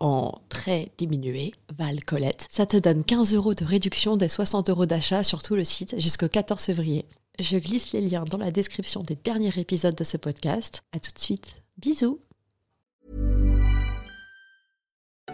en 0.00 0.40
très 0.48 0.92
diminué, 0.98 1.52
Val 1.76 2.04
Colette. 2.04 2.46
Ça 2.50 2.66
te 2.66 2.76
donne 2.76 3.04
15 3.04 3.34
euros 3.34 3.54
de 3.54 3.64
réduction 3.64 4.16
des 4.16 4.28
60 4.28 4.70
euros 4.70 4.86
d'achat 4.86 5.22
sur 5.22 5.42
tout 5.42 5.54
le 5.54 5.64
site 5.64 5.98
jusqu'au 5.98 6.28
14 6.28 6.62
février. 6.62 7.06
Je 7.38 7.56
glisse 7.56 7.92
les 7.92 8.00
liens 8.00 8.24
dans 8.24 8.38
la 8.38 8.50
description 8.50 9.02
des 9.02 9.16
derniers 9.16 9.58
épisodes 9.58 9.94
de 9.94 10.04
ce 10.04 10.16
podcast. 10.16 10.82
À 10.92 11.00
tout 11.00 11.12
de 11.12 11.18
suite. 11.18 11.62
Bisous. 11.78 12.18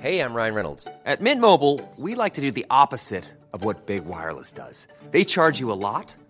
Hey, 0.01 0.21
I'm 0.21 0.33
Ryan 0.33 0.55
Reynolds. 0.55 0.87
At 1.05 1.21
Mint 1.21 1.41
Mobile, 1.41 1.81
we 1.97 2.15
like 2.15 2.35
to 2.35 2.41
do 2.41 2.53
the 2.53 2.65
opposite 2.71 3.25
of 3.53 3.65
what 3.65 3.87
Big 3.87 4.05
Wireless 4.07 4.53
does. 4.53 4.87
They 5.11 5.25
charge 5.25 5.59
you 5.59 5.73
a 5.73 5.75
lot. 5.75 6.15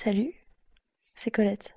Salut, 0.00 0.32
c'est 1.16 1.32
Colette. 1.32 1.74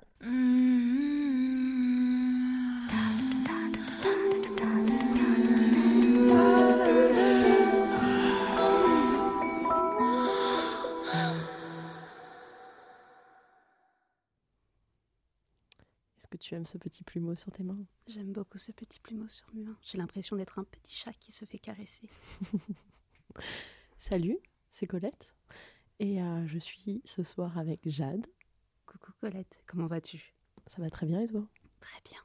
Est-ce 16.16 16.28
que 16.28 16.36
tu 16.36 16.54
aimes 16.54 16.64
ce 16.64 16.78
petit 16.78 17.02
plumeau 17.02 17.34
sur 17.34 17.50
tes 17.50 17.64
mains? 17.64 17.76
J'aime 18.06 18.30
beaucoup 18.30 18.58
ce 18.58 18.70
petit 18.70 19.00
plumeau 19.00 19.26
sur 19.26 19.52
mes 19.52 19.64
mains. 19.64 19.76
J'ai 19.82 19.98
l'impression 19.98 20.36
d'être 20.36 20.60
un 20.60 20.64
petit 20.64 20.94
chat 20.94 21.12
qui 21.14 21.32
se 21.32 21.44
fait 21.44 21.58
caresser. 21.58 22.08
Salut, 23.98 24.38
c'est 24.70 24.86
Colette. 24.86 25.34
Et 25.98 26.22
euh, 26.22 26.46
je 26.46 26.58
suis 26.58 27.02
ce 27.04 27.22
soir 27.22 27.58
avec 27.58 27.88
Jade. 27.88 28.26
Coucou 28.86 29.12
Colette, 29.20 29.62
comment 29.66 29.86
vas-tu? 29.86 30.34
Ça 30.66 30.82
va 30.82 30.90
très 30.90 31.06
bien 31.06 31.20
et 31.20 31.28
toi? 31.28 31.46
Très 31.80 32.00
bien. 32.04 32.18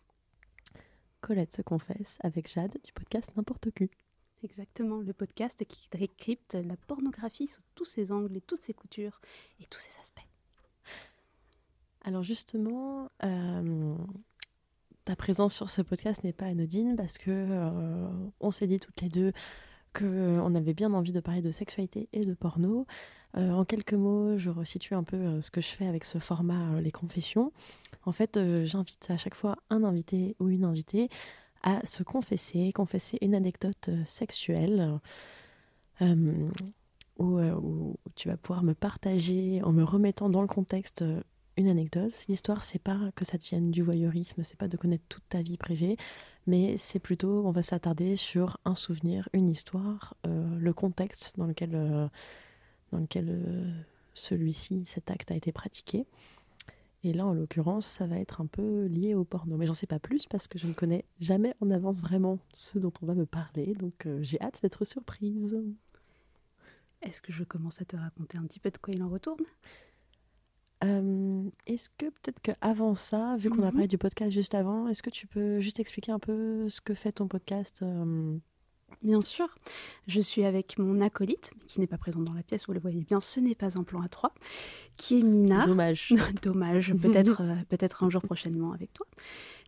Colette 1.22 1.53
se 1.53 1.61
confesse 1.61 2.17
avec 2.22 2.51
Jade 2.51 2.78
du 2.83 2.94
podcast 2.94 3.31
N'importe 3.35 3.72
qui. 3.72 3.89
Exactement, 4.44 5.00
le 5.00 5.13
podcast 5.13 5.66
qui 5.66 5.89
décrypte 5.89 6.53
la 6.53 6.78
pornographie 6.78 7.47
sous 7.47 7.61
tous 7.73 7.85
ses 7.85 8.11
angles 8.11 8.38
et 8.38 8.41
toutes 8.41 8.61
ses 8.61 8.73
coutures 8.73 9.19
et 9.59 9.66
tous 9.66 9.79
ses 9.79 9.99
aspects. 9.99 10.28
Alors 12.01 12.23
justement, 12.23 13.09
euh, 13.23 13.95
ta 15.05 15.16
présence 15.16 15.55
sur 15.55 15.69
ce 15.69 15.81
podcast 15.81 16.23
n'est 16.23 16.34
pas 16.34 16.45
anodine 16.45 16.95
parce 16.95 17.17
que 17.17 17.31
euh, 17.31 18.07
on 18.39 18.51
s'est 18.51 18.67
dit 18.67 18.79
toutes 18.79 19.01
les 19.01 19.09
deux 19.09 19.34
qu'on 19.97 20.56
avait 20.56 20.74
bien 20.74 20.94
envie 20.94 21.12
de 21.12 21.19
parler 21.19 21.41
de 21.41 21.52
sexualité 21.52 22.09
et 22.13 22.22
de 22.22 22.34
porno. 22.34 22.85
Euh, 23.35 23.52
en 23.52 23.66
quelques 23.66 23.94
mots, 23.94 24.38
je 24.38 24.50
resitue 24.50 24.94
un 24.94 25.03
peu 25.03 25.18
euh, 25.18 25.41
ce 25.41 25.52
que 25.52 25.62
je 25.62 25.68
fais 25.68 25.88
avec 25.88 26.06
ce 26.06 26.19
format 26.19 26.75
euh, 26.75 26.81
Les 26.81 26.91
Confessions. 26.91 27.52
En 28.06 28.12
fait, 28.12 28.40
j'invite 28.66 29.09
à 29.09 29.18
chaque 29.18 29.35
fois 29.35 29.58
un 29.69 29.84
invité 29.84 30.35
ou 30.40 30.50
une 30.50 30.63
invitée 30.63 31.09
à 31.63 31.85
se 31.85 32.03
confesser, 32.03 32.72
confesser 32.72 33.18
une 33.22 33.35
anecdote 33.35 33.90
sexuelle. 34.06 35.00
Où, 37.19 37.96
tu 38.16 38.29
vas 38.29 38.38
pouvoir 38.38 38.64
me 38.64 38.74
partager 38.74 39.62
en 39.64 39.74
me 39.74 39.84
remettant 39.84 40.29
dans 40.29 40.41
le 40.41 40.47
contexte 40.47 41.03
une 41.57 41.68
anecdote. 41.68 42.13
L'histoire, 42.29 42.63
c'est 42.63 42.79
pas 42.79 43.12
que 43.16 43.25
ça 43.25 43.38
devienne 43.38 43.72
du 43.72 43.81
voyeurisme, 43.81 44.44
c'est 44.44 44.57
pas 44.57 44.68
de 44.68 44.78
connaître 44.78 45.03
toute 45.09 45.28
ta 45.28 45.41
vie 45.41 45.57
privée, 45.57 45.97
mais 46.45 46.78
c'est 46.78 47.00
plutôt, 47.00 47.45
on 47.45 47.51
va 47.51 47.63
s'attarder 47.63 48.16
sur 48.16 48.57
un 48.63 48.75
souvenir, 48.75 49.28
une 49.34 49.50
histoire, 49.50 50.16
le 50.23 50.72
contexte 50.72 51.38
dans 51.38 51.46
lequel 51.46 52.09
dans 52.91 53.00
lequel 53.00 53.28
euh, 53.29 53.72
celui-ci, 54.13 54.84
cet 54.85 55.12
acte 55.12 55.31
a 55.31 55.35
été 55.35 55.51
pratiqué. 55.51 56.06
Et 57.03 57.13
là, 57.13 57.25
en 57.25 57.34
l'occurrence, 57.34 57.85
ça 57.85 58.07
va 58.07 58.17
être 58.17 58.41
un 58.41 58.47
peu 58.47 58.85
lié 58.85 59.13
au 59.13 59.23
porno. 59.23 59.56
Mais 59.57 59.67
j'en 59.67 59.73
sais 59.73 59.88
pas 59.88 60.00
plus 60.00 60.25
parce 60.25 60.47
que 60.47 60.57
je 60.57 60.67
ne 60.67 60.73
connais 60.73 61.06
jamais 61.19 61.53
en 61.62 61.69
avance 61.69 62.01
vraiment 62.01 62.40
ce 62.53 62.79
dont 62.79 62.91
on 63.01 63.06
va 63.06 63.13
me 63.13 63.25
parler. 63.25 63.75
Donc 63.75 64.06
euh, 64.06 64.19
j'ai 64.23 64.41
hâte 64.41 64.59
d'être 64.62 64.84
surprise. 64.84 65.57
Est-ce 67.03 67.22
que 67.22 67.31
je 67.31 67.44
commence 67.44 67.81
à 67.81 67.85
te 67.85 67.96
raconter 67.96 68.38
un 68.38 68.46
petit 68.46 68.59
peu 68.59 68.72
de 68.72 68.78
quoi 68.78 68.94
il 68.94 69.03
en 69.03 69.09
retourne? 69.09 69.46
Euh, 70.84 71.44
Est-ce 71.66 71.90
que 71.90 72.06
peut-être 72.06 72.40
qu'avant 72.41 72.94
ça, 72.94 73.35
vu 73.38 73.50
qu'on 73.50 73.64
a 73.64 73.68
mhm. 73.68 73.72
parlé 73.72 73.88
du 73.88 73.97
podcast 73.97 74.32
juste 74.32 74.56
avant, 74.56 74.88
est-ce 74.88 75.03
que 75.03 75.09
tu 75.09 75.28
peux 75.28 75.59
juste 75.59 75.79
expliquer 75.79 76.12
un 76.12 76.20
peu 76.20 76.70
ce 76.70 76.82
que 76.82 76.94
fait 76.94 77.12
ton 77.14 77.28
podcast 77.28 77.84
Bien 79.03 79.22
sûr, 79.22 79.47
je 80.07 80.19
suis 80.19 80.43
avec 80.43 80.79
mon 80.79 81.01
acolyte, 81.01 81.51
qui 81.67 81.79
n'est 81.79 81.87
pas 81.87 81.97
présente 81.97 82.23
dans 82.23 82.34
la 82.34 82.41
pièce, 82.41 82.66
vous 82.66 82.73
le 82.73 82.79
voyez 82.79 83.01
bien, 83.01 83.22
ce 83.22 83.39
n'est 83.39 83.55
pas 83.55 83.78
un 83.78 83.84
plan 83.84 84.01
à 84.01 84.07
trois, 84.09 84.34
qui 84.97 85.19
est 85.19 85.23
Mina. 85.23 85.66
Dommage. 85.66 86.13
Dommage, 86.41 86.93
peut-être 86.95 87.41
euh, 87.41 87.55
peut-être 87.69 88.03
un 88.03 88.09
jour 88.09 88.23
prochainement 88.23 88.73
avec 88.73 88.91
toi. 88.93 89.05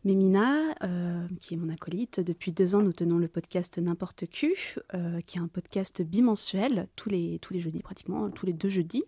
Mais 0.03 0.15
Mina, 0.15 0.73
euh, 0.83 1.27
qui 1.41 1.53
est 1.53 1.57
mon 1.57 1.69
acolyte, 1.69 2.19
depuis 2.19 2.51
deux 2.51 2.73
ans, 2.73 2.81
nous 2.81 2.93
tenons 2.93 3.17
le 3.17 3.27
podcast 3.27 3.77
N'importe 3.77 4.25
Q, 4.27 4.77
euh, 4.95 5.21
qui 5.21 5.37
est 5.37 5.41
un 5.41 5.47
podcast 5.47 6.01
bimensuel, 6.01 6.87
tous 6.95 7.09
les, 7.09 7.37
tous 7.39 7.53
les 7.53 7.59
jeudis 7.59 7.81
pratiquement, 7.83 8.29
tous 8.31 8.45
les 8.45 8.53
deux 8.53 8.69
jeudis, 8.69 9.03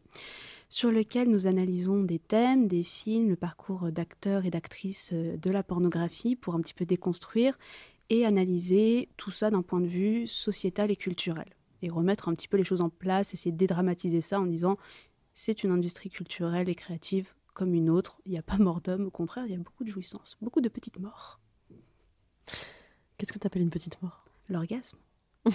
sur 0.69 0.91
lequel 0.91 1.29
nous 1.29 1.47
analysons 1.47 2.03
des 2.03 2.19
thèmes, 2.19 2.67
des 2.67 2.83
films, 2.83 3.29
le 3.29 3.35
parcours 3.35 3.91
d'acteurs 3.91 4.45
et 4.45 4.49
d'actrices 4.49 5.13
de 5.13 5.51
la 5.51 5.63
pornographie 5.63 6.35
pour 6.35 6.55
un 6.55 6.61
petit 6.61 6.73
peu 6.73 6.85
déconstruire 6.85 7.57
et 8.11 8.25
analyser 8.25 9.07
tout 9.15 9.31
ça 9.31 9.49
d'un 9.49 9.61
point 9.61 9.79
de 9.79 9.87
vue 9.87 10.27
sociétal 10.27 10.91
et 10.91 10.97
culturel. 10.97 11.47
Et 11.81 11.89
remettre 11.89 12.27
un 12.27 12.33
petit 12.33 12.49
peu 12.49 12.57
les 12.57 12.65
choses 12.65 12.81
en 12.81 12.89
place, 12.89 13.33
essayer 13.33 13.53
de 13.53 13.57
dédramatiser 13.57 14.19
ça 14.19 14.37
en 14.37 14.45
disant 14.45 14.77
c'est 15.33 15.63
une 15.63 15.71
industrie 15.71 16.09
culturelle 16.09 16.67
et 16.67 16.75
créative 16.75 17.33
comme 17.53 17.73
une 17.73 17.89
autre. 17.89 18.21
Il 18.25 18.33
n'y 18.33 18.37
a 18.37 18.43
pas 18.43 18.57
mort 18.57 18.81
d'homme, 18.81 19.05
au 19.05 19.11
contraire, 19.11 19.45
il 19.45 19.53
y 19.53 19.55
a 19.55 19.57
beaucoup 19.57 19.85
de 19.85 19.89
jouissance, 19.89 20.37
beaucoup 20.41 20.59
de 20.59 20.67
petites 20.67 20.99
morts. 20.99 21.39
Qu'est-ce 23.17 23.31
que 23.31 23.39
tu 23.39 23.47
appelles 23.47 23.61
une 23.61 23.69
petite 23.69 24.01
mort? 24.01 24.25
L'orgasme. 24.49 24.97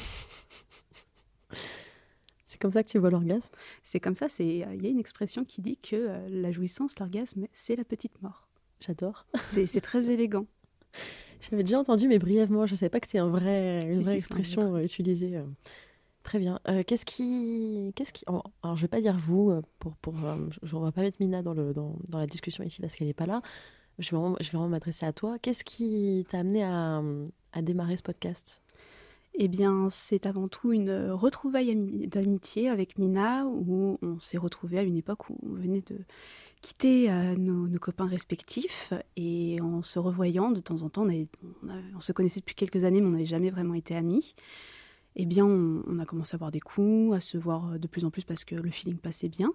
c'est 2.46 2.58
comme 2.58 2.72
ça 2.72 2.82
que 2.82 2.88
tu 2.88 2.98
vois 2.98 3.10
l'orgasme? 3.10 3.52
C'est 3.84 4.00
comme 4.00 4.14
ça, 4.14 4.28
il 4.38 4.56
y 4.56 4.64
a 4.64 4.72
une 4.72 4.98
expression 4.98 5.44
qui 5.44 5.60
dit 5.60 5.76
que 5.76 5.94
euh, 5.94 6.26
la 6.30 6.52
jouissance, 6.52 6.98
l'orgasme, 6.98 7.48
c'est 7.52 7.76
la 7.76 7.84
petite 7.84 8.22
mort. 8.22 8.48
J'adore. 8.80 9.26
C'est 9.44 9.82
très 9.82 10.10
élégant. 10.10 10.46
J'avais 11.40 11.62
déjà 11.62 11.78
entendu, 11.78 12.08
mais 12.08 12.18
brièvement, 12.18 12.66
je 12.66 12.72
ne 12.72 12.76
savais 12.78 12.90
pas 12.90 13.00
que 13.00 13.06
c'était 13.06 13.18
un 13.18 13.28
vrai, 13.28 13.90
une 13.92 14.02
vraie 14.02 14.16
expression 14.16 14.74
euh, 14.76 14.82
utilisée. 14.82 15.36
Euh. 15.36 15.44
Très 16.22 16.40
bien. 16.40 16.58
Qu'est-ce 16.88 17.06
qui, 17.06 17.92
qu'est-ce 17.94 18.12
qui, 18.12 18.24
alors 18.26 18.76
je 18.76 18.82
vais 18.82 18.88
pas 18.88 19.00
dire 19.00 19.16
vous 19.16 19.60
pour, 19.78 19.94
pour, 19.96 20.14
je, 20.60 20.74
on 20.74 20.80
va 20.80 20.90
pas 20.90 21.02
mettre 21.02 21.18
Mina 21.20 21.40
dans 21.40 21.54
le 21.54 21.72
dans, 21.72 21.94
dans 22.08 22.18
la 22.18 22.26
discussion 22.26 22.64
ici 22.64 22.80
parce 22.80 22.96
qu'elle 22.96 23.06
n'est 23.06 23.14
pas 23.14 23.26
là. 23.26 23.42
Je 24.00 24.10
vais 24.10 24.16
vraiment, 24.16 24.36
je 24.40 24.50
vais 24.50 24.58
vraiment 24.58 24.70
m'adresser 24.70 25.06
à 25.06 25.12
toi. 25.12 25.38
Qu'est-ce 25.38 25.62
qui 25.62 26.26
t'a 26.28 26.40
amené 26.40 26.64
à, 26.64 27.00
à 27.52 27.62
démarrer 27.62 27.96
ce 27.96 28.02
podcast? 28.02 28.60
Eh 29.38 29.48
bien, 29.48 29.88
c'est 29.90 30.26
avant 30.26 30.48
tout 30.48 30.72
une 30.72 31.10
retrouvaille 31.10 31.76
d'amitié 32.08 32.70
avec 32.70 32.98
Mina, 32.98 33.46
où 33.46 33.98
on 34.02 34.18
s'est 34.18 34.38
retrouvés 34.38 34.78
à 34.78 34.82
une 34.82 34.96
époque 34.96 35.30
où 35.30 35.36
on 35.42 35.54
venait 35.54 35.82
de 35.82 35.98
quitter 36.60 37.10
euh, 37.10 37.36
nos, 37.36 37.78
copains 37.78 38.06
respectifs, 38.06 38.92
et 39.16 39.60
en 39.60 39.82
se 39.82 39.98
revoyant 39.98 40.50
de 40.50 40.60
temps 40.60 40.82
en 40.82 40.88
temps, 40.88 41.06
on, 41.06 42.00
se 42.00 42.12
connaissait 42.12 42.40
depuis 42.40 42.54
quelques 42.54 42.84
années, 42.84 43.00
mais 43.00 43.06
on 43.06 43.12
n'avait 43.12 43.26
jamais 43.26 43.50
vraiment 43.50 43.74
été 43.74 43.94
amis. 43.94 44.34
Eh 45.14 45.24
bien, 45.24 45.46
on, 45.46 45.98
a 45.98 46.04
commencé 46.04 46.34
à 46.34 46.38
boire 46.38 46.50
des 46.50 46.60
coups, 46.60 47.14
à 47.14 47.20
se 47.20 47.38
voir 47.38 47.78
de 47.78 47.86
plus 47.86 48.04
en 48.04 48.10
plus 48.10 48.24
parce 48.24 48.44
que 48.44 48.54
le 48.54 48.70
feeling 48.70 48.98
passait 48.98 49.28
bien. 49.28 49.52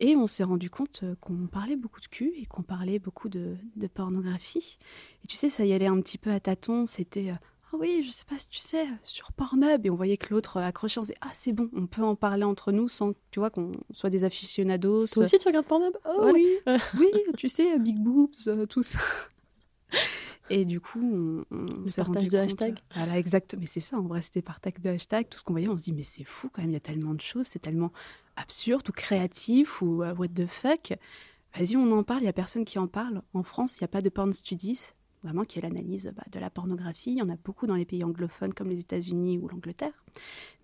Et 0.00 0.16
on 0.16 0.26
s'est 0.26 0.44
rendu 0.44 0.68
compte 0.68 1.04
qu'on 1.20 1.46
parlait 1.46 1.76
beaucoup 1.76 2.00
de 2.00 2.06
cul 2.06 2.32
et 2.36 2.44
qu'on 2.44 2.62
parlait 2.62 2.98
beaucoup 2.98 3.28
de, 3.28 3.56
de, 3.76 3.86
pornographie. 3.86 4.78
Et 5.24 5.26
tu 5.26 5.36
sais, 5.36 5.48
ça 5.48 5.64
y 5.64 5.72
allait 5.72 5.86
un 5.86 6.00
petit 6.00 6.18
peu 6.18 6.32
à 6.32 6.40
tâtons. 6.40 6.86
C'était 6.86 7.30
euh, 7.30 7.36
ah 7.72 7.76
oui, 7.80 8.04
je 8.06 8.12
sais 8.12 8.24
pas 8.24 8.38
si 8.38 8.48
tu 8.48 8.60
sais, 8.60 8.86
sur 9.02 9.32
Pornhub. 9.32 9.84
Et 9.84 9.90
on 9.90 9.96
voyait 9.96 10.16
que 10.16 10.32
l'autre 10.32 10.58
accrochait, 10.58 11.00
on 11.00 11.02
disait 11.02 11.16
Ah, 11.20 11.30
c'est 11.32 11.52
bon, 11.52 11.68
on 11.74 11.86
peut 11.86 12.02
en 12.02 12.14
parler 12.14 12.44
entre 12.44 12.70
nous 12.70 12.88
sans, 12.88 13.12
tu 13.30 13.40
vois, 13.40 13.50
qu'on 13.50 13.72
soit 13.90 14.10
des 14.10 14.24
aficionados. 14.24 15.06
Toi 15.06 15.24
aussi, 15.24 15.38
tu 15.38 15.48
regardes 15.48 15.66
Pornhub? 15.66 15.96
Oh 16.04 16.30
oui 16.32 16.58
Oui, 16.98 17.10
tu 17.36 17.48
sais, 17.48 17.78
Big 17.78 17.98
Boobs, 17.98 18.46
euh, 18.46 18.66
tout 18.66 18.82
ça. 18.82 19.00
Et 20.48 20.64
du 20.64 20.80
coup, 20.80 21.00
on, 21.02 21.44
on 21.50 21.88
s'est 21.88 22.04
partage 22.04 22.28
de 22.28 22.38
hashtag. 22.38 22.78
Voilà, 22.94 23.18
exact. 23.18 23.56
Mais 23.58 23.66
c'est 23.66 23.80
ça, 23.80 23.98
on 23.98 24.06
restait 24.08 24.42
partage 24.42 24.74
de 24.80 24.90
hashtag. 24.90 25.28
Tout 25.28 25.38
ce 25.38 25.44
qu'on 25.44 25.54
voyait, 25.54 25.68
on 25.68 25.76
se 25.76 25.84
dit, 25.84 25.92
mais 25.92 26.04
c'est 26.04 26.24
fou 26.24 26.48
quand 26.52 26.62
même, 26.62 26.70
il 26.70 26.74
y 26.74 26.76
a 26.76 26.80
tellement 26.80 27.14
de 27.14 27.20
choses, 27.20 27.46
c'est 27.46 27.58
tellement 27.58 27.92
absurde 28.36 28.88
ou 28.88 28.92
créatif 28.92 29.82
ou 29.82 30.04
euh, 30.04 30.14
what 30.14 30.28
the 30.28 30.46
fuck. 30.46 30.92
Vas-y, 31.56 31.76
on 31.76 31.90
en 31.90 32.04
parle, 32.04 32.20
il 32.20 32.24
n'y 32.24 32.28
a 32.28 32.34
personne 32.34 32.64
qui 32.64 32.78
en 32.78 32.86
parle. 32.86 33.22
En 33.34 33.42
France, 33.42 33.78
il 33.78 33.82
n'y 33.82 33.86
a 33.86 33.88
pas 33.88 34.02
de 34.02 34.08
porn 34.08 34.32
studies 34.32 34.92
vraiment 35.22 35.44
qui 35.44 35.58
est 35.58 35.62
l'analyse 35.62 36.12
bah, 36.16 36.24
de 36.30 36.38
la 36.38 36.50
pornographie. 36.50 37.12
Il 37.12 37.18
y 37.18 37.22
en 37.22 37.28
a 37.28 37.36
beaucoup 37.36 37.66
dans 37.66 37.74
les 37.74 37.84
pays 37.84 38.04
anglophones 38.04 38.54
comme 38.54 38.68
les 38.68 38.80
États-Unis 38.80 39.38
ou 39.38 39.48
l'Angleterre. 39.48 40.04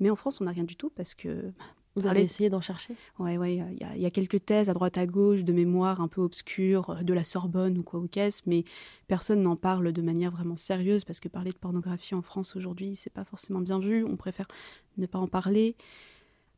Mais 0.00 0.10
en 0.10 0.16
France, 0.16 0.40
on 0.40 0.44
n'a 0.44 0.52
rien 0.52 0.64
du 0.64 0.76
tout 0.76 0.90
parce 0.90 1.14
que... 1.14 1.52
Vous 1.94 2.06
avez 2.06 2.22
essayé 2.22 2.48
d'en 2.48 2.62
chercher? 2.62 2.96
Oui, 3.18 3.36
ouais, 3.36 3.56
il 3.56 4.00
y, 4.00 4.06
a 4.06 4.10
quelques 4.10 4.46
thèses 4.46 4.70
à 4.70 4.72
droite 4.72 4.96
à 4.96 5.06
gauche 5.06 5.44
de 5.44 5.52
mémoire 5.52 6.00
un 6.00 6.08
peu 6.08 6.22
obscures, 6.22 6.88
euh, 6.88 7.02
de 7.02 7.12
la 7.12 7.22
Sorbonne 7.22 7.76
ou 7.76 7.82
quoi 7.82 8.00
ou 8.00 8.08
qu'est-ce, 8.08 8.42
mais 8.46 8.64
personne 9.08 9.42
n'en 9.42 9.56
parle 9.56 9.92
de 9.92 10.00
manière 10.00 10.30
vraiment 10.30 10.56
sérieuse 10.56 11.04
parce 11.04 11.20
que 11.20 11.28
parler 11.28 11.52
de 11.52 11.58
pornographie 11.58 12.14
en 12.14 12.22
France 12.22 12.56
aujourd'hui, 12.56 12.96
c'est 12.96 13.12
pas 13.12 13.24
forcément 13.24 13.60
bien 13.60 13.78
vu. 13.78 14.04
On 14.04 14.16
préfère 14.16 14.48
ne 14.96 15.04
pas 15.04 15.18
en 15.18 15.28
parler. 15.28 15.76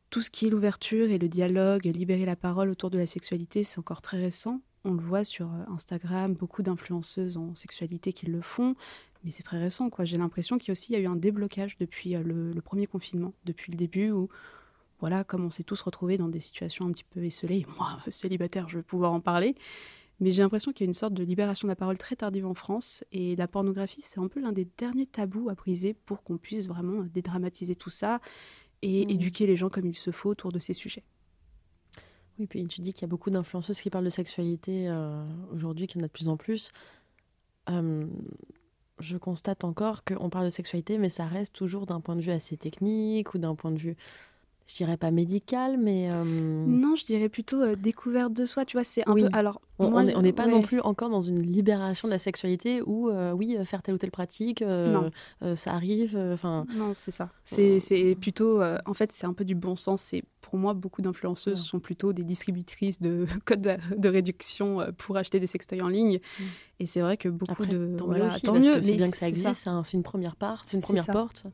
Tout 0.09 0.21
ce 0.21 0.29
qui 0.29 0.47
est 0.47 0.49
l'ouverture 0.49 1.09
et 1.09 1.17
le 1.17 1.27
dialogue, 1.27 1.83
libérer 1.83 2.25
la 2.25 2.37
parole 2.37 2.69
autour 2.69 2.89
de 2.89 2.97
la 2.97 3.07
sexualité, 3.07 3.65
c'est 3.65 3.79
encore 3.79 4.01
très 4.01 4.17
récent. 4.17 4.61
On 4.85 4.93
le 4.93 5.01
voit 5.01 5.23
sur 5.23 5.47
euh, 5.47 5.73
Instagram, 5.73 6.33
beaucoup 6.33 6.61
d'influenceuses 6.61 7.37
en 7.37 7.55
sexualité 7.55 8.13
qui 8.13 8.27
le 8.27 8.41
font, 8.41 8.75
mais 9.23 9.31
c'est 9.31 9.41
très 9.41 9.57
récent. 9.57 9.89
quoi. 9.89 10.05
J'ai 10.05 10.17
l'impression 10.17 10.59
qu'il 10.59 10.67
y 10.67 10.71
a 10.71 10.73
aussi 10.73 10.95
eu 10.95 11.07
un 11.07 11.15
déblocage 11.15 11.75
depuis 11.77 12.15
euh, 12.15 12.21
le, 12.21 12.61
premier 12.61 12.85
confinement, 12.85 13.33
depuis 13.45 13.71
le 13.71 13.77
début, 13.77 14.11
où, 14.11 14.29
voilà, 14.99 15.23
comme 15.23 15.43
on 15.43 15.49
s'est 15.49 15.63
tous 15.63 15.81
retrouvés 15.81 16.19
dans 16.19 16.29
des 16.29 16.39
situations 16.39 16.85
un 16.85 16.91
petit 16.91 17.03
peu 17.03 17.23
esselées, 17.23 17.65
moi, 17.79 17.97
célibataire, 18.09 18.69
je 18.69 18.77
vais 18.77 18.83
pouvoir 18.83 19.11
en 19.11 19.21
parler, 19.21 19.55
mais 20.19 20.31
j'ai 20.31 20.43
l'impression 20.43 20.71
qu'il 20.71 20.85
y 20.85 20.87
a 20.87 20.89
une 20.89 20.93
sorte 20.93 21.15
de 21.15 21.23
libération 21.23 21.67
de 21.67 21.71
la 21.71 21.75
parole 21.75 21.97
très 21.97 22.15
tardive 22.15 22.45
en 22.45 22.53
France, 22.53 23.03
et 23.11 23.35
la 23.35 23.47
pornographie, 23.47 24.01
c'est 24.01 24.19
un 24.19 24.27
peu 24.27 24.39
l'un 24.39 24.51
des 24.51 24.67
derniers 24.77 25.07
tabous 25.07 25.49
à 25.49 25.55
briser 25.55 25.95
pour 25.95 26.21
qu'on 26.21 26.37
puisse 26.37 26.67
vraiment 26.67 27.01
dédramatiser 27.01 27.75
tout 27.75 27.89
ça 27.89 28.21
et 28.83 29.07
mmh. 29.07 29.09
éduquer 29.09 29.47
les 29.47 29.55
gens 29.55 29.69
comme 29.69 29.87
il 29.87 29.95
se 29.95 30.11
faut 30.11 30.29
autour 30.29 30.51
de 30.51 30.59
ces 30.59 30.73
sujets. 30.73 31.03
Oui, 32.39 32.47
puis 32.47 32.67
tu 32.67 32.81
dis 32.81 32.93
qu'il 32.93 33.03
y 33.03 33.05
a 33.05 33.07
beaucoup 33.07 33.29
d'influenceuses 33.29 33.79
qui 33.79 33.89
parlent 33.89 34.05
de 34.05 34.09
sexualité 34.09 34.87
euh, 34.89 35.25
aujourd'hui, 35.53 35.87
qu'il 35.87 36.01
y 36.01 36.03
en 36.03 36.05
a 36.05 36.07
de 36.07 36.13
plus 36.13 36.27
en 36.27 36.37
plus. 36.37 36.71
Euh, 37.69 38.05
je 38.99 39.17
constate 39.17 39.63
encore 39.63 40.03
qu'on 40.03 40.29
parle 40.29 40.45
de 40.45 40.49
sexualité, 40.49 40.97
mais 40.97 41.09
ça 41.09 41.25
reste 41.25 41.55
toujours 41.55 41.85
d'un 41.85 42.01
point 42.01 42.15
de 42.15 42.21
vue 42.21 42.31
assez 42.31 42.57
technique 42.57 43.33
ou 43.33 43.37
d'un 43.37 43.55
point 43.55 43.71
de 43.71 43.79
vue 43.79 43.95
je 44.67 44.75
dirais 44.75 44.97
pas 44.97 45.11
médical, 45.11 45.77
mais 45.77 46.09
euh, 46.09 46.23
non, 46.25 46.95
je 46.95 47.05
dirais 47.05 47.29
plutôt 47.29 47.61
euh, 47.61 47.75
découverte 47.75 48.33
de 48.33 48.45
soi. 48.45 48.65
Tu 48.65 48.77
vois, 48.77 48.83
c'est 48.83 49.07
un 49.07 49.13
peu. 49.13 49.29
Alors, 49.31 49.61
on 49.77 50.01
n'est 50.03 50.33
pas 50.33 50.47
non 50.47 50.61
plus 50.61 50.79
encore 50.81 51.09
dans 51.09 51.21
une 51.21 51.41
libération 51.41 52.07
de 52.07 52.13
la 52.13 52.19
sexualité 52.19 52.81
où 52.81 53.09
euh, 53.09 53.31
oui, 53.31 53.57
faire 53.63 53.83
telle 53.83 53.95
ou 53.95 53.97
telle 53.97 54.11
pratique, 54.11 54.63
ça 55.55 55.71
arrive. 55.71 56.17
Enfin. 56.33 56.65
Non, 56.75 56.93
c'est 56.93 57.11
ça. 57.11 57.29
C'est 57.43 58.17
plutôt. 58.19 58.61
en 58.63 58.93
fait, 58.93 59.11
c'est 59.11 59.27
un 59.27 59.33
peu 59.33 59.45
du 59.45 59.55
bon 59.55 59.75
sens. 59.75 60.01
C'est 60.01 60.23
pour 60.45 60.59
moi, 60.59 60.75
beaucoup 60.75 61.01
d'influenceuses 61.01 61.59
sont 61.59 61.79
plutôt 61.79 62.13
des 62.13 62.23
distributrices 62.23 63.01
de 63.01 63.25
codes 63.45 63.77
de 63.97 64.09
réduction 64.09 64.85
pour 64.97 65.17
acheter 65.17 65.39
des 65.39 65.47
sextoys 65.47 65.81
en 65.81 65.87
ligne. 65.87 66.19
Mm. 66.39 66.43
Et 66.79 66.87
c'est 66.87 66.99
vrai 66.99 67.15
que 67.15 67.29
beaucoup 67.29 67.65
de. 67.65 67.95
Tant 67.97 68.07
mieux, 68.07 68.27
tant 68.43 68.53
mieux 68.55 68.81
c'est 68.81 68.97
bien 68.97 69.09
que 69.09 69.15
ça 69.15 69.29
existe, 69.29 69.69
c'est 69.83 69.93
une 69.97 70.03
première 70.03 70.35
part, 70.35 70.63
c'est 70.65 70.75
une 70.75 70.83
première 70.83 71.05
porte. 71.05 71.45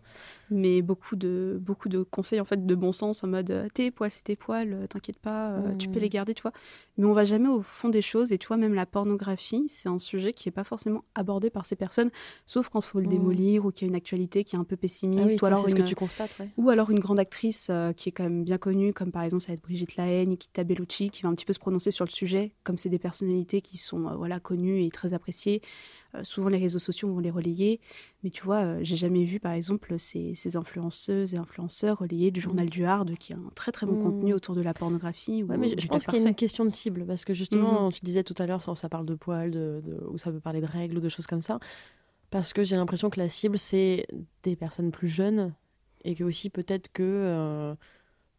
Mais 0.50 0.82
beaucoup 0.82 1.16
de, 1.16 1.60
beaucoup 1.62 1.90
de 1.90 2.02
conseils 2.02 2.42
en 2.42 2.46
fait 2.46 2.66
de 2.66 2.76
bon 2.76 2.92
sens 2.92 3.24
en 3.24 3.28
mode 3.28 3.52
euh, 3.52 3.68
tes 3.74 3.92
poils, 3.92 4.12
c'est 4.12 4.24
tes 4.24 4.36
poils, 4.36 4.74
euh, 4.74 4.88
t'inquiète 4.88 5.20
pas, 5.20 5.52
euh, 5.52 5.76
tu 5.78 5.88
peux 5.88 6.00
les 6.00 6.10
garder, 6.10 6.34
tu 6.34 6.42
vois. 6.42 6.52
Mais 6.98 7.06
on 7.06 7.14
va 7.14 7.24
jamais 7.24 7.48
au 7.48 7.62
fond 7.62 7.88
des 7.88 8.02
choses. 8.02 8.34
Et 8.34 8.38
tu 8.38 8.48
vois, 8.48 8.58
même 8.58 8.74
la 8.74 8.86
pornographie, 8.86 9.64
c'est 9.68 9.88
un 9.88 10.00
sujet 10.00 10.34
qui 10.34 10.48
n'est 10.48 10.52
pas 10.52 10.64
forcément 10.64 11.04
abordé 11.16 11.50
par 11.52 11.66
ces 11.66 11.76
personnes, 11.76 12.10
sauf 12.48 12.70
quand 12.70 12.80
il 12.80 12.88
faut 12.88 13.00
le 13.00 13.06
mmh. 13.06 13.10
démolir 13.10 13.66
ou 13.66 13.72
qu'il 13.72 13.88
y 13.88 13.90
a 13.90 13.92
une 13.92 13.96
actualité 13.96 14.44
qui 14.44 14.56
est 14.56 14.60
un 14.60 14.64
peu 14.64 14.76
pessimiste. 14.76 15.38
Ah 15.40 15.44
ou 15.44 15.46
alors 15.46 15.68
une, 15.68 15.70
ce 15.70 15.76
que 15.76 15.88
tu 15.88 15.96
constates, 15.96 16.36
Ou 16.58 16.70
alors 16.70 16.90
une 16.90 17.00
grande 17.00 17.20
actrice 17.20 17.72
qui 17.96 18.10
est 18.10 18.12
quand 18.12 18.24
même 18.24 18.44
bien 18.44 18.58
connue, 18.58 18.81
comme 18.90 19.12
par 19.12 19.24
exemple 19.24 19.44
ça 19.44 19.50
va 19.50 19.54
être 19.54 19.62
Brigitte 19.62 19.96
Lahaye, 19.96 20.28
Nikita 20.28 20.64
Bellucci, 20.64 21.10
qui 21.10 21.24
va 21.24 21.30
un 21.30 21.36
petit 21.36 21.46
peu 21.46 21.54
se 21.54 21.60
prononcer 21.60 21.92
sur 21.92 22.06
le 22.06 22.10
sujet, 22.10 22.52
comme 22.64 22.78
c'est 22.78 22.90
des 22.90 23.00
personnalités 23.00 23.62
qui 23.62 23.78
sont 23.78 24.16
voilà 24.16 24.40
connues 24.40 24.84
et 24.84 24.90
très 24.90 25.14
appréciées. 25.14 25.62
Euh, 26.16 26.24
souvent, 26.24 26.50
les 26.50 26.58
réseaux 26.58 26.80
sociaux 26.80 27.10
vont 27.10 27.20
les 27.20 27.32
relayer. 27.32 27.80
Mais 28.24 28.30
tu 28.30 28.44
vois, 28.44 28.64
euh, 28.64 28.80
j'ai 28.82 28.96
jamais 28.96 29.24
vu, 29.24 29.40
par 29.40 29.54
exemple, 29.54 29.98
ces, 29.98 30.36
influenceuses 30.56 31.34
et 31.34 31.38
influenceurs 31.38 32.00
relayer 32.00 32.32
du 32.32 32.42
journal 32.42 32.66
mm. 32.66 32.70
du 32.70 32.86
Hard, 32.86 33.16
qui 33.18 33.34
a 33.34 33.38
un 33.38 33.52
très 33.56 33.72
très 33.72 33.86
bon 33.86 33.94
mm. 33.94 34.04
contenu 34.04 34.34
autour 34.34 34.56
de 34.56 34.62
la 34.62 34.74
pornographie. 34.74 35.44
mais 35.44 35.70
je 35.78 35.88
pense 35.88 36.06
qu'il 36.06 36.22
y 36.22 36.26
a 36.26 36.28
une 36.28 36.36
question 36.36 36.66
de 36.66 36.70
cible. 36.70 37.06
Parce 37.06 37.26
que 37.26 37.34
justement, 37.34 37.88
mm. 37.88 37.94
tu 37.94 38.00
disais 38.04 38.24
tout 38.24 38.36
à 38.38 38.46
l'heure, 38.46 38.62
ça, 38.62 38.76
ça, 38.76 38.90
parle 38.90 39.06
de 39.06 39.16
poils, 39.16 39.52
de, 39.52 39.82
ou 40.10 40.18
ça 40.18 40.32
peut 40.32 40.40
parler 40.40 40.62
de 40.62 40.66
règles 40.66 40.98
ou 40.98 41.02
de 41.02 41.10
choses 41.10 41.28
comme 41.28 41.42
ça. 41.42 41.60
Parce 42.30 42.54
que 42.54 42.64
j'ai 42.64 42.76
l'impression 42.76 43.10
que 43.10 43.20
la 43.20 43.30
cible, 43.30 43.58
c'est 43.58 44.06
des 44.44 44.56
personnes 44.56 44.92
plus 44.92 45.10
jeunes. 45.10 45.54
Et 46.04 46.16
que 46.16 46.24
aussi, 46.24 46.50
peut-être 46.50 46.92
que. 46.92 47.04
Euh, 47.04 47.76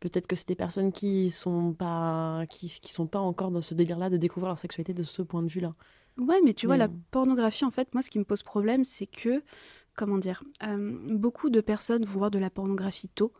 peut-être 0.02 0.26
que 0.26 0.34
c'est 0.34 0.48
des 0.48 0.56
personnes 0.56 0.90
qui 0.90 1.30
sont 1.30 1.72
pas 1.72 2.44
qui, 2.50 2.68
qui 2.68 2.92
sont 2.92 3.06
pas 3.06 3.20
encore 3.20 3.52
dans 3.52 3.60
ce 3.60 3.72
délire-là 3.72 4.10
de 4.10 4.16
découvrir 4.16 4.48
leur 4.48 4.58
sexualité 4.58 4.92
de 4.94 5.04
ce 5.04 5.22
point 5.22 5.42
de 5.42 5.48
vue-là. 5.48 5.74
Ouais, 6.18 6.40
mais 6.44 6.54
tu 6.54 6.66
vois, 6.66 6.76
la 6.76 6.88
pornographie, 7.10 7.64
en 7.64 7.70
fait, 7.70 7.94
moi, 7.94 8.02
ce 8.02 8.10
qui 8.10 8.18
me 8.18 8.24
pose 8.24 8.42
problème, 8.42 8.84
c'est 8.84 9.06
que, 9.06 9.42
comment 9.94 10.18
dire, 10.18 10.42
euh, 10.62 10.98
beaucoup 11.08 11.48
de 11.48 11.60
personnes 11.60 12.04
vont 12.04 12.18
voir 12.18 12.30
de 12.30 12.38
la 12.38 12.50
pornographie 12.50 13.08
tôt, 13.08 13.32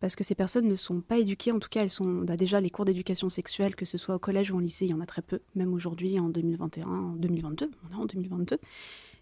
parce 0.00 0.16
que 0.16 0.24
ces 0.24 0.34
personnes 0.34 0.66
ne 0.66 0.76
sont 0.76 1.00
pas 1.00 1.18
éduquées, 1.18 1.52
en 1.52 1.58
tout 1.58 1.68
cas, 1.68 1.82
elles 1.82 1.90
sont 1.90 2.22
bah, 2.22 2.36
déjà 2.36 2.60
les 2.60 2.70
cours 2.70 2.86
d'éducation 2.86 3.28
sexuelle, 3.28 3.74
que 3.74 3.84
ce 3.84 3.98
soit 3.98 4.14
au 4.14 4.18
collège 4.18 4.52
ou 4.52 4.56
au 4.56 4.60
lycée, 4.60 4.86
il 4.86 4.92
y 4.92 4.94
en 4.94 5.00
a 5.00 5.06
très 5.06 5.20
peu, 5.20 5.40
même 5.54 5.74
aujourd'hui, 5.74 6.18
en 6.18 6.30
2021, 6.30 6.86
en 6.86 7.12
2022, 7.16 7.70
on 7.90 7.92
est 7.92 8.00
en 8.00 8.06
2022 8.06 8.58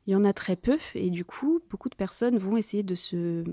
il 0.07 0.13
y 0.13 0.17
en 0.17 0.25
a 0.25 0.33
très 0.33 0.57
peu 0.57 0.79
et 0.95 1.11
du 1.11 1.25
coup 1.25 1.61
beaucoup 1.71 1.89
de 1.89 1.95
personnes 1.95 2.37
vont 2.37 2.57
essayer 2.57 2.83
de 2.83 2.95
se 2.95 3.45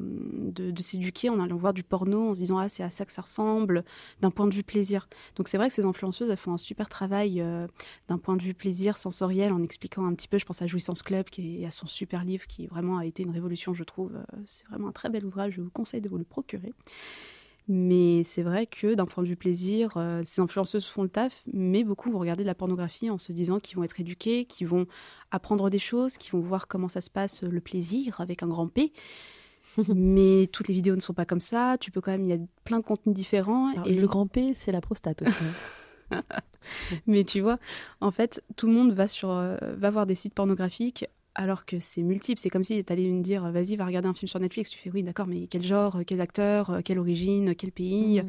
s'éduquer 0.80 1.30
en 1.30 1.40
allant 1.40 1.58
voir 1.58 1.74
du 1.74 1.84
porno 1.84 2.30
en 2.30 2.34
se 2.34 2.40
disant 2.40 2.58
ah 2.58 2.68
c'est 2.68 2.82
à 2.82 2.90
ça 2.90 3.06
que 3.06 3.12
ça 3.12 3.22
ressemble 3.22 3.84
d'un 4.22 4.32
point 4.32 4.48
de 4.48 4.56
vue 4.56 4.64
plaisir. 4.64 5.08
Donc 5.36 5.48
c'est 5.48 5.58
vrai 5.58 5.68
que 5.68 5.74
ces 5.74 5.86
influenceuses 5.86 6.30
elles 6.30 6.38
font 6.38 6.54
un 6.54 6.58
super 6.58 6.90
travail 6.90 7.42
euh, 7.42 7.68
d'un 8.08 8.18
point 8.18 8.36
de 8.36 8.42
vue 8.42 8.56
plaisir 8.56 8.98
sensoriel 8.98 9.54
en 9.54 9.62
expliquant 9.62 10.06
un 10.06 10.16
petit 10.16 10.28
peu. 10.28 10.38
Je 10.40 10.46
pense 10.46 10.62
à 10.62 10.68
Jouissance 10.68 11.04
Club 11.04 11.26
qui 11.30 11.62
est 11.62 11.66
à 11.66 11.72
son 11.72 11.86
super 11.86 12.24
livre 12.24 12.48
qui 12.48 12.66
vraiment 12.68 12.98
a 12.98 13.06
été 13.06 13.24
une 13.24 13.32
révolution 13.32 13.74
je 13.74 13.84
trouve. 13.84 14.16
Euh, 14.16 14.38
c'est 14.46 14.68
vraiment 14.68 14.88
un 14.88 14.94
très 14.94 15.10
bel 15.10 15.26
ouvrage 15.26 15.54
je 15.54 15.62
vous 15.62 15.70
conseille 15.70 16.02
de 16.02 16.10
vous 16.10 16.18
le 16.18 16.24
procurer 16.24 16.74
mais 17.70 18.24
c'est 18.24 18.42
vrai 18.42 18.66
que 18.66 18.96
d'un 18.96 19.06
point 19.06 19.24
de 19.24 19.30
vue 19.30 19.36
plaisir, 19.36 19.94
euh, 19.96 20.22
ces 20.26 20.42
influenceuses 20.42 20.88
font 20.88 21.04
le 21.04 21.10
taf, 21.10 21.44
mais 21.54 21.84
beaucoup 21.84 22.12
vont 22.12 22.18
regarder 22.18 22.44
de 22.44 22.48
la 22.48 22.56
pornographie 22.56 23.12
en 23.12 23.20
se 23.20 23.32
disant 23.32 23.60
qu'ils 23.60 23.78
vont 23.78 23.84
être 23.84 24.00
éduqués, 24.00 24.46
qu'ils 24.46 24.68
vont 24.68 24.88
apprendre 25.30 25.70
des 25.70 25.78
choses, 25.78 26.18
qu'ils 26.18 26.32
vont 26.32 26.40
voir 26.40 26.68
comment 26.68 26.88
ça 26.88 27.00
se 27.00 27.12
passe 27.12 27.44
le 27.44 27.62
plaisir 27.62 28.22
avec 28.22 28.42
un 28.42 28.48
grand 28.48 28.68
P. 28.68 28.92
mais 29.96 30.50
toutes 30.52 30.68
les 30.68 30.74
vidéos 30.74 30.96
ne 30.96 31.02
sont 31.02 31.14
pas 31.14 31.26
comme 31.26 31.40
ça. 31.40 31.78
Tu 31.80 31.92
peux 31.92 32.02
quand 32.02 32.12
même, 32.12 32.24
il 32.24 32.30
y 32.30 32.34
a 32.34 32.40
plein 32.64 32.80
de 32.80 32.84
contenus 32.84 33.16
différents. 33.16 33.72
et 33.84 33.94
le 33.94 34.08
grand 34.08 34.26
P, 34.26 34.54
c'est 34.56 34.72
la 34.72 34.82
prostate 34.82 35.22
aussi. 35.22 35.44
Hein. 36.12 36.24
Mais 37.08 37.24
tu 37.24 37.40
vois, 37.40 37.60
en 38.02 38.10
fait, 38.10 38.44
tout 38.56 38.66
le 38.66 38.74
monde 38.74 38.94
va, 38.94 39.08
sur, 39.08 39.30
euh, 39.30 39.58
va 39.78 39.92
voir 39.92 40.08
des 40.08 40.16
sites 40.16 40.34
pornographiques 40.34 41.06
alors 41.40 41.66
que 41.66 41.80
c'est 41.80 42.04
multiple. 42.04 42.40
C'est 42.42 42.50
comme 42.50 42.64
si 42.66 42.84
tu 42.84 42.92
allais 42.94 43.10
me 43.10 43.22
dire, 43.24 43.50
vas-y, 43.52 43.76
va 43.78 43.86
regarder 43.86 44.08
un 44.10 44.14
film 44.14 44.28
sur 44.28 44.40
Netflix. 44.40 44.70
Tu 44.70 44.78
fais, 44.78 44.92
oui, 44.92 45.04
d'accord, 45.04 45.26
mais 45.26 45.48
quel 45.48 45.64
genre, 45.64 45.96
euh, 45.96 46.04
quel 46.06 46.20
acteur, 46.22 46.70
euh, 46.70 46.82
quelle 46.84 47.00
origine, 47.00 47.56
quel 47.56 47.72
pays 47.72 48.22
Mmh. 48.22 48.28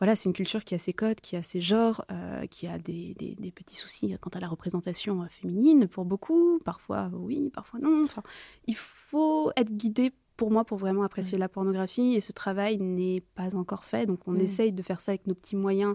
Voilà, 0.00 0.16
c'est 0.16 0.28
une 0.28 0.32
culture 0.32 0.64
qui 0.64 0.74
a 0.74 0.78
ses 0.78 0.92
codes, 0.92 1.20
qui 1.20 1.36
a 1.36 1.42
ses 1.42 1.60
genres, 1.60 2.04
euh, 2.10 2.46
qui 2.46 2.66
a 2.66 2.78
des, 2.78 3.14
des- 3.18 3.34
des 3.34 3.50
petits 3.50 3.76
soucis 3.76 4.14
quant 4.20 4.30
à 4.34 4.40
la 4.40 4.48
représentation 4.48 5.22
euh, 5.22 5.26
féminine 5.28 5.86
pour 5.86 6.04
beaucoup. 6.06 6.58
Parfois, 6.64 7.10
oui, 7.12 7.50
parfois 7.54 7.78
non. 7.80 8.02
Enfin, 8.04 8.22
il 8.66 8.76
faut 8.76 9.50
être 9.56 9.70
guidé 9.72 10.12
pour 10.36 10.50
moi 10.50 10.64
pour 10.64 10.78
vraiment 10.78 11.02
apprécier 11.02 11.38
la 11.38 11.48
pornographie 11.48 12.14
et 12.14 12.20
ce 12.20 12.32
travail 12.32 12.78
n'est 12.78 13.22
pas 13.34 13.54
encore 13.56 13.84
fait. 13.84 14.06
Donc 14.06 14.20
on 14.26 14.34
essaye 14.38 14.72
de 14.72 14.82
faire 14.82 15.00
ça 15.00 15.12
avec 15.12 15.26
nos 15.26 15.34
petits 15.34 15.56
moyens 15.56 15.94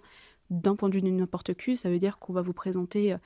d'un 0.49 0.75
point 0.75 0.89
de 0.89 0.95
vue 0.95 1.01
de 1.01 1.09
n'importe 1.09 1.53
qui. 1.53 1.77
Ça 1.77 1.89
veut 1.89 1.99
dire 1.99 2.17
qu'on 2.19 2.33
va 2.33 2.41
vous 2.41 2.51
présenter 2.53 3.13
euh, 3.13 3.17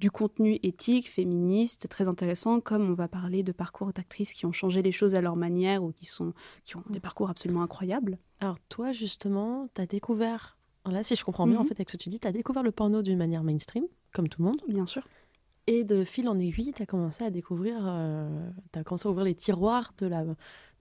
du 0.00 0.10
contenu 0.10 0.58
éthique, 0.62 1.08
féministe, 1.10 1.88
très 1.88 2.08
intéressant, 2.08 2.60
comme 2.60 2.90
on 2.90 2.94
va 2.94 3.06
parler 3.06 3.42
de 3.42 3.52
parcours 3.52 3.92
d'actrices 3.92 4.32
qui 4.32 4.46
ont 4.46 4.52
changé 4.52 4.80
les 4.82 4.92
choses 4.92 5.14
à 5.14 5.20
leur 5.20 5.36
manière 5.36 5.84
ou 5.84 5.92
qui, 5.92 6.06
sont, 6.06 6.32
qui 6.64 6.76
ont 6.76 6.82
des 6.88 7.00
parcours 7.00 7.28
absolument 7.28 7.62
incroyables. 7.62 8.18
Alors 8.40 8.58
toi, 8.70 8.92
justement, 8.92 9.68
tu 9.74 9.80
as 9.82 9.86
découvert, 9.86 10.56
là 10.86 11.02
si 11.02 11.14
je 11.16 11.24
comprends 11.24 11.46
bien, 11.46 11.58
en 11.58 11.62
Mhm. 11.62 11.68
fait, 11.68 11.74
avec 11.74 11.90
ce 11.90 11.98
que 11.98 12.02
tu 12.02 12.08
dis, 12.08 12.18
tu 12.18 12.26
as 12.26 12.32
découvert 12.32 12.62
le 12.62 12.72
porno 12.72 13.02
d'une 13.02 13.18
manière 13.18 13.44
mainstream, 13.44 13.84
comme 14.14 14.28
tout 14.28 14.40
le 14.42 14.48
monde. 14.48 14.62
Bien 14.66 14.86
sûr. 14.86 15.06
Et 15.66 15.84
de 15.84 16.02
fil 16.02 16.28
en 16.28 16.38
aiguille, 16.38 16.72
tu 16.74 16.82
as 16.82 16.86
commencé 16.86 17.22
à 17.22 17.30
découvrir, 17.30 17.76
tu 18.72 18.78
as 18.78 18.82
commencé 18.84 19.06
à 19.06 19.10
ouvrir 19.10 19.24
les 19.26 19.34
tiroirs 19.34 19.92
de 19.98 20.06
la, 20.06 20.24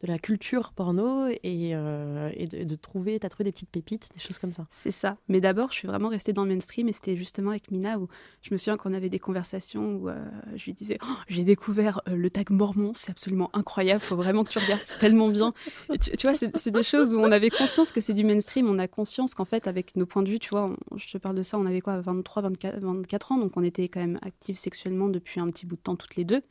de 0.01 0.08
la 0.08 0.18
culture 0.18 0.72
porno 0.74 1.27
et, 1.27 1.72
euh, 1.74 2.32
et 2.34 2.48
de, 2.48 2.75
trouver, 2.75 3.20
tu 3.20 3.25
as 3.25 3.29
trouvé 3.29 3.44
des 3.44 3.51
petites 3.51 3.70
pépites, 3.70 4.10
des 4.13 4.22
choses 4.22 4.39
comme 4.39 4.53
ça. 4.53 4.65
C'est 4.70 4.91
ça. 4.91 5.18
Mais 5.27 5.41
d'abord, 5.41 5.72
je 5.72 5.75
suis 5.75 5.88
vraiment 5.88 6.08
restée 6.08 6.32
dans 6.32 6.44
le 6.44 6.50
mainstream 6.50 6.88
et 6.88 6.94
c'était 6.94 7.18
justement 7.18 7.50
avec 7.51 7.70
Mina 7.70 8.00
où 8.00 8.08
je 8.41 8.53
me 8.53 8.58
souviens 8.58 8.77
qu'on 8.77 8.94
avait 8.94 9.10
des 9.10 9.20
conversations 9.20 9.96
où 9.96 10.10
euh, 10.10 10.24
je 10.56 10.65
lui 10.65 10.74
disais 10.74 10.98
Oh, 11.03 11.13
J'ai 11.27 11.44
découvert 11.44 12.01
euh, 12.08 12.15
le 12.15 12.29
tag 12.29 12.50
mormon, 12.50 12.94
c'est 12.94 13.12
absolument 13.12 13.50
incroyable, 13.53 14.01
faut 14.01 14.15
vraiment 14.15 14.46
que 14.46 14.51
tu 14.51 14.60
regardes, 14.60 14.82
c'est 14.86 15.00
tellement 15.00 15.27
bien. 15.27 15.53
Et 15.94 15.98
tu, 15.98 16.27
vois, 16.27 16.34
c'est 16.34 16.72
des 16.72 16.84
choses 16.84 17.13
où 17.13 17.20
on 17.20 17.32
avait 17.32 17.50
conscience 17.50 17.91
que 17.91 18.00
c'est 18.00 18.13
du 18.13 18.24
mainstream, 18.24 18.70
on 18.70 18.79
a 18.79 18.88
conscience 18.88 19.36
qu'en 19.36 19.46
fait, 19.46 19.68
avec 19.68 19.98
nos 19.98 20.06
points 20.06 20.24
de 20.24 20.29
vue, 20.29 20.39
tu 20.39 20.50
vois, 20.51 20.74
je 20.96 21.12
te 21.12 21.18
parle 21.18 21.36
de 21.36 21.44
ça, 21.44 21.58
on 21.58 21.65
avait 21.65 21.82
quoi, 21.82 22.00
23, 22.00 22.44
24, 22.44 22.79
24 22.79 23.32
ans, 23.34 23.38
donc 23.38 23.58
on 23.58 23.63
était 23.63 23.89
quand 23.89 24.00
même 24.00 24.20
actifs 24.22 24.58
sexuellement 24.58 25.10
depuis 25.10 25.41
un 25.41 25.50
petit 25.50 25.65
bout 25.65 25.75
de 25.75 25.82
temps 25.82 25.98
toutes 25.98 26.15
les 26.15 26.24
deux. 26.24 26.41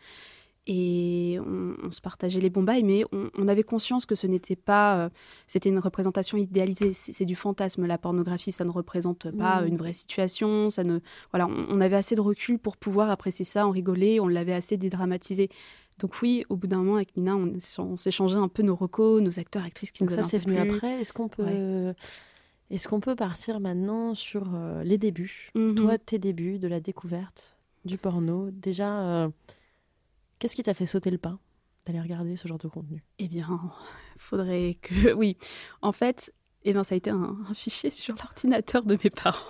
Et 0.71 1.39
on, 1.45 1.75
on 1.83 1.91
se 1.91 2.01
partageait 2.01 2.41
les 2.41 2.51
bons 2.51 2.63
bails, 2.63 2.85
mais 2.85 3.03
on, 3.11 3.31
on 3.37 3.49
avait 3.49 3.63
conscience 3.63 4.05
que 4.05 4.15
ce 4.15 4.27
n'était 4.27 4.55
pas. 4.55 4.99
euh, 4.99 5.09
c'était 5.47 5.71
une 5.71 5.79
représentation 5.79 6.37
idéalisée. 6.37 6.93
C'est 6.93 7.25
du 7.25 7.35
fantasme. 7.35 7.87
La 7.87 7.97
pornographie, 7.97 8.53
ça 8.53 8.65
ne 8.65 8.71
représente 8.71 9.31
pas 9.31 9.63
une 9.67 9.77
vraie 9.79 9.95
situation. 9.95 10.69
Ça 10.69 10.85
ne, 10.85 11.01
voilà, 11.33 11.47
on, 11.47 11.67
on 11.71 11.81
avait 11.81 11.97
assez 11.97 12.15
de 12.15 12.21
recul 12.21 12.59
pour 12.59 12.77
pouvoir 12.77 13.11
apprécier 13.11 13.47
ça, 13.47 13.67
en 13.67 13.71
rigoler. 13.71 14.21
On 14.21 14.29
l'avait 14.29 14.53
assez 14.53 14.77
dédramatisé. 14.77 15.49
Donc 15.99 16.21
oui, 16.23 16.45
au 16.49 16.57
bout 16.57 16.67
d'un 16.69 16.77
moment, 16.79 16.97
avec 16.97 17.17
Mina, 17.17 17.35
on, 17.37 17.97
s'échangeait 17.97 18.37
un 18.37 18.49
peu 18.49 18.63
nos 18.63 18.77
recos, 18.77 19.21
nos 19.21 19.41
acteurs, 19.41 19.65
actrices 19.65 19.91
qui 19.91 20.05
Donc 20.05 20.11
nous 20.11 20.17
ça, 20.17 20.23
c'est 20.23 20.39
venu 20.39 20.59
après. 20.59 21.01
Est-ce 21.01 21.13
qu'on 21.13 21.29
peut, 21.29 21.95
est-ce 22.71 22.89
qu'on 22.89 23.01
peut 23.01 23.17
partir 23.17 23.59
maintenant 23.59 24.15
sur 24.15 24.55
euh, 24.55 24.85
les 24.85 24.99
débuts? 24.99 25.51
Mhm. 25.55 25.75
Toi, 25.75 25.99
tes 25.99 26.19
débuts 26.19 26.59
de 26.59 26.69
la 26.69 26.81
découverte 26.81 27.57
du 27.85 27.97
porno. 27.97 28.51
Déjà, 28.51 29.01
euh, 29.01 29.29
qu'est-ce 30.39 30.57
qui 30.57 30.63
t'a 30.63 30.75
fait 30.75 30.87
sauter 30.87 31.11
le 31.11 31.19
pas 31.19 31.39
d'aller 31.87 32.01
regarder 32.01 32.37
ce 32.37 32.47
genre 32.49 32.59
de 32.59 32.69
contenu? 32.69 33.03
Eh 33.19 33.29
bien, 33.29 33.73
faudrait 34.19 34.75
que. 34.81 35.13
Oui. 35.15 35.37
En 35.83 35.93
fait, 35.93 36.33
eh 36.65 36.73
ben, 36.73 36.85
ça 36.85 36.95
a 36.95 36.99
été 36.99 37.11
un, 37.11 37.37
un 37.49 37.55
fichier 37.55 37.91
sur 37.91 38.15
l'ordinateur 38.17 38.83
de 38.85 38.99
mes 39.03 39.11
parents. 39.11 39.47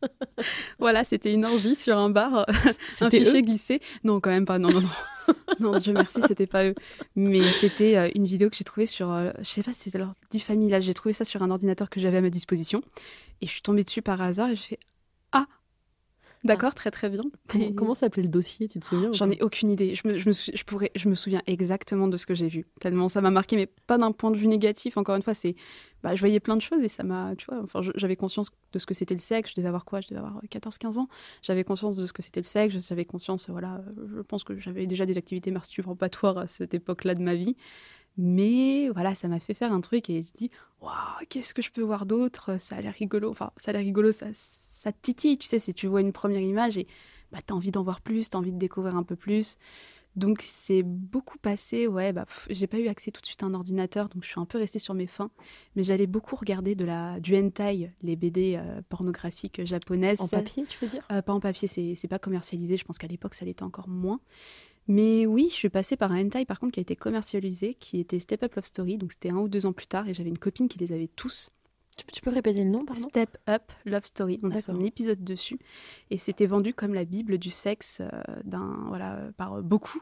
voilà, 0.78 1.02
c'était 1.04 1.32
une 1.34 1.44
orgie 1.44 1.74
sur 1.74 1.96
un 1.98 2.10
bar, 2.10 2.46
un 2.48 2.72
C'était 2.88 3.18
fichier 3.24 3.40
eux? 3.40 3.42
glissé. 3.42 3.80
Non, 4.04 4.20
quand 4.20 4.30
même 4.30 4.44
pas. 4.46 4.58
Non, 4.58 4.70
non, 4.70 4.80
non. 4.82 4.88
non, 5.60 5.78
Dieu 5.78 5.92
merci, 5.92 6.22
c'était 6.22 6.46
pas 6.46 6.64
eux. 6.66 6.74
Mais 7.16 7.42
c'était 7.42 7.96
euh, 7.96 8.10
une 8.14 8.26
vidéo 8.26 8.48
que 8.48 8.56
j'ai 8.56 8.64
trouvée 8.64 8.86
sur. 8.86 9.10
euh, 9.10 9.32
je 9.38 9.44
sais 9.44 9.62
pas 9.64 9.72
si 9.72 9.90
c'était 9.90 10.00
du 10.30 10.40
famille. 10.40 10.70
Là, 10.70 10.78
j'ai 10.80 10.94
trouvé 10.94 11.12
ça 11.12 11.24
sur 11.24 11.42
un 11.42 11.50
ordinateur 11.50 11.90
que 11.90 11.98
j'avais 12.00 12.18
à 12.18 12.20
ma 12.22 12.30
disposition. 12.30 12.82
Et 13.40 13.46
je 13.46 13.52
suis 13.52 13.62
tombée 13.62 13.82
dessus 13.84 14.02
par 14.02 14.20
hasard 14.22 14.50
et 14.50 14.56
je 14.56 14.62
fais 14.62 14.78
Ah 15.32 15.46
D'accord, 16.44 16.74
très 16.74 16.90
très 16.90 17.08
bien. 17.10 17.22
Comment, 17.48 17.72
comment 17.72 17.94
s'appelait 17.94 18.22
le 18.22 18.28
dossier 18.28 18.68
Tu 18.68 18.78
te 18.78 18.86
souviens 18.86 19.10
ou 19.10 19.14
J'en 19.14 19.30
ai 19.30 19.42
aucune 19.42 19.70
idée. 19.70 19.94
Je 19.94 20.06
me, 20.06 20.16
je 20.18 20.28
me 20.28 20.32
sou- 20.32 20.52
je 20.54 20.62
pourrais, 20.64 20.90
je 20.94 21.08
me 21.08 21.14
souviens 21.14 21.42
exactement 21.46 22.06
de 22.08 22.16
ce 22.16 22.26
que 22.26 22.34
j'ai 22.34 22.48
vu. 22.48 22.66
Tellement 22.80 23.08
ça 23.08 23.20
m'a 23.20 23.30
marqué, 23.30 23.56
mais 23.56 23.66
pas 23.66 23.98
d'un 23.98 24.12
point 24.12 24.30
de 24.30 24.36
vue 24.36 24.46
négatif. 24.46 24.96
Encore 24.96 25.16
une 25.16 25.22
fois, 25.22 25.34
c'est, 25.34 25.56
bah, 26.02 26.14
je 26.14 26.20
voyais 26.20 26.38
plein 26.40 26.56
de 26.56 26.62
choses 26.62 26.82
et 26.82 26.88
ça 26.88 27.02
m'a, 27.02 27.34
tu 27.36 27.46
vois, 27.46 27.60
enfin, 27.62 27.80
j'avais 27.96 28.14
conscience 28.16 28.50
de 28.72 28.78
ce 28.78 28.86
que 28.86 28.94
c'était 28.94 29.14
le 29.14 29.20
sexe. 29.20 29.50
Je 29.50 29.56
devais 29.56 29.68
avoir 29.68 29.84
quoi? 29.84 30.00
Je 30.00 30.08
devais 30.08 30.20
avoir 30.20 30.40
14-15 30.48 30.98
ans. 30.98 31.08
J'avais 31.42 31.64
conscience 31.64 31.96
de 31.96 32.06
ce 32.06 32.12
que 32.12 32.22
c'était 32.22 32.40
le 32.40 32.44
sexe. 32.46 32.86
J'avais 32.88 33.04
conscience, 33.04 33.50
voilà, 33.50 33.82
euh, 33.98 34.06
je 34.16 34.20
pense 34.22 34.44
que 34.44 34.56
j'avais 34.58 34.86
déjà 34.86 35.06
des 35.06 35.18
activités 35.18 35.50
masturbatoires 35.50 36.38
à 36.38 36.46
cette 36.46 36.72
époque-là 36.74 37.14
de 37.14 37.22
ma 37.22 37.34
vie. 37.34 37.56
Mais 38.18 38.88
voilà, 38.90 39.14
ça 39.14 39.28
m'a 39.28 39.38
fait 39.38 39.54
faire 39.54 39.72
un 39.72 39.80
truc 39.80 40.10
et 40.10 40.22
je 40.22 40.32
dis, 40.34 40.50
waouh, 40.80 40.92
qu'est-ce 41.28 41.54
que 41.54 41.62
je 41.62 41.70
peux 41.70 41.82
voir 41.82 42.04
d'autre? 42.04 42.58
Ça 42.58 42.76
a 42.76 42.80
l'air 42.80 42.94
rigolo. 42.94 43.30
Enfin, 43.30 43.52
ça 43.56 43.70
a 43.70 43.72
l'air 43.72 43.82
rigolo, 43.82 44.10
ça, 44.12 44.26
ça 44.32 44.92
te 44.92 44.98
titille, 45.00 45.38
tu 45.38 45.46
sais, 45.46 45.60
si 45.60 45.72
tu 45.72 45.86
vois 45.86 46.00
une 46.00 46.12
première 46.12 46.40
image 46.40 46.78
et 46.78 46.88
bah, 47.30 47.38
t'as 47.44 47.54
envie 47.54 47.70
d'en 47.70 47.82
voir 47.82 48.00
plus, 48.00 48.28
t'as 48.28 48.38
envie 48.38 48.52
de 48.52 48.58
découvrir 48.58 48.96
un 48.96 49.04
peu 49.04 49.16
plus. 49.16 49.56
Donc 50.16 50.42
c'est 50.42 50.82
beaucoup 50.82 51.38
passé, 51.38 51.86
ouais, 51.86 52.12
bah, 52.12 52.26
j'ai 52.50 52.66
pas 52.66 52.78
eu 52.78 52.88
accès 52.88 53.12
tout 53.12 53.20
de 53.20 53.26
suite 53.26 53.42
à 53.44 53.46
un 53.46 53.54
ordinateur, 53.54 54.08
donc 54.08 54.24
je 54.24 54.28
suis 54.28 54.40
un 54.40 54.46
peu 54.46 54.58
restée 54.58 54.80
sur 54.80 54.94
mes 54.94 55.06
fins. 55.06 55.30
Mais 55.76 55.84
j'allais 55.84 56.08
beaucoup 56.08 56.34
regarder 56.34 56.74
de 56.74 56.84
la, 56.84 57.20
du 57.20 57.36
hentai, 57.36 57.92
les 58.02 58.16
BD 58.16 58.56
euh, 58.56 58.82
pornographiques 58.88 59.64
japonaises. 59.64 60.20
En 60.20 60.26
papier, 60.26 60.64
tu 60.68 60.78
veux 60.80 60.88
dire? 60.88 61.04
Euh, 61.12 61.22
pas 61.22 61.32
en 61.32 61.40
papier, 61.40 61.68
c'est 61.68 61.94
c'est 61.94 62.08
pas 62.08 62.18
commercialisé. 62.18 62.76
Je 62.76 62.84
pense 62.84 62.98
qu'à 62.98 63.06
l'époque, 63.06 63.34
ça 63.34 63.44
l'était 63.44 63.62
encore 63.62 63.88
moins. 63.88 64.18
Mais 64.88 65.26
oui, 65.26 65.48
je 65.50 65.54
suis 65.54 65.68
passée 65.68 65.96
par 65.96 66.12
un 66.12 66.24
hentai, 66.24 66.44
par 66.44 66.58
contre, 66.58 66.72
qui 66.72 66.80
a 66.80 66.82
été 66.82 66.96
commercialisé, 66.96 67.74
qui 67.74 68.00
était 68.00 68.18
Step 68.18 68.42
Up 68.42 68.54
Love 68.54 68.64
Story. 68.64 68.96
Donc 68.98 69.12
c'était 69.12 69.30
un 69.30 69.36
ou 69.36 69.48
deux 69.48 69.66
ans 69.66 69.72
plus 69.72 69.86
tard, 69.86 70.08
et 70.08 70.14
j'avais 70.14 70.30
une 70.30 70.38
copine 70.38 70.66
qui 70.68 70.78
les 70.78 70.92
avait 70.92 71.08
tous. 71.14 71.50
tu, 71.96 72.04
peux- 72.06 72.12
tu 72.12 72.20
peux 72.22 72.30
répéter 72.30 72.64
le 72.64 72.70
nom, 72.70 72.84
pardon? 72.84 73.02
Step 73.08 73.36
Up 73.48 73.62
Love 73.84 74.04
Story. 74.04 74.40
On 74.42 74.50
a 74.50 74.62
fait 74.62 74.72
un 74.72 74.84
épisode 74.84 75.22
dessus, 75.22 75.58
et 76.10 76.16
c'était 76.16 76.46
vendu 76.46 76.72
comme 76.72 76.94
la 76.94 77.04
Bible 77.04 77.38
du 77.38 77.50
sexe 77.50 78.00
euh, 78.00 78.08
d'un 78.44 78.84
voilà 78.88 79.16
euh, 79.16 79.32
par 79.36 79.62
beaucoup. 79.62 80.00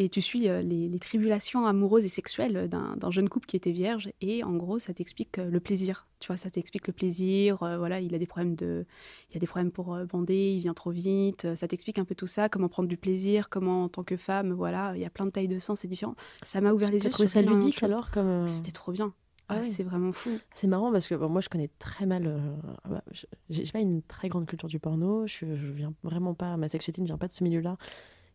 Et 0.00 0.08
tu 0.08 0.20
suis 0.20 0.48
euh, 0.48 0.62
les, 0.62 0.88
les 0.88 0.98
tribulations 1.00 1.66
amoureuses 1.66 2.04
et 2.04 2.08
sexuelles 2.08 2.68
d'un 2.68 3.10
jeune 3.10 3.28
couple 3.28 3.46
qui 3.46 3.56
était 3.56 3.72
vierge. 3.72 4.10
Et 4.20 4.44
en 4.44 4.54
gros, 4.54 4.78
ça 4.78 4.94
t'explique 4.94 5.38
euh, 5.38 5.50
le 5.50 5.58
plaisir. 5.58 6.06
Tu 6.20 6.28
vois, 6.28 6.36
ça 6.36 6.50
t'explique 6.50 6.86
le 6.86 6.92
plaisir. 6.92 7.62
euh, 7.64 7.78
voilà, 7.78 7.98
il 8.00 8.14
a 8.14 8.18
des 8.18 8.26
problèmes 8.26 8.54
de, 8.54 8.86
il 9.30 9.34
y 9.34 9.36
a 9.36 9.40
des 9.40 9.46
problèmes 9.48 9.72
pour 9.72 9.96
bander, 10.12 10.52
il 10.52 10.60
vient 10.60 10.74
trop 10.74 10.90
vite. 10.92 11.52
ça 11.56 11.66
t'explique 11.66 11.98
un 11.98 12.04
peu 12.04 12.14
tout 12.14 12.28
ça, 12.28 12.48
comment 12.48 12.68
prendre 12.68 12.88
du 12.88 12.96
plaisir, 12.96 13.48
comment 13.48 13.84
en 13.84 13.88
tant 13.88 14.04
que 14.04 14.16
femme, 14.16 14.52
voilà, 14.52 14.92
il 14.94 15.00
y 15.02 15.04
a 15.04 15.10
plein 15.10 15.26
de 15.26 15.30
tailles 15.32 15.48
de 15.48 15.58
seins, 15.58 15.74
c'est 15.74 15.88
différent. 15.88 16.14
Ça 16.44 16.60
m'a 16.60 16.72
ouvert 16.72 16.90
les 16.92 16.98
Tu 16.98 17.04
yeux. 17.04 17.08
as 17.08 17.12
trouvé 17.12 17.26
ça 17.26 17.42
ludique 17.42 17.82
alors 17.82 18.10
comme, 18.12 18.46
C'était 18.46 18.70
trop 18.72 18.92
bien. 18.92 19.12
Ah 19.48 19.56
Ah. 19.58 19.62
C'est 19.64 19.82
vraiment 19.82 20.12
fou. 20.12 20.30
C'est 20.54 20.66
marrant 20.68 20.92
parce 20.92 21.08
que 21.08 21.14
bon, 21.16 21.28
moi 21.28 21.40
je 21.40 21.48
connais 21.48 21.70
très 21.80 22.04
mal. 22.06 22.26
euh, 22.26 22.38
ah 22.84 22.88
bah, 22.90 23.02
je- 23.10 23.24
j'ai 23.50 23.64
j'ai 23.64 23.72
pas 23.72 23.80
une 23.80 24.02
très 24.02 24.28
grande 24.28 24.46
culture 24.46 24.68
du 24.68 24.78
porno. 24.78 25.26
Je, 25.26 25.56
je 25.56 25.66
viens 25.72 25.92
vraiment 26.04 26.34
pas. 26.34 26.56
Ma 26.58 26.68
sexualité 26.68 27.00
ne 27.00 27.06
vient 27.06 27.16
pas 27.18 27.26
de 27.28 27.32
ce 27.32 27.42
milieu-là. 27.42 27.78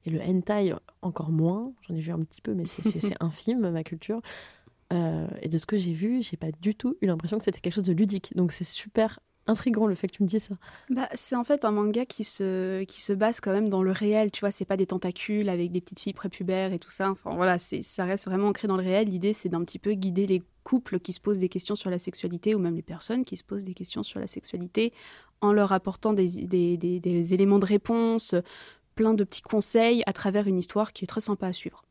Et 0.05 0.09
le 0.09 0.21
hentai 0.21 0.73
encore 1.01 1.31
moins. 1.31 1.71
J'en 1.87 1.95
ai 1.95 1.99
vu 1.99 2.11
un 2.11 2.19
petit 2.23 2.41
peu, 2.41 2.53
mais 2.53 2.65
c'est- 2.65 2.81
infime 3.21 3.69
ma 3.69 3.83
culture. 3.83 4.21
Euh, 4.91 5.27
et 5.41 5.49
de 5.49 5.57
ce 5.57 5.65
que 5.65 5.77
j'ai 5.77 5.93
vu, 5.93 6.21
j'ai 6.21 6.37
pas 6.37 6.51
du 6.61 6.75
tout 6.75 6.95
eu 7.01 7.07
l'impression 7.07 7.37
que 7.37 7.43
c'était 7.43 7.59
quelque 7.61 7.73
chose 7.73 7.83
de 7.85 7.93
ludique. 7.93 8.33
Donc 8.35 8.51
c'est 8.51 8.63
super 8.65 9.19
intriguant 9.47 9.87
le 9.87 9.95
fait 9.95 10.07
que 10.07 10.13
tu 10.15 10.23
me 10.23 10.27
dises 10.27 10.43
ça. 10.43 10.55
Bah, 10.89 11.09
c'est 11.15 11.35
en 11.35 11.43
fait 11.43 11.65
un 11.65 11.71
manga 11.71 12.05
qui 12.05 12.23
se, 12.23 12.83
qui 12.83 13.01
se 13.01 13.11
base 13.11 13.41
quand 13.41 13.51
même 13.51 13.67
dans 13.69 13.81
le 13.83 13.91
réel, 13.91 14.31
tu 14.31 14.39
vois, 14.41 14.51
c'est 14.51 14.63
pas 14.65 14.77
des 14.77 14.85
tentacules 14.85 15.49
avec 15.49 15.71
des 15.71 15.81
petites 15.81 15.99
filles 15.99 16.13
prépubères 16.13 16.71
et 16.71 16.79
tout 16.79 16.89
ça, 16.91 17.11
enfin 17.11 17.35
voilà, 17.35 17.57
ça 17.59 18.05
reste 18.05 18.25
vraiment 18.25 18.47
ancré 18.49 18.69
dans 18.69 18.77
le 18.77 18.83
réel. 18.83 19.09
L'idée, 19.09 19.33
c'est 19.33 19.49
d'un 19.49 19.63
petit 19.65 19.79
peu 19.79 19.93
guider 19.95 20.27
les 20.27 20.41
couples 20.63 20.99
qui 20.99 21.11
se 21.11 21.19
posent 21.19 21.39
des 21.39 21.49
questions 21.49 21.75
sur 21.75 21.89
la 21.89 21.99
sexualité 21.99 22.55
ou 22.55 22.59
même 22.59 22.75
les 22.75 22.81
personnes 22.83 23.25
qui 23.25 23.35
se 23.35 23.43
posent 23.43 23.65
des 23.65 23.73
questions 23.73 24.01
sur 24.03 24.19
la 24.21 24.27
sexualité 24.27 24.93
en 25.41 25.51
leur 25.51 25.73
apportant 25.73 26.13
des, 26.13 26.45
des, 26.45 26.77
des- 26.77 27.01
des 27.01 27.33
éléments 27.33 27.59
de 27.59 27.65
réponse, 27.65 28.35
plein 28.95 29.13
de 29.13 29.23
petits 29.23 29.41
conseils 29.41 30.03
à 30.05 30.13
travers 30.13 30.47
une 30.47 30.57
histoire 30.57 30.93
qui 30.93 31.03
est 31.03 31.07
très 31.07 31.21
sympa 31.21 31.47
à 31.47 31.53
suivre. 31.53 31.83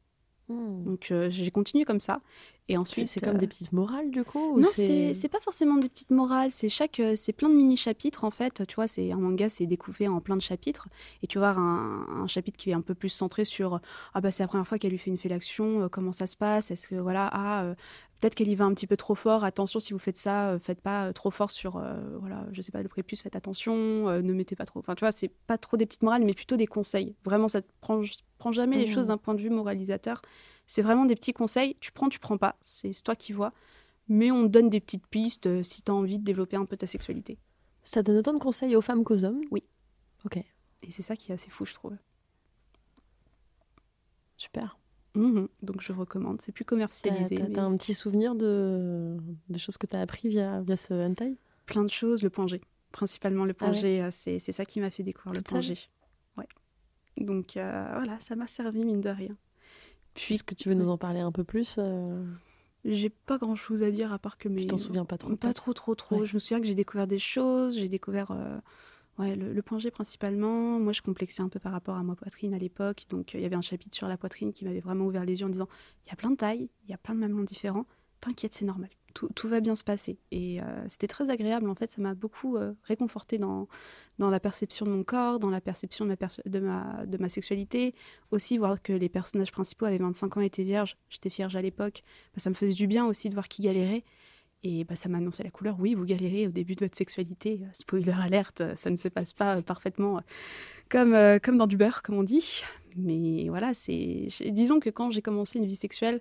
Donc 0.48 1.10
euh, 1.10 1.30
j'ai 1.30 1.50
continué 1.50 1.84
comme 1.84 2.00
ça. 2.00 2.20
Et 2.68 2.76
ensuite, 2.76 3.08
c'est 3.08 3.20
comme 3.20 3.36
euh, 3.36 3.38
des 3.38 3.46
petites 3.46 3.72
morales 3.72 4.10
du 4.10 4.22
coup 4.22 4.54
ou 4.54 4.60
non, 4.60 4.68
c'est 4.70 5.14
c'est 5.14 5.28
pas 5.28 5.40
forcément 5.40 5.76
des 5.76 5.88
petites 5.88 6.10
morales, 6.10 6.52
c'est 6.52 6.68
chaque 6.68 7.00
euh, 7.00 7.16
c'est 7.16 7.32
plein 7.32 7.48
de 7.48 7.54
mini 7.54 7.76
chapitres 7.76 8.24
en 8.24 8.30
fait, 8.30 8.66
tu 8.66 8.76
vois, 8.76 8.86
c'est 8.86 9.12
un 9.12 9.16
manga 9.16 9.48
c'est 9.48 9.66
découpé 9.66 10.06
en 10.08 10.20
plein 10.20 10.36
de 10.36 10.42
chapitres. 10.42 10.88
Et 11.22 11.26
tu 11.26 11.38
vas 11.38 11.50
avoir 11.50 11.64
un, 11.64 12.06
un 12.22 12.26
chapitre 12.28 12.56
qui 12.58 12.70
est 12.70 12.74
un 12.74 12.80
peu 12.80 12.94
plus 12.94 13.08
centré 13.08 13.44
sur 13.44 13.80
ah 14.14 14.20
bah 14.20 14.30
c'est 14.30 14.42
la 14.44 14.46
première 14.48 14.66
fois 14.66 14.78
qu'elle 14.78 14.92
lui 14.92 14.98
fait 14.98 15.10
une 15.10 15.18
fellation, 15.18 15.82
euh, 15.82 15.88
comment 15.88 16.12
ça 16.12 16.26
se 16.26 16.36
passe, 16.36 16.70
est-ce 16.70 16.88
que 16.88 16.94
voilà, 16.96 17.28
ah 17.32 17.64
euh, 17.64 17.74
peut-être 18.22 18.36
qu'elle 18.36 18.48
y 18.48 18.54
va 18.54 18.64
un 18.64 18.72
petit 18.72 18.86
peu 18.86 18.96
trop 18.96 19.16
fort, 19.16 19.42
attention 19.42 19.80
si 19.80 19.92
vous 19.92 19.98
faites 19.98 20.16
ça, 20.16 20.50
euh, 20.50 20.58
faites 20.60 20.80
pas 20.80 21.06
euh, 21.08 21.12
trop 21.12 21.32
fort 21.32 21.50
sur 21.50 21.76
euh, 21.76 21.94
voilà, 22.20 22.46
je 22.52 22.62
sais 22.62 22.70
pas 22.70 22.80
le 22.80 22.88
prépuce, 22.88 23.20
faites 23.20 23.34
attention, 23.34 24.08
euh, 24.08 24.22
ne 24.22 24.32
mettez 24.32 24.54
pas 24.54 24.64
trop. 24.64 24.78
Enfin 24.78 24.94
tu 24.94 25.00
vois, 25.00 25.10
c'est 25.10 25.28
pas 25.48 25.58
trop 25.58 25.76
des 25.76 25.86
petites 25.86 26.04
morales 26.04 26.22
mais 26.24 26.32
plutôt 26.32 26.56
des 26.56 26.68
conseils. 26.68 27.16
Vraiment 27.24 27.48
ça 27.48 27.62
te 27.62 27.68
prend 27.80 28.00
prend 28.38 28.52
jamais 28.52 28.78
les 28.78 28.86
choses 28.86 29.08
d'un 29.08 29.18
point 29.18 29.34
de 29.34 29.40
vue 29.42 29.50
moralisateur. 29.50 30.22
C'est 30.68 30.82
vraiment 30.82 31.04
des 31.04 31.16
petits 31.16 31.32
conseils. 31.32 31.76
Tu 31.80 31.90
prends, 31.92 32.08
tu 32.08 32.20
prends 32.20 32.38
pas. 32.38 32.56
C'est 32.62 32.92
toi 33.02 33.16
qui 33.16 33.32
vois. 33.32 33.52
Mais 34.08 34.30
on 34.30 34.44
donne 34.44 34.70
des 34.70 34.80
petites 34.80 35.06
pistes 35.06 35.46
euh, 35.46 35.62
si 35.62 35.82
tu 35.82 35.90
as 35.90 35.94
envie 35.94 36.18
de 36.18 36.24
développer 36.24 36.56
un 36.56 36.64
peu 36.64 36.76
ta 36.76 36.86
sexualité. 36.86 37.38
Ça 37.82 38.02
donne 38.02 38.16
autant 38.18 38.32
de 38.32 38.38
conseils 38.38 38.76
aux 38.76 38.80
femmes 38.80 39.04
qu'aux 39.04 39.24
hommes? 39.24 39.40
Oui. 39.50 39.64
Ok, 40.24 40.36
Et 40.36 40.90
c'est 40.90 41.02
ça 41.02 41.16
qui 41.16 41.32
est 41.32 41.34
assez 41.34 41.50
fou, 41.50 41.64
je 41.66 41.74
trouve. 41.74 41.96
super. 44.36 44.76
Mhm. 45.14 45.48
Donc 45.62 45.80
je 45.82 45.92
recommande. 45.92 46.40
C'est 46.40 46.52
plus 46.52 46.64
T'as 46.64 46.68
commercialisé. 46.70 47.36
t'as- 47.36 47.42
mais 47.44 47.52
t'as 47.52 47.62
un 47.62 47.76
petit 47.76 47.94
souvenir 47.94 48.34
de... 48.34 49.16
des 49.48 49.58
choses 49.58 49.76
que 49.76 49.86
tu 49.86 49.96
as 49.96 50.00
appris 50.00 50.28
via, 50.28 50.60
via 50.62 50.76
ce 50.76 50.94
hentai? 50.94 51.36
Plein 51.66 51.84
de 51.84 51.90
choses. 51.90 52.22
Le 52.22 52.30
G. 52.46 52.60
Principalement 52.92 53.44
le 53.44 53.54
point 53.54 53.68
Ah 53.74 53.80
ouais. 53.80 54.00
Euh, 54.02 54.08
C'est 54.10 54.38
ça 54.38 54.64
qui 54.64 54.80
m'a 54.80 54.90
fait 54.90 55.02
découvrir 55.02 55.42
Toute 55.42 55.54
le 55.54 55.60
G. 55.62 55.74
Ouais. 56.36 56.46
Donc 57.18 57.56
euh, 57.56 57.90
voilà, 57.94 58.18
ça 58.20 58.36
m'a 58.36 58.46
servi 58.46 58.84
mine 58.84 59.00
de 59.00 59.10
rien. 59.10 59.36
Puis 60.14 60.34
Est-ce 60.34 60.44
que 60.44 60.54
tu 60.54 60.68
veux 60.68 60.74
nous 60.74 60.88
en 60.90 60.98
parler 60.98 61.20
un 61.20 61.32
peu 61.32 61.44
plus 61.44 61.76
euh, 61.78 62.24
j'ai 62.84 63.10
pas 63.10 63.38
grand 63.38 63.54
chose 63.54 63.84
à 63.84 63.92
dire 63.92 64.12
à 64.12 64.18
part 64.18 64.38
que 64.38 64.48
mes. 64.48 64.62
Tu 64.62 64.66
t'en 64.66 64.76
souviens 64.78 65.04
pas 65.04 65.16
trop 65.16 65.36
Pas 65.36 65.52
trop, 65.54 65.72
trop, 65.72 65.94
trop. 65.94 66.18
Ouais. 66.20 66.26
Je 66.26 66.34
me 66.34 66.40
souviens 66.40 66.60
que 66.60 66.66
j'ai 66.66 66.74
découvert 66.74 67.06
des 67.06 67.20
choses. 67.20 67.78
J'ai 67.78 67.88
découvert 67.88 68.32
euh, 68.32 68.58
ouais, 69.18 69.36
le, 69.36 69.52
le 69.52 69.62
point 69.62 69.78
G 69.78 69.90
principalement. 69.90 70.78
Moi, 70.78 70.92
je 70.92 71.02
complexais 71.02 71.42
un 71.42 71.48
peu 71.48 71.60
par 71.60 71.72
rapport 71.72 71.96
à 71.96 72.02
ma 72.02 72.14
poitrine 72.14 72.54
à 72.54 72.58
l'époque. 72.58 73.04
Donc, 73.08 73.34
euh, 73.34 73.38
il 73.38 73.42
y 73.42 73.46
avait 73.46 73.56
un 73.56 73.62
chapitre 73.62 73.96
sur 73.96 74.08
la 74.08 74.16
poitrine 74.16 74.52
qui 74.52 74.64
m'avait 74.64 74.80
vraiment 74.80 75.06
ouvert 75.06 75.24
les 75.24 75.40
yeux 75.40 75.46
en 75.46 75.50
disant 75.50 75.68
il 76.04 76.08
y 76.08 76.12
a 76.12 76.16
plein 76.16 76.30
de 76.30 76.36
tailles, 76.36 76.68
il 76.84 76.90
y 76.90 76.94
a 76.94 76.98
plein 76.98 77.14
de 77.14 77.20
mamelons 77.20 77.44
différents. 77.44 77.86
T'inquiète, 78.20 78.54
c'est 78.54 78.64
normal. 78.64 78.88
Tout, 79.14 79.28
tout 79.34 79.48
va 79.48 79.60
bien 79.60 79.74
se 79.74 79.82
passer. 79.82 80.18
Et 80.30 80.62
euh, 80.62 80.64
c'était 80.88 81.08
très 81.08 81.28
agréable. 81.28 81.68
En 81.68 81.74
fait, 81.74 81.90
ça 81.90 82.00
m'a 82.00 82.14
beaucoup 82.14 82.56
euh, 82.56 82.72
réconforté 82.84 83.36
dans, 83.36 83.66
dans 84.18 84.30
la 84.30 84.38
perception 84.38 84.86
de 84.86 84.92
mon 84.92 85.02
corps, 85.02 85.40
dans 85.40 85.50
la 85.50 85.60
perception 85.60 86.06
de 86.06 86.10
ma, 86.10 86.28
de, 86.46 86.60
ma, 86.60 87.04
de 87.04 87.18
ma 87.18 87.28
sexualité. 87.28 87.94
Aussi, 88.30 88.58
voir 88.58 88.80
que 88.80 88.92
les 88.92 89.08
personnages 89.08 89.50
principaux 89.50 89.86
avaient 89.86 89.98
25 89.98 90.36
ans 90.36 90.40
et 90.40 90.46
étaient 90.46 90.62
vierges. 90.62 90.96
J'étais 91.10 91.30
vierge 91.30 91.56
à 91.56 91.62
l'époque. 91.62 92.04
Bah, 92.32 92.38
ça 92.38 92.48
me 92.48 92.54
faisait 92.54 92.74
du 92.74 92.86
bien 92.86 93.04
aussi 93.04 93.28
de 93.28 93.34
voir 93.34 93.48
qu'ils 93.48 93.64
galéraient. 93.64 94.04
Et 94.64 94.84
bah, 94.84 94.94
ça 94.94 95.08
m'a 95.08 95.18
annoncé 95.18 95.42
la 95.42 95.50
couleur. 95.50 95.76
Oui, 95.80 95.94
vous 95.94 96.04
galérez 96.04 96.46
au 96.46 96.50
début 96.50 96.74
de 96.74 96.84
votre 96.84 96.96
sexualité. 96.96 97.60
Euh, 97.62 97.66
Spoiler 97.72 98.14
alerte, 98.20 98.60
euh, 98.60 98.76
ça 98.76 98.90
ne 98.90 98.96
se 98.96 99.08
passe 99.08 99.32
pas 99.32 99.56
euh, 99.56 99.62
parfaitement 99.62 100.20
comme, 100.88 101.16
comme 101.42 101.56
dans 101.56 101.66
du 101.66 101.76
beurre, 101.76 102.02
comme 102.02 102.16
on 102.16 102.22
dit. 102.22 102.62
Mais 102.96 103.48
voilà, 103.48 103.72
c'est. 103.74 104.28
Disons 104.50 104.78
que 104.78 104.90
quand 104.90 105.10
j'ai 105.10 105.22
commencé 105.22 105.58
une 105.58 105.64
vie 105.66 105.76
sexuelle, 105.76 106.20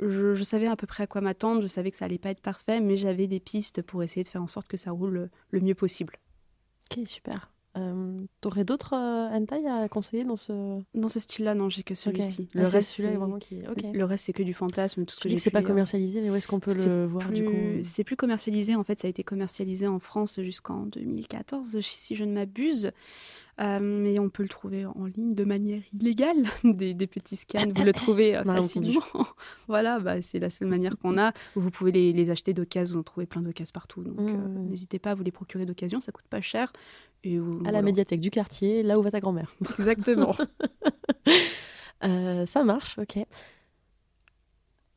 je, 0.00 0.34
je 0.34 0.42
savais 0.42 0.66
à 0.66 0.76
peu 0.76 0.86
près 0.86 1.02
à 1.02 1.06
quoi 1.06 1.20
m'attendre. 1.20 1.60
Je 1.62 1.66
savais 1.66 1.90
que 1.90 1.96
ça 1.96 2.06
allait 2.06 2.18
pas 2.18 2.30
être 2.30 2.40
parfait, 2.40 2.80
mais 2.80 2.96
j'avais 2.96 3.26
des 3.26 3.40
pistes 3.40 3.82
pour 3.82 4.02
essayer 4.02 4.24
de 4.24 4.28
faire 4.28 4.42
en 4.42 4.46
sorte 4.46 4.68
que 4.68 4.78
ça 4.78 4.90
roule 4.90 5.12
le, 5.12 5.30
le 5.50 5.60
mieux 5.60 5.74
possible. 5.74 6.16
Ok, 6.90 7.06
super. 7.06 7.50
Euh, 7.76 8.20
T'aurais 8.40 8.64
d'autres 8.64 8.94
euh, 8.94 9.28
hentai 9.36 9.66
à 9.68 9.88
conseiller 9.88 10.24
dans 10.24 10.36
ce. 10.36 10.80
Dans 10.94 11.08
ce 11.08 11.20
style-là, 11.20 11.54
non, 11.54 11.68
j'ai 11.68 11.82
que 11.82 11.94
celui-ci. 11.94 12.48
Le 12.54 12.62
Le 12.62 12.68
reste, 12.68 12.88
c'est- 12.88 13.14
vraiment 13.14 13.38
qui. 13.38 13.60
Le 13.92 14.04
reste, 14.04 14.24
c'est 14.26 14.32
que 14.32 14.42
du 14.42 14.54
fantasme, 14.54 15.04
tout 15.04 15.14
ce 15.14 15.20
que 15.20 15.28
j'ai 15.28 15.38
c'est 15.38 15.50
pas 15.50 15.60
commercialisé, 15.68 16.20
mais 16.22 16.30
où 16.30 16.34
est-ce 16.34 16.48
qu'on 16.48 16.60
peut 16.60 16.72
le 16.86 17.04
voir 17.06 17.30
du 17.30 17.44
coup 17.44 17.50
plus- 17.50 17.84
C'est 17.84 18.04
plus 18.04 18.16
commercialisé, 18.16 18.74
en 18.76 18.84
fait, 18.84 18.98
ça 19.00 19.06
a 19.08 19.10
été 19.10 19.24
commercialisé 19.24 19.86
en 19.86 19.98
France 19.98 20.40
jusqu'en 20.40 20.86
2014, 20.86 21.80
si 21.82 22.14
je 22.16 22.24
ne 22.24 22.32
m'abuse. 22.32 22.92
Euh, 23.58 23.78
mais 23.80 24.18
on 24.18 24.28
peut 24.28 24.42
le 24.42 24.50
trouver 24.50 24.84
en 24.84 25.06
ligne 25.06 25.32
de 25.34 25.44
manière 25.44 25.80
illégale, 25.94 26.44
des, 26.64 26.92
des 26.92 27.06
petits 27.06 27.36
scans, 27.36 27.64
vous 27.74 27.84
le 27.84 27.92
trouvez 27.94 28.36
euh, 28.36 28.44
facilement. 28.44 29.00
voilà, 29.66 29.98
bah, 29.98 30.20
c'est 30.20 30.38
la 30.38 30.50
seule 30.50 30.68
manière 30.68 30.98
qu'on 30.98 31.16
a. 31.16 31.32
Vous 31.54 31.70
pouvez 31.70 31.90
les, 31.90 32.12
les 32.12 32.30
acheter 32.30 32.52
d'occasion, 32.52 32.92
vous 32.94 33.00
en 33.00 33.02
trouvez 33.02 33.24
plein 33.24 33.40
d'occasions 33.40 33.72
partout. 33.72 34.02
Donc 34.02 34.18
euh, 34.18 34.32
Mmh. 34.36 34.68
n'hésitez 34.68 34.98
pas 34.98 35.12
à 35.12 35.14
vous 35.14 35.22
les 35.22 35.30
procurer 35.32 35.64
d'occasion, 35.64 36.00
ça 36.00 36.12
coûte 36.12 36.26
pas 36.28 36.42
cher. 36.42 36.70
Et 37.24 37.38
vous- 37.38 37.62
À 37.66 37.72
la 37.72 37.80
médiathèque 37.80 38.20
du 38.20 38.30
quartier, 38.30 38.82
là 38.82 38.98
où 38.98 39.02
va 39.02 39.10
ta 39.10 39.20
grand-mère. 39.20 39.50
Exactement. 39.78 40.36
Euh, 42.04 42.44
ça 42.44 42.62
marche, 42.62 42.98
ok. 42.98 43.18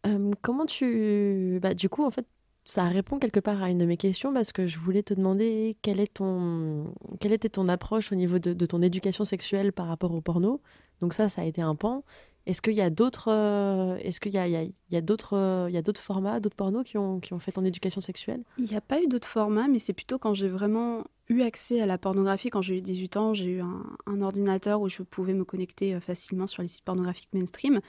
Euh, 0.06 0.32
comment 0.42 0.66
tu... 0.66 1.60
Bah, 1.62 1.74
du 1.74 1.90
coup, 1.90 2.04
en 2.04 2.12
fait, 2.12 2.26
ça 2.70 2.84
répond 2.84 3.18
quelque 3.18 3.40
part 3.40 3.64
à 3.64 3.72
une 3.72 3.80
de 3.80 3.86
mes 3.86 3.98
questions 3.98 4.32
parce 4.32 4.52
que 4.52 4.68
je 4.68 4.78
voulais 4.78 5.02
te 5.02 5.16
demander 5.16 5.76
quelle, 5.82 6.00
était 6.00 7.50
ton 7.50 7.68
approche 7.68 8.12
au 8.12 8.16
niveau 8.16 8.38
de, 8.38 8.66
ton 8.68 8.84
éducation 8.84 9.26
sexuelle 9.26 9.74
par 9.74 9.88
rapport 9.88 10.14
au 10.14 10.22
porno. 10.22 10.62
Donc 11.02 11.16
ça, 11.16 11.30
ça 11.30 11.42
a 11.42 11.46
été 11.46 11.64
un 11.64 11.74
pan. 11.74 12.04
Est-ce 12.46 12.62
qu'il 12.62 12.74
y 12.74 12.82
a 12.82 12.92
d'autres 12.92 13.32
euh, 13.32 13.98
est-ce 13.98 14.20
qu'il 14.20 14.34
y 14.34 14.38
a, 14.38 14.48
y 14.48 14.56
a, 14.56 15.02
d'autres 15.02 15.68
il 15.68 15.74
y 15.74 15.78
a 15.78 15.82
d'autres 15.82 16.00
formats, 16.00 16.40
d'autres 16.40 16.56
pornos 16.56 16.84
qui 16.84 17.00
ont, 17.00 17.20
qui 17.20 17.34
ont 17.34 17.40
fait 17.40 17.52
ton 17.52 17.66
éducation 17.66 18.02
sexuelle? 18.02 18.44
Il 18.60 18.66
n'y 18.66 18.76
a 18.76 18.82
pas 18.82 19.02
eu 19.02 19.08
d'autres 19.08 19.28
formats, 19.28 19.68
mais 19.68 19.80
c'est 19.80 19.94
plutôt 19.94 20.20
quand 20.20 20.36
j'ai 20.36 20.48
vraiment 20.48 21.04
eu 21.28 21.42
accès 21.42 21.82
à 21.82 21.88
la 21.88 21.98
pornographie. 21.98 22.52
Quand 22.52 22.62
j'ai 22.62 22.78
eu 22.78 22.82
18 22.82 23.18
ans, 23.18 23.34
j'ai 23.34 23.46
eu 23.46 23.62
un, 23.62 23.84
un 24.06 24.22
ordinateur 24.22 24.80
où 24.80 24.90
je 24.90 25.02
pouvais 25.02 25.34
me 25.34 25.44
connecter 25.44 25.96
euh, 25.96 26.00
facilement 26.00 26.46
sur 26.46 26.62
les 26.62 26.70
sites 26.70 26.86
pornographiques 26.86 27.30
mainstream. 27.34 27.82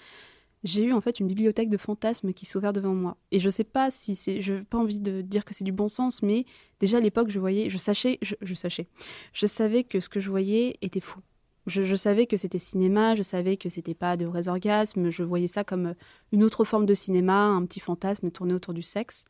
J'ai 0.63 0.85
eu 0.85 0.93
en 0.93 1.01
fait 1.01 1.21
une 1.21 1.27
bibliothèque 1.27 1.71
de 1.71 1.79
fantasmes 1.79 2.33
qui 2.35 2.45
s'est 2.45 2.59
ouverte 2.59 2.75
devant 2.75 2.95
moi. 2.95 3.17
Et 3.31 3.41
je 3.41 3.49
sais 3.49 3.65
pas 3.65 3.91
si 3.91 4.15
c'est, 4.15 4.43
je 4.43 4.55
n'ai 4.55 4.63
pas 4.63 4.79
envie 4.79 5.01
de 5.01 5.23
dire 5.23 5.45
que 5.45 5.55
c'est 5.55 5.65
du 5.65 5.73
bon 5.73 5.89
sens, 5.89 6.23
mais 6.23 6.45
déjà 6.81 6.99
à 6.99 7.01
l'époque, 7.01 7.31
je 7.31 7.39
voyais, 7.39 7.71
je 7.71 7.79
sachais, 7.79 8.19
je, 8.21 8.55
sachais, 8.55 8.87
je 9.33 9.47
savais 9.47 9.85
que 9.85 10.01
ce 10.01 10.09
que 10.09 10.21
je 10.21 10.29
voyais 10.29 10.77
était 10.83 11.01
fou. 11.01 11.21
Je, 11.67 11.83
je 11.83 11.97
savais 11.97 12.27
que 12.27 12.37
c'était 12.37 12.59
cinéma, 12.59 13.15
je 13.15 13.23
savais 13.23 13.57
que 13.57 13.69
c'était 13.69 13.95
pas 13.95 14.17
de 14.17 14.27
vrais 14.27 14.49
orgasmes, 14.49 15.09
je 15.11 15.23
voyais 15.23 15.47
ça 15.47 15.65
comme 15.65 15.95
une 16.33 16.45
autre 16.45 16.65
forme 16.65 16.87
de 16.87 16.95
cinéma, 16.95 17.45
un 17.45 17.65
petit 17.65 17.81
fantasme 17.81 18.31
tourné 18.31 18.53
autour 18.53 18.75
du 18.75 18.83
sexe. 18.83 19.25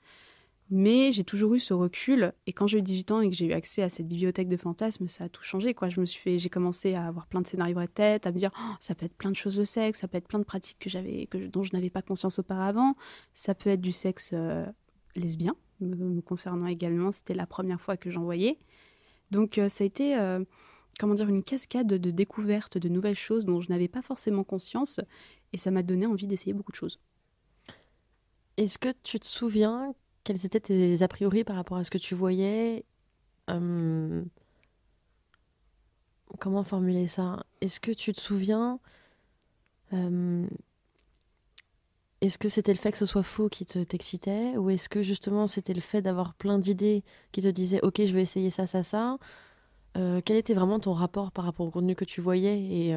Mais 0.72 1.10
j'ai 1.10 1.24
toujours 1.24 1.54
eu 1.54 1.58
ce 1.58 1.74
recul, 1.74 2.32
et 2.46 2.52
quand 2.52 2.68
j'ai 2.68 2.78
eu 2.78 2.82
18 2.82 3.10
ans 3.10 3.20
et 3.20 3.28
que 3.28 3.34
j'ai 3.34 3.46
eu 3.46 3.52
accès 3.52 3.82
à 3.82 3.88
cette 3.88 4.06
bibliothèque 4.06 4.48
de 4.48 4.56
fantasmes, 4.56 5.08
ça 5.08 5.24
a 5.24 5.28
tout 5.28 5.42
changé. 5.42 5.74
Quoi. 5.74 5.88
Je 5.88 6.00
me 6.00 6.06
suis 6.06 6.20
fait, 6.20 6.38
j'ai 6.38 6.48
commencé 6.48 6.94
à 6.94 7.08
avoir 7.08 7.26
plein 7.26 7.40
de 7.40 7.46
scénarios 7.48 7.80
à 7.80 7.88
tête, 7.88 8.24
à 8.24 8.30
me 8.30 8.38
dire, 8.38 8.52
Oh, 8.56 8.74
ça 8.78 8.94
peut 8.94 9.04
être 9.04 9.16
plein 9.16 9.32
de 9.32 9.36
choses 9.36 9.56
de 9.56 9.64
sexe, 9.64 9.98
ça 9.98 10.06
peut 10.06 10.16
être 10.16 10.28
plein 10.28 10.38
de 10.38 10.44
pratiques 10.44 10.78
que 10.78 10.88
j'avais, 10.88 11.26
que, 11.26 11.38
dont 11.38 11.64
je 11.64 11.72
n'avais 11.72 11.90
pas 11.90 12.02
conscience 12.02 12.38
auparavant, 12.38 12.94
ça 13.34 13.56
peut 13.56 13.70
être 13.70 13.80
du 13.80 13.90
sexe 13.90 14.30
euh, 14.32 14.64
lesbien, 15.16 15.56
me, 15.80 15.96
me 15.96 16.20
concernant 16.20 16.66
également, 16.66 17.10
c'était 17.10 17.34
la 17.34 17.46
première 17.46 17.80
fois 17.80 17.96
que 17.96 18.10
j'en 18.10 18.22
voyais. 18.22 18.56
Donc 19.32 19.58
euh, 19.58 19.68
ça 19.68 19.82
a 19.82 19.86
été, 19.88 20.16
euh, 20.16 20.44
comment 21.00 21.14
dire, 21.14 21.28
une 21.28 21.42
cascade 21.42 21.88
de 21.88 22.10
découvertes 22.12 22.78
de 22.78 22.88
nouvelles 22.88 23.16
choses 23.16 23.44
dont 23.44 23.60
je 23.60 23.70
n'avais 23.70 23.88
pas 23.88 24.02
forcément 24.02 24.44
conscience, 24.44 25.00
et 25.52 25.56
ça 25.56 25.72
m'a 25.72 25.82
donné 25.82 26.06
envie 26.06 26.28
d'essayer 26.28 26.52
beaucoup 26.52 26.72
de 26.72 26.76
choses. 26.76 27.00
Est-ce 28.56 28.78
que 28.78 28.92
tu 29.02 29.18
te 29.18 29.26
souviens 29.26 29.94
quels 30.24 30.44
étaient 30.46 30.60
tes 30.60 31.02
a 31.02 31.08
priori 31.08 31.44
par 31.44 31.56
rapport 31.56 31.76
à 31.78 31.84
ce 31.84 31.90
que 31.90 31.98
tu 31.98 32.14
voyais 32.14 32.84
Comment 36.38 36.62
formuler 36.64 37.06
ça? 37.06 37.44
Est-ce 37.60 37.80
que 37.80 37.90
tu 37.90 38.12
te 38.12 38.20
souviens 38.20 38.78
Est-ce 42.20 42.38
que 42.38 42.48
c'était 42.48 42.72
le 42.72 42.78
fait 42.78 42.92
que 42.92 42.98
ce 42.98 43.06
soit 43.06 43.22
faux 43.22 43.48
qui 43.48 43.64
te 43.66 43.82
t'excitait? 43.82 44.56
Ou 44.56 44.70
est-ce 44.70 44.88
que 44.88 45.02
justement 45.02 45.46
c'était 45.46 45.74
le 45.74 45.80
fait 45.80 46.02
d'avoir 46.02 46.34
plein 46.34 46.58
d'idées 46.58 47.02
qui 47.32 47.42
te 47.42 47.48
disaient 47.48 47.80
Ok, 47.82 48.02
je 48.04 48.14
vais 48.14 48.22
essayer 48.22 48.50
ça, 48.50 48.66
ça, 48.66 48.82
ça? 48.82 49.18
Quel 49.94 50.36
était 50.36 50.54
vraiment 50.54 50.78
ton 50.80 50.92
rapport 50.92 51.32
par 51.32 51.44
rapport 51.44 51.66
au 51.66 51.70
contenu 51.70 51.94
que 51.94 52.04
tu 52.04 52.20
voyais? 52.20 52.58
Et 52.60 52.96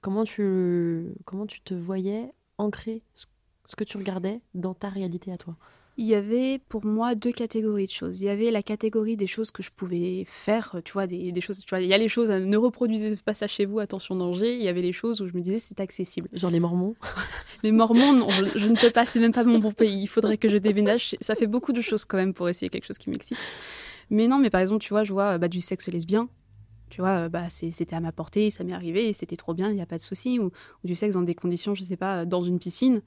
comment, 0.00 0.24
tu, 0.24 1.14
comment 1.24 1.46
tu 1.46 1.60
te 1.60 1.74
voyais 1.74 2.32
ancrer 2.58 3.02
ce 3.14 3.76
que 3.76 3.84
tu 3.84 3.96
regardais 3.96 4.40
dans 4.54 4.74
ta 4.74 4.88
réalité 4.88 5.30
à 5.32 5.38
toi? 5.38 5.56
Il 5.96 6.06
y 6.06 6.14
avait 6.14 6.60
pour 6.68 6.84
moi 6.84 7.14
deux 7.14 7.30
catégories 7.30 7.86
de 7.86 7.90
choses. 7.92 8.20
Il 8.20 8.24
y 8.24 8.28
avait 8.28 8.50
la 8.50 8.62
catégorie 8.62 9.16
des 9.16 9.28
choses 9.28 9.52
que 9.52 9.62
je 9.62 9.70
pouvais 9.70 10.24
faire, 10.26 10.76
tu 10.84 10.92
vois, 10.92 11.06
des, 11.06 11.30
des 11.30 11.40
choses, 11.40 11.60
tu 11.60 11.68
vois, 11.70 11.80
il 11.80 11.88
y 11.88 11.94
a 11.94 11.98
les 11.98 12.08
choses, 12.08 12.30
ne 12.30 12.56
reproduisez 12.56 13.14
pas 13.24 13.34
ça 13.34 13.46
chez 13.46 13.64
vous, 13.64 13.78
attention 13.78 14.16
danger. 14.16 14.54
Il 14.54 14.62
y 14.62 14.68
avait 14.68 14.82
les 14.82 14.92
choses 14.92 15.20
où 15.20 15.28
je 15.28 15.34
me 15.34 15.40
disais 15.40 15.58
c'est 15.58 15.80
accessible. 15.80 16.28
Genre 16.32 16.50
les 16.50 16.58
Mormons 16.58 16.96
Les 17.62 17.70
Mormons, 17.70 18.12
non, 18.12 18.28
je, 18.28 18.58
je 18.58 18.66
ne 18.66 18.74
peux 18.74 18.90
pas, 18.90 19.06
c'est 19.06 19.20
même 19.20 19.32
pas 19.32 19.44
mon 19.44 19.60
bon 19.60 19.72
pays. 19.72 20.02
Il 20.02 20.08
faudrait 20.08 20.36
que 20.36 20.48
je 20.48 20.58
déménage. 20.58 21.16
Ça 21.20 21.36
fait 21.36 21.46
beaucoup 21.46 21.72
de 21.72 21.80
choses 21.80 22.04
quand 22.04 22.16
même 22.16 22.34
pour 22.34 22.48
essayer 22.48 22.70
quelque 22.70 22.86
chose 22.86 22.98
qui 22.98 23.08
m'excite. 23.08 23.38
Mais 24.10 24.26
non, 24.26 24.38
mais 24.38 24.50
par 24.50 24.60
exemple, 24.60 24.82
tu 24.82 24.90
vois, 24.90 25.04
je 25.04 25.12
vois 25.12 25.38
bah, 25.38 25.48
du 25.48 25.60
sexe 25.60 25.88
lesbien. 25.88 26.28
Tu 26.90 27.00
vois, 27.00 27.28
bah, 27.28 27.48
c'était 27.48 27.96
à 27.96 28.00
ma 28.00 28.12
portée, 28.12 28.50
ça 28.50 28.62
m'est 28.62 28.72
arrivé, 28.72 29.12
c'était 29.12 29.36
trop 29.36 29.54
bien, 29.54 29.70
il 29.70 29.74
n'y 29.74 29.82
a 29.82 29.86
pas 29.86 29.96
de 29.96 30.02
souci. 30.02 30.38
Ou, 30.38 30.46
ou 30.46 30.86
du 30.86 30.94
sexe 30.94 31.14
dans 31.14 31.22
des 31.22 31.34
conditions, 31.34 31.74
je 31.74 31.82
sais 31.82 31.96
pas, 31.96 32.24
dans 32.24 32.42
une 32.42 32.58
piscine. 32.58 33.02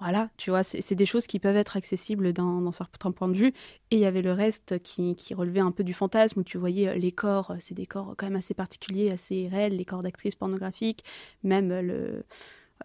Voilà, 0.00 0.28
tu 0.36 0.50
vois, 0.50 0.64
c'est 0.64 0.94
des 0.96 1.06
choses 1.06 1.26
qui 1.26 1.38
peuvent 1.38 1.56
être 1.56 1.76
accessibles 1.76 2.32
d'un 2.32 2.70
certain 2.72 3.12
point 3.12 3.28
de 3.28 3.36
vue. 3.36 3.48
Et 3.90 3.96
il 3.96 4.00
y 4.00 4.04
avait 4.06 4.22
le 4.22 4.32
reste 4.32 4.80
qui, 4.82 5.14
qui 5.14 5.34
relevait 5.34 5.60
un 5.60 5.70
peu 5.70 5.84
du 5.84 5.94
fantasme, 5.94 6.40
où 6.40 6.42
tu 6.42 6.58
voyais 6.58 6.88
euh, 6.88 6.94
les 6.96 7.12
corps, 7.12 7.52
euh, 7.52 7.56
c'est 7.60 7.74
des 7.74 7.86
corps 7.86 8.14
quand 8.18 8.26
même 8.26 8.36
assez 8.36 8.54
particuliers, 8.54 9.10
assez 9.12 9.48
réels, 9.48 9.76
les 9.76 9.84
corps 9.84 10.02
d'actrices 10.02 10.34
pornographiques, 10.34 11.04
même 11.44 11.70
euh, 11.70 12.22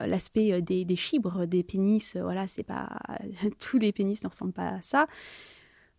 euh, 0.02 0.08
l'aspect 0.08 0.54
euh, 0.54 0.62
des, 0.62 0.86
des 0.86 0.96
fibres, 0.96 1.46
des 1.46 1.64
pénis, 1.64 2.16
euh, 2.16 2.24
voilà, 2.24 2.48
c'est 2.48 2.64
pas 2.64 3.00
tous 3.60 3.80
les 3.80 3.92
pénis 3.92 4.24
ne 4.24 4.30
ressemblent 4.30 4.54
pas 4.54 4.70
à 4.70 4.82
ça. 4.82 5.08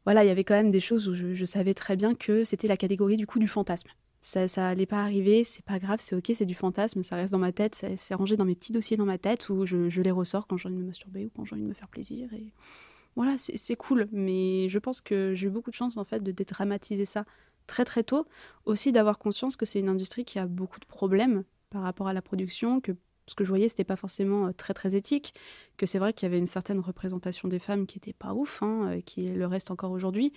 Voilà, 0.04 0.24
il 0.24 0.28
y 0.28 0.30
avait 0.30 0.44
quand 0.44 0.54
même 0.54 0.70
des 0.70 0.80
choses 0.80 1.08
où 1.08 1.14
je, 1.14 1.34
je 1.34 1.44
savais 1.44 1.74
très 1.74 1.96
bien 1.96 2.14
que 2.14 2.44
c'était 2.44 2.68
la 2.68 2.76
catégorie 2.76 3.16
du 3.16 3.26
coup 3.26 3.38
du 3.38 3.48
fantasme. 3.48 3.90
Ça, 4.20 4.48
ça 4.48 4.74
pas 4.88 5.02
arriver, 5.02 5.44
c'est 5.44 5.64
pas 5.64 5.78
grave, 5.78 5.98
c'est 6.00 6.14
ok, 6.14 6.32
c'est 6.34 6.44
du 6.44 6.54
fantasme, 6.54 7.02
ça 7.02 7.16
reste 7.16 7.32
dans 7.32 7.38
ma 7.38 7.52
tête, 7.52 7.86
c'est 7.96 8.14
rangé 8.14 8.36
dans 8.36 8.44
mes 8.44 8.54
petits 8.54 8.72
dossiers 8.72 8.98
dans 8.98 9.06
ma 9.06 9.16
tête 9.16 9.48
où 9.48 9.64
je, 9.64 10.00
les 10.00 10.10
ressors 10.10 10.46
quand 10.46 10.58
j'ai 10.58 10.68
envie 10.68 10.76
de 10.76 10.82
me 10.82 10.86
masturber 10.86 11.24
ou 11.24 11.30
quand 11.34 11.46
j'ai 11.46 11.54
envie 11.54 11.62
de 11.62 11.68
me 11.68 11.74
faire 11.74 11.88
plaisir. 11.88 12.28
Voilà, 13.16 13.38
c'est 13.38 13.56
c'est 13.56 13.76
cool, 13.76 14.08
mais 14.12 14.68
je 14.68 14.78
pense 14.78 15.00
que 15.00 15.34
j'ai 15.34 15.46
eu 15.46 15.50
beaucoup 15.50 15.70
de 15.70 15.74
chance 15.74 15.96
en 15.96 16.04
fait 16.04 16.22
de 16.22 16.32
dédramatiser 16.32 17.04
ça 17.04 17.24
très 17.66 17.84
très 17.84 18.02
tôt. 18.04 18.26
Aussi 18.66 18.92
d'avoir 18.92 19.18
conscience 19.18 19.56
que 19.56 19.66
c'est 19.66 19.80
une 19.80 19.88
industrie 19.88 20.24
qui 20.24 20.38
a 20.38 20.46
beaucoup 20.46 20.80
de 20.80 20.86
problèmes 20.86 21.44
par 21.70 21.82
rapport 21.82 22.08
à 22.08 22.12
la 22.12 22.22
production, 22.22 22.80
que 22.80 22.92
ce 23.26 23.34
que 23.34 23.44
je 23.44 23.48
voyais 23.48 23.68
c'était 23.68 23.84
pas 23.84 23.96
forcément 23.96 24.48
euh, 24.48 24.52
très 24.52 24.74
très 24.74 24.94
éthique, 24.94 25.34
que 25.76 25.86
c'est 25.86 25.98
vrai 25.98 26.12
qu'il 26.12 26.26
y 26.26 26.30
avait 26.30 26.38
une 26.38 26.46
certaine 26.46 26.80
représentation 26.80 27.48
des 27.48 27.58
femmes 27.58 27.86
qui 27.86 27.98
était 27.98 28.12
pas 28.12 28.34
ouf, 28.34 28.62
hein, 28.62 28.90
euh, 28.90 29.00
qui 29.00 29.22
le 29.22 29.46
reste 29.46 29.70
encore 29.70 29.92
aujourd'hui. 29.92 30.32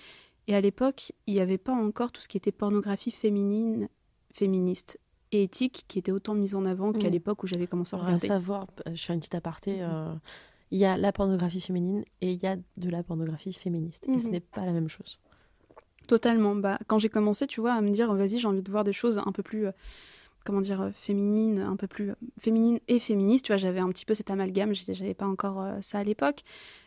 Et 0.47 0.55
à 0.55 0.61
l'époque, 0.61 1.11
il 1.27 1.33
n'y 1.35 1.39
avait 1.39 1.57
pas 1.57 1.73
encore 1.73 2.11
tout 2.11 2.21
ce 2.21 2.27
qui 2.27 2.37
était 2.37 2.51
pornographie 2.51 3.11
féminine, 3.11 3.87
féministe 4.33 4.99
et 5.31 5.43
éthique 5.43 5.85
qui 5.87 5.99
était 5.99 6.11
autant 6.11 6.33
mise 6.35 6.53
en 6.55 6.65
avant 6.65 6.91
qu'à 6.93 7.07
Mm. 7.07 7.11
l'époque 7.11 7.43
où 7.43 7.47
j'avais 7.47 7.67
commencé 7.67 7.95
à 7.95 7.99
Alors, 7.99 8.05
à 8.09 8.13
regarder. 8.13 8.27
savoir, 8.27 8.67
euh, 8.87 8.91
je 8.93 9.03
fais 9.03 9.13
une 9.13 9.19
petite 9.19 9.35
aparté. 9.35 9.77
Mhm. 9.77 9.81
euh, 9.89 10.13
Il 10.71 10.79
y 10.79 10.85
a 10.85 10.97
la 10.97 11.11
pornographie 11.11 11.61
féminine 11.61 12.03
et 12.21 12.31
il 12.33 12.41
y 12.41 12.47
a 12.47 12.55
de 12.77 12.89
la 12.89 13.03
pornographie 13.03 13.53
féministe. 13.53 14.07
Et 14.09 14.17
ce 14.19 14.25
Mhm. 14.25 14.31
n'est 14.31 14.39
pas 14.39 14.65
la 14.65 14.71
même 14.71 14.89
chose. 14.89 15.19
Totalement. 16.07 16.55
Bah, 16.55 16.79
quand 16.87 16.99
j'ai 16.99 17.09
commencé, 17.09 17.47
tu 17.47 17.61
vois, 17.61 17.73
à 17.73 17.81
me 17.81 17.91
dire, 17.91 18.13
vas-y, 18.13 18.39
j'ai 18.39 18.47
envie 18.47 18.63
de 18.63 18.71
voir 18.71 18.83
des 18.83 18.91
choses 18.91 19.19
un 19.23 19.31
peu 19.31 19.43
plus, 19.43 19.67
euh, 19.67 19.71
comment 20.43 20.61
dire, 20.61 20.81
euh, 20.81 20.89
féminines, 20.93 21.59
un 21.59 21.75
peu 21.75 21.87
plus 21.87 22.11
euh, 22.11 22.15
féminines 22.39 22.79
et 22.87 22.99
féministes. 22.99 23.45
Tu 23.45 23.51
vois, 23.51 23.57
j'avais 23.57 23.79
un 23.79 23.89
petit 23.89 24.05
peu 24.05 24.13
cet 24.13 24.31
amalgame. 24.31 24.73
J'avais 24.73 25.13
pas 25.13 25.27
encore 25.27 25.61
euh, 25.61 25.77
ça 25.81 25.99
à 25.99 26.03
l'époque. 26.03 26.43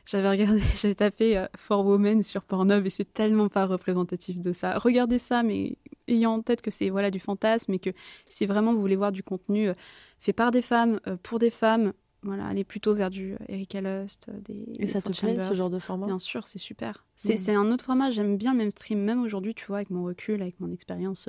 J'avais 0.07 0.31
regardé, 0.31 0.61
j'avais 0.77 0.95
tapé 0.95 1.37
euh, 1.37 1.47
For 1.57 1.85
Women 1.85 2.23
sur 2.23 2.43
Pornhub 2.43 2.87
et 2.87 2.91
c'est 2.91 3.13
tellement 3.13 3.49
pas 3.49 3.67
représentatif 3.67 4.41
de 4.41 4.53
ça. 4.53 4.79
Regardez 4.79 5.19
ça, 5.19 5.43
mais 5.43 5.77
ayant 6.09 6.35
en 6.35 6.43
tête 6.43 6.63
que 6.63 6.71
c'est 6.71 6.89
voilà 6.91 7.11
du 7.11 7.19
fantasme 7.19 7.75
et 7.75 7.79
que 7.79 7.91
si 8.29 8.47
vraiment 8.47 8.73
vous 8.73 8.81
voulez 8.81 8.97
voir 8.97 9.13
du 9.13 9.23
contenu 9.23 9.69
euh, 9.69 9.75
fait 10.21 10.33
par 10.33 10.51
des 10.51 10.63
femmes, 10.63 11.01
pour 11.23 11.39
des 11.39 11.51
femmes, 11.51 11.93
voilà, 12.23 12.47
allez 12.47 12.65
plutôt 12.65 12.95
vers 12.95 13.11
du 13.11 13.37
Erika 13.49 13.81
Lust, 13.81 14.31
des. 14.31 14.65
Et 14.75 14.79
des 14.79 14.87
ça 14.87 15.01
te 15.01 15.13
plaît, 15.13 15.39
ce 15.41 15.55
genre 15.55 15.71
de 15.71 15.79
format? 15.79 16.07
Bien 16.07 16.19
sûr, 16.19 16.49
c'est 16.49 16.59
super. 16.59 17.05
C'est 17.15 17.55
un 17.55 17.71
autre 17.71 17.85
format. 17.85 18.11
J'aime 18.11 18.37
bien 18.37 18.53
le 18.53 18.59
mainstream, 18.59 19.01
même 19.01 19.23
aujourd'hui, 19.23 19.55
tu 19.55 19.67
vois, 19.67 19.77
avec 19.77 19.91
mon 19.91 20.05
recul, 20.05 20.41
avec 20.41 20.59
mon 20.59 20.73
expérience 20.73 21.29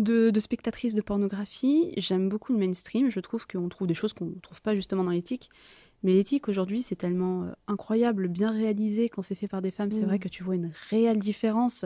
de, 0.00 0.30
de 0.30 0.40
spectatrice 0.40 0.94
de 0.94 1.00
pornographie. 1.02 1.92
J'aime 1.96 2.28
beaucoup 2.28 2.52
le 2.52 2.58
mainstream. 2.58 3.10
Je 3.10 3.20
trouve 3.20 3.46
qu'on 3.46 3.68
trouve 3.68 3.86
des 3.86 3.94
choses 3.94 4.12
qu'on 4.12 4.26
ne 4.26 4.40
trouve 4.40 4.60
pas 4.62 4.74
justement 4.74 5.04
dans 5.04 5.10
l'éthique. 5.12 5.50
Mais 6.02 6.14
l'éthique 6.14 6.48
aujourd'hui, 6.48 6.82
c'est 6.82 6.96
tellement 6.96 7.44
euh, 7.44 7.52
incroyable, 7.68 8.26
bien 8.28 8.50
réalisé 8.50 9.08
quand 9.10 9.20
c'est 9.22 9.34
fait 9.34 9.48
par 9.48 9.60
des 9.62 9.70
femmes. 9.70 9.92
C'est 9.92 10.02
Mm. 10.02 10.06
vrai 10.06 10.18
que 10.18 10.28
tu 10.28 10.42
vois 10.42 10.54
une 10.54 10.72
réelle 10.88 11.18
différence. 11.18 11.84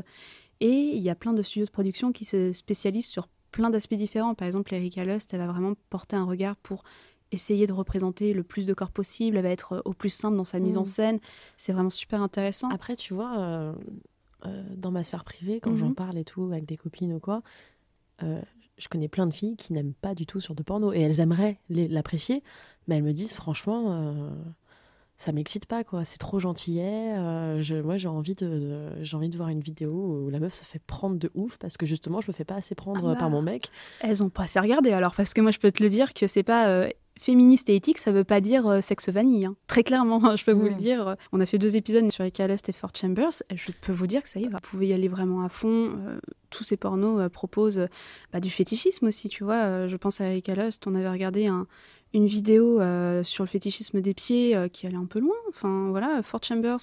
Et 0.61 0.71
il 0.97 1.03
y 1.03 1.11
a 1.11 1.15
plein 1.17 1.33
de 1.33 1.43
studios 1.43 1.67
de 1.67 1.71
production 1.73 2.13
qui 2.13 2.25
se 2.25 2.53
spécialisent 2.53 3.09
sur 3.09 3.27
plein 3.51 3.71
d'aspects 3.71 3.95
différents. 3.95 4.35
Par 4.35 4.47
exemple, 4.47 4.73
Erika 4.73 5.05
Lust, 5.05 5.35
elle 5.35 5.41
va 5.41 5.47
vraiment 5.49 5.75
porter 5.91 6.15
un 6.17 6.25
regard 6.25 6.57
pour 6.57 6.85
essayer 7.33 7.67
de 7.67 7.73
représenter 7.73 8.33
le 8.33 8.45
plus 8.45 8.65
de 8.67 8.75
corps 8.75 8.93
possible. 8.93 9.37
Elle 9.37 9.43
va 9.43 9.49
être 9.51 9.73
euh, 9.73 9.81
au 9.85 9.93
plus 9.93 10.11
simple 10.11 10.37
dans 10.37 10.45
sa 10.45 10.61
mise 10.61 10.77
Mm. 10.77 10.81
en 10.81 10.85
scène. 10.85 11.19
C'est 11.57 11.73
vraiment 11.73 11.91
super 11.91 12.23
intéressant. 12.23 12.69
Après, 12.71 12.95
tu 12.95 13.15
vois, 13.15 13.37
euh, 13.39 13.73
euh, 14.47 14.63
dans 14.77 14.93
ma 14.93 15.03
sphère 15.03 15.25
privée, 15.25 15.59
quand 15.59 15.75
j'en 15.77 15.89
Mhm. 15.89 15.95
parle 15.97 16.19
et 16.19 16.25
tout, 16.25 16.45
avec 16.45 16.67
des 16.67 16.77
copines 16.77 17.13
ou 17.15 17.19
quoi, 17.19 17.43
euh, 18.25 18.41
je 18.79 18.89
connais 18.89 19.09
plein 19.09 19.27
de 19.27 19.35
filles 19.35 19.57
qui 19.57 19.73
n'aiment 19.73 19.95
pas 19.95 20.15
du 20.15 20.27
tout 20.27 20.41
sur 20.41 20.55
de 20.55 20.63
porno. 20.63 20.93
Et 20.93 21.01
elles 21.01 21.21
aimeraient 21.21 21.59
l'apprécier, 21.71 22.43
mais 22.89 22.97
elles 22.97 23.03
me 23.05 23.13
disent, 23.13 23.33
franchement, 23.35 23.85
euh, 23.93 24.31
ça 25.17 25.31
m'excite 25.31 25.67
pas, 25.67 25.85
quoi. 25.85 26.05
C'est 26.05 26.19
trop 26.19 26.41
gentillet. 26.41 27.15
euh, 27.17 27.63
je, 27.63 27.77
moi, 27.77 27.97
j'ai 27.97 28.09
envie, 28.09 28.35
de, 28.35 28.47
de- 28.49 29.03
j'ai 29.03 29.17
envie 29.17 29.29
de 29.29 29.37
voir 29.37 29.49
une 29.49 29.61
vidéo 29.61 30.25
où 30.27 30.31
la 30.31 30.41
meuf 30.41 30.55
se 30.55 30.65
fait 30.65 30.81
prendre 30.87 31.17
de 31.19 31.31
ouf, 31.35 31.57
parce 31.59 31.77
que 31.77 31.87
justement, 31.87 32.21
je 32.21 32.27
me 32.29 32.33
fais 32.33 32.45
pas 32.45 32.57
assez 32.57 32.75
prendre 32.75 33.09
Ah 33.11 33.13
bah. 33.13 33.19
par 33.21 33.31
mon 33.31 33.43
mec. 33.43 33.71
Elles 34.01 34.23
ont 34.25 34.29
pas 34.29 34.43
assez 34.45 34.59
regardé 34.59 34.91
alors, 34.91 35.15
parce 35.15 35.35
que 35.35 35.41
moi 35.41 35.53
je 35.53 35.59
peux 35.59 35.71
te 35.71 35.83
le 35.83 35.89
dire 35.89 36.13
que 36.15 36.27
c'est 36.27 36.43
pas 36.43 36.89
féministe 37.19 37.69
et 37.71 37.77
éthique, 37.77 37.99
ça 37.99 38.13
veut 38.13 38.25
pas 38.25 38.41
dire 38.41 38.67
euh, 38.67 38.81
sexe 38.81 39.09
vanille. 39.09 39.47
hein. 39.47 39.57
Très 39.67 39.83
clairement, 39.83 40.37
je 40.37 40.45
peux 40.45 40.53
vous 40.53 40.65
le 40.65 40.71
Mm. 40.73 40.77
dire. 40.77 41.17
On 41.33 41.41
a 41.41 41.47
fait 41.47 41.59
deux 41.59 41.77
épisodes 41.77 42.11
sur 42.11 42.23
Erika 42.23 42.47
Lust 42.47 42.69
et 42.69 42.73
Fort 42.73 42.91
Chambers, 42.95 43.31
je 43.55 43.71
peux 43.81 43.93
vous 43.93 44.07
dire 44.07 44.23
que 44.23 44.29
ça 44.29 44.41
y 44.41 44.45
va. 44.49 44.59
Vous 44.63 44.71
pouvez 44.71 44.89
y 44.89 44.93
aller 44.93 45.09
vraiment 45.09 45.43
à 45.45 45.49
fond. 45.49 45.93
euh, 46.07 46.19
tous 46.51 46.63
ces 46.65 46.77
pornos 46.77 47.21
euh, 47.21 47.29
proposent 47.29 47.79
euh, 47.79 47.87
bah, 48.33 48.39
du 48.41 48.49
fétichisme 48.51 49.07
aussi, 49.07 49.29
tu 49.29 49.43
vois. 49.43 49.65
Euh, 49.65 49.89
je 49.89 49.97
pense 49.97 50.21
à 50.21 50.27
Erika 50.27 50.55
Lust, 50.55 50.87
on 50.87 50.95
avait 50.95 51.09
regardé 51.11 51.47
un- 51.47 51.67
une 52.13 52.27
vidéo 52.27 52.81
euh, 52.81 53.25
sur 53.25 53.43
le 53.43 53.49
fétichisme 53.49 54.01
des 54.01 54.15
pieds 54.15 54.55
euh, 54.55 54.69
qui 54.69 54.87
allait 54.87 54.97
un 54.97 55.07
peu 55.07 55.19
loin. 55.19 55.35
Enfin 55.49 55.89
voilà, 55.91 56.23
Fort 56.23 56.41
Chambers, 56.45 56.79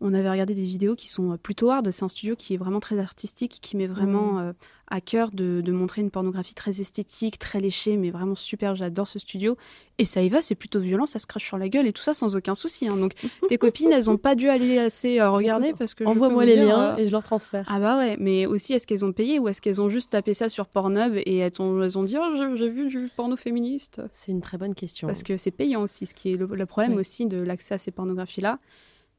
on 0.00 0.14
avait 0.14 0.30
regardé 0.30 0.54
des 0.54 0.64
vidéos 0.64 0.94
qui 0.96 1.08
sont 1.08 1.32
euh, 1.32 1.36
plutôt 1.36 1.70
hard. 1.70 1.90
C'est 1.90 2.04
un 2.04 2.08
studio 2.08 2.34
qui 2.36 2.54
est 2.54 2.56
vraiment 2.56 2.80
très 2.80 2.98
artistique, 2.98 3.58
qui 3.60 3.76
met 3.76 3.86
vraiment 3.86 4.38
euh, 4.40 4.52
à 4.88 5.00
cœur 5.00 5.30
de, 5.30 5.60
de 5.60 5.72
montrer 5.72 6.00
une 6.00 6.10
pornographie 6.10 6.54
très 6.54 6.80
esthétique, 6.80 7.38
très 7.38 7.60
léchée, 7.60 7.96
mais 7.96 8.10
vraiment 8.10 8.34
super. 8.34 8.74
J'adore 8.74 9.06
ce 9.06 9.18
studio. 9.18 9.56
Et 9.98 10.04
ça 10.06 10.22
y 10.22 10.28
va, 10.30 10.40
c'est 10.42 10.54
plutôt 10.54 10.80
violent, 10.80 11.04
ça 11.06 11.18
se 11.18 11.26
crache 11.26 11.44
sur 11.44 11.58
la 11.58 11.68
gueule 11.68 11.86
et 11.86 11.92
tout 11.92 12.02
ça 12.02 12.14
sans 12.14 12.34
aucun 12.34 12.54
souci. 12.54 12.88
hein. 12.88 12.96
Donc 12.96 13.12
tes 13.48 13.58
copines, 13.58 13.92
elles 13.92 14.08
ont 14.10 14.16
pas 14.16 14.34
dû 14.34 14.48
aller 14.48 14.78
assez 14.78 15.20
euh, 15.20 15.30
regarder 15.30 15.74
parce 15.78 15.92
que 15.94 16.04
Envoie-moi 16.04 16.44
les 16.46 16.54
dire, 16.56 16.66
liens 16.68 16.94
euh, 16.94 16.96
et 16.96 17.06
je 17.06 17.12
leur 17.12 17.22
transfère. 17.22 17.66
ah 17.68 17.78
bah 17.78 17.98
ouais, 17.98 18.16
mais 18.18 18.46
aussi 18.46 18.72
est-ce 18.72 18.86
qu'elles 18.86 19.04
ont 19.04 19.12
payé 19.12 19.38
ou 19.38 19.48
est-ce 19.48 19.60
qu'elles 19.60 19.80
ont 19.82 19.90
juste 19.90 20.10
tapé 20.12 20.32
ça 20.34 20.48
sur 20.48 20.66
Pornhub 20.66 21.14
et 21.16 21.36
elles 21.36 21.52
ont, 21.60 21.82
elles 21.82 21.98
ont 21.98 22.02
dit 22.04 22.16
oh 22.18 22.34
j'ai- 22.36 22.56
j'ai 22.56 22.68
vu 22.70 22.88
du 22.88 23.10
porno 23.14 23.36
féministe? 23.36 24.00
C'est 24.12 24.32
une 24.32 24.40
très 24.40 24.56
bonne 24.56 24.74
question. 24.74 25.06
parce 25.08 25.22
que 25.22 25.36
c'est 25.36 25.50
payant 25.50 25.82
aussi. 25.82 26.06
Ce 26.06 26.14
qui 26.14 26.32
est 26.32 26.36
le, 26.36 26.46
le 26.46 26.66
problème 26.66 26.92
Oui. 26.94 27.00
aussi 27.00 27.26
de 27.26 27.36
l'accès 27.36 27.74
à 27.74 27.78
ces 27.78 27.90
pornographies-là, 27.90 28.58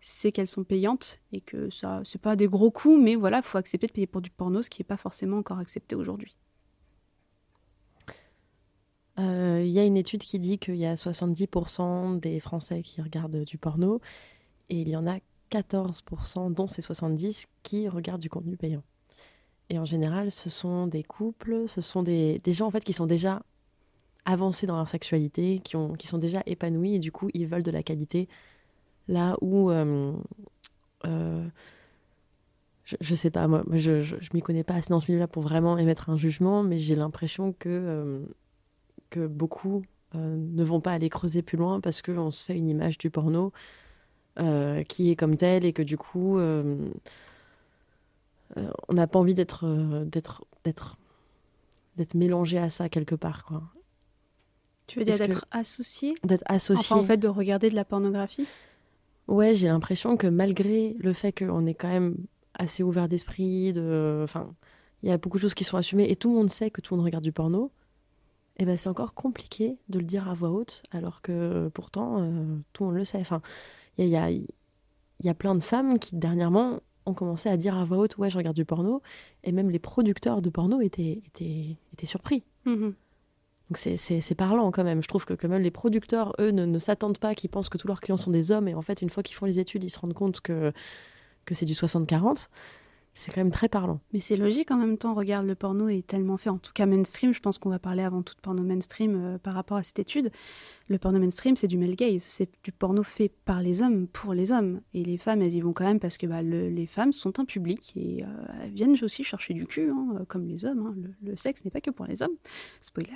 c'est 0.02 0.32
qu'elles 0.32 0.48
sont 0.48 0.64
payantes 0.64 1.20
et 1.32 1.42
que 1.42 1.70
ça, 1.70 2.02
c'est 2.04 2.22
pas 2.22 2.36
des 2.36 2.48
gros 2.48 2.72
coûts, 2.72 2.98
mais 2.98 3.16
voilà, 3.16 3.42
faut 3.42 3.58
accepter 3.58 3.88
de 3.88 3.92
payer 3.94 4.08
pour 4.08 4.22
du 4.22 4.32
porno, 4.32 4.62
ce 4.62 4.70
qui 4.70 4.82
est 4.82 4.86
pas 4.86 4.98
forcément 4.98 5.38
encore 5.38 5.60
accepté 5.60 5.96
aujourd'hui. 5.96 6.36
Euh, 9.20 9.62
Il 9.64 9.72
y 9.72 9.80
a 9.80 9.86
une 9.86 9.98
étude 9.98 10.24
qui 10.24 10.40
dit 10.40 10.58
qu'il 10.58 10.76
y 10.76 10.86
a 10.86 10.96
70% 10.96 12.20
des 12.20 12.40
Français 12.40 12.82
qui 12.82 13.02
regardent 13.02 13.44
du 13.44 13.58
porno 13.58 14.02
et 14.70 14.82
il 14.82 14.90
y 14.90 14.96
en 14.96 15.06
a 15.06 15.20
14%, 15.52 16.54
dont 16.54 16.68
ces 16.68 16.82
70, 16.82 17.48
qui 17.62 17.90
regardent 17.90 18.22
du 18.22 18.30
contenu 18.30 18.56
payant. 18.58 18.84
Et 19.70 19.78
en 19.78 19.86
général, 19.86 20.32
ce 20.32 20.50
sont 20.50 20.88
des 20.88 21.04
couples, 21.04 21.68
ce 21.68 21.82
sont 21.82 22.04
des, 22.04 22.40
des 22.40 22.54
gens 22.54 22.68
en 22.68 22.72
fait 22.72 22.84
qui 22.84 22.94
sont 22.94 23.06
déjà 23.06 23.44
avancés 24.26 24.68
dans 24.68 24.78
leur 24.78 24.88
sexualité, 24.88 25.60
qui, 25.64 25.76
ont, 25.76 25.94
qui 25.94 26.08
sont 26.08 26.18
déjà 26.18 26.42
épanouis 26.46 26.96
et 26.96 27.00
du 27.00 27.12
coup 27.12 27.30
ils 27.34 27.48
veulent 27.48 27.64
de 27.64 27.72
la 27.72 27.84
qualité. 27.84 28.28
Là 29.12 29.36
où, 29.42 29.70
euh, 29.72 30.14
euh, 31.06 31.46
je, 32.86 32.96
je 33.02 33.14
sais 33.16 33.30
pas, 33.30 33.48
moi, 33.48 33.64
je, 33.74 34.02
je, 34.02 34.16
je 34.20 34.30
m'y 34.34 34.42
connais 34.42 34.64
pas 34.64 34.76
assez 34.76 34.90
dans 34.90 35.00
ce 35.02 35.08
milieu-là 35.12 35.28
pour 35.28 35.44
vraiment 35.44 35.78
émettre 35.78 36.10
un 36.10 36.16
jugement, 36.18 36.64
mais 36.64 36.78
j'ai 36.78 36.96
l'impression 36.96 37.52
que 37.54 37.68
euh, 37.70 38.20
que 39.10 39.28
beaucoup 39.28 39.84
euh, 40.16 40.38
ne 40.38 40.64
vont 40.64 40.80
pas 40.80 40.94
aller 40.94 41.10
creuser 41.10 41.42
plus 41.42 41.58
loin 41.58 41.82
parce 41.82 42.02
qu'on 42.02 42.32
se 42.32 42.46
fait 42.46 42.58
une 42.58 42.70
image 42.70 42.98
du 42.98 43.10
porno 43.10 43.52
euh, 44.40 44.84
qui 44.84 45.12
est 45.12 45.16
comme 45.18 45.36
telle 45.36 45.66
et 45.66 45.74
que 45.74 45.82
du 45.84 45.98
coup 45.98 46.40
on 46.40 46.94
n'a 48.94 49.08
pas 49.08 49.20
envie 49.20 49.36
d'être 49.36 49.66
d'être 50.06 50.46
d'être 50.64 50.98
d'être 51.98 52.16
mélangé 52.16 52.58
à 52.58 52.70
ça 52.70 52.88
quelque 52.90 53.16
part 53.16 53.44
quoi. 53.44 53.64
Tu 54.88 55.00
veux 55.00 55.06
dire 55.06 55.18
que- 55.18 55.24
d'être 55.26 55.46
associé? 55.52 56.14
D'être 56.26 56.44
associé. 56.48 56.96
Enfin, 56.96 57.02
en 57.02 57.08
fait, 57.08 57.18
de 57.18 57.30
regarder 57.30 57.70
de 57.70 57.76
la 57.76 57.86
pornographie? 57.86 58.46
Ouais 59.32 59.56
j'ai 59.56 59.68
l'impression 59.68 60.18
que 60.18 60.28
malgré 60.28 60.96
le 61.00 61.14
fait 61.14 61.32
qu'on 61.32 61.66
est 61.66 61.74
quand 61.74 61.90
même 61.90 62.16
assez 62.54 62.84
ouvert 62.84 63.08
d'esprit 63.08 63.72
de 63.72 64.22
enfin 64.24 64.54
il 65.04 65.10
y 65.10 65.12
a 65.12 65.18
beaucoup 65.18 65.38
de 65.38 65.42
choses 65.42 65.54
qui 65.54 65.64
sont 65.64 65.78
assumées 65.78 66.10
et 66.12 66.16
tout 66.16 66.30
le 66.30 66.36
monde 66.36 66.50
sait 66.50 66.70
que 66.70 66.82
tout 66.82 66.94
le 66.94 66.98
monde 66.98 67.06
regarde 67.06 67.24
du 67.24 67.32
porno 67.32 67.72
et 68.58 68.66
ben 68.66 68.78
c'est 68.78 68.90
encore 68.90 69.14
compliqué 69.14 69.78
de 69.90 70.00
le 70.00 70.06
dire 70.06 70.30
à 70.30 70.34
voix 70.34 70.50
haute 70.50 70.84
alors 70.92 71.22
que 71.22 71.70
pourtant 71.74 72.18
euh, 72.22 72.58
tout 72.74 72.84
le 72.84 72.90
monde 72.90 72.98
le 72.98 73.06
sait 73.06 73.20
enfin 73.20 73.42
il 73.98 74.08
y 74.08 74.16
a, 74.16 74.30
y, 74.30 74.38
a, 74.38 74.40
y 75.24 75.30
a 75.30 75.34
plein 75.34 75.56
de 75.56 75.62
femmes 75.62 75.98
qui 75.98 76.16
dernièrement 76.16 76.82
ont 77.06 77.14
commencé 77.14 77.50
à 77.50 77.58
dire 77.58 77.76
à 77.78 77.86
voix 77.86 77.98
haute 78.00 78.18
ouais 78.18 78.30
je 78.30 78.38
regarde 78.38 78.56
du 78.56 78.66
porno 78.66 79.02
et 79.44 79.52
même 79.52 79.70
les 79.72 79.80
producteurs 79.80 80.42
de 80.42 80.50
porno 80.50 80.82
étaient 80.82 81.22
étaient, 81.26 81.78
étaient 81.94 82.06
surpris 82.06 82.44
Mhm. 82.66 82.94
Donc 83.72 83.78
c'est- 83.78 84.36
parlant 84.36 84.70
quand 84.72 84.84
même. 84.84 85.02
Je 85.02 85.08
trouve 85.08 85.24
que, 85.24 85.34
que 85.34 85.48
même 85.48 85.62
les 85.62 85.72
producteurs, 85.72 86.34
eux, 86.40 86.52
ne, 86.52 86.66
ne 86.66 86.78
s'attendent 86.78 87.20
pas, 87.20 87.36
qu'ils 87.36 87.50
pensent 87.50 87.70
que 87.70 87.78
tous 87.78 87.88
leurs 87.88 88.02
clients 88.02 88.18
sont 88.18 88.30
des 88.32 88.52
hommes. 88.52 88.68
Et 88.68 88.74
en 88.76 88.82
fait, 88.82 89.02
une 89.02 89.10
fois 89.10 89.24
qu'ils 89.24 89.36
font 89.38 89.46
les 89.46 89.60
études, 89.62 89.82
ils 89.86 89.90
se 89.90 89.98
rendent 89.98 90.14
compte 90.14 90.42
que, 90.42 90.74
que 91.46 91.56
c'est 91.56 91.66
du 91.66 91.74
60-40. 91.74 92.50
C'est 93.14 93.34
quand 93.34 93.42
même 93.42 93.52
très 93.52 93.68
parlant. 93.68 94.00
Mais 94.14 94.20
c'est 94.20 94.38
logique 94.38 94.72
en 94.72 94.78
même 94.78 94.98
temps, 94.98 95.14
regarde, 95.14 95.46
le 95.46 95.54
porno 95.54 95.90
est 95.90 96.08
tellement 96.08 96.38
fait, 96.38 96.50
en 96.50 96.58
tout 96.58 96.72
cas 96.74 96.86
mainstream, 96.86 97.34
je 97.34 97.42
pense 97.42 97.60
qu'on 97.60 97.70
va 97.70 97.78
parler 97.78 98.04
avant 98.04 98.22
tout 98.24 98.34
de 98.36 98.40
porno 98.40 98.64
mainstream 98.64 99.16
euh, 99.16 99.38
par 99.38 99.54
rapport 99.54 99.76
à 99.78 99.84
cette 99.84 100.00
étude. 100.00 100.32
Le 100.88 100.98
porno 100.98 101.20
mainstream, 101.20 101.58
c'est 101.58 101.68
du 101.68 101.78
male 101.78 101.96
gaze, 101.96 102.24
c'est 102.24 102.50
du 102.64 102.72
porno 102.72 103.04
fait 103.04 103.30
par 103.44 103.62
les 103.62 103.82
hommes, 103.82 104.08
pour 104.08 104.34
les 104.34 104.54
hommes. 104.54 104.80
Et 104.94 105.04
les 105.04 105.18
femmes, 105.18 105.42
elles 105.42 105.54
y 105.54 105.60
vont 105.62 105.74
quand 105.74 105.84
même 105.86 106.00
parce 106.00 106.18
que 106.18 106.26
bah, 106.26 106.42
le- 106.42 106.70
les 106.70 106.86
femmes 106.88 107.12
sont 107.12 107.38
un 107.40 107.46
public 107.46 107.92
et 107.98 108.24
euh, 108.24 108.28
elles 108.64 108.72
viennent 108.72 108.96
aussi 109.04 109.26
chercher 109.26 109.54
du 109.54 109.66
cul, 109.68 109.90
hein, 109.90 110.24
comme 110.30 110.48
les 110.48 110.64
hommes. 110.66 110.86
hein. 110.88 111.12
Le 111.22 111.36
sexe 111.36 111.66
n'est 111.66 111.72
pas 111.72 111.82
que 111.82 111.92
pour 111.92 112.06
les 112.06 112.22
hommes. 112.24 112.36
Spoiler. 112.80 113.10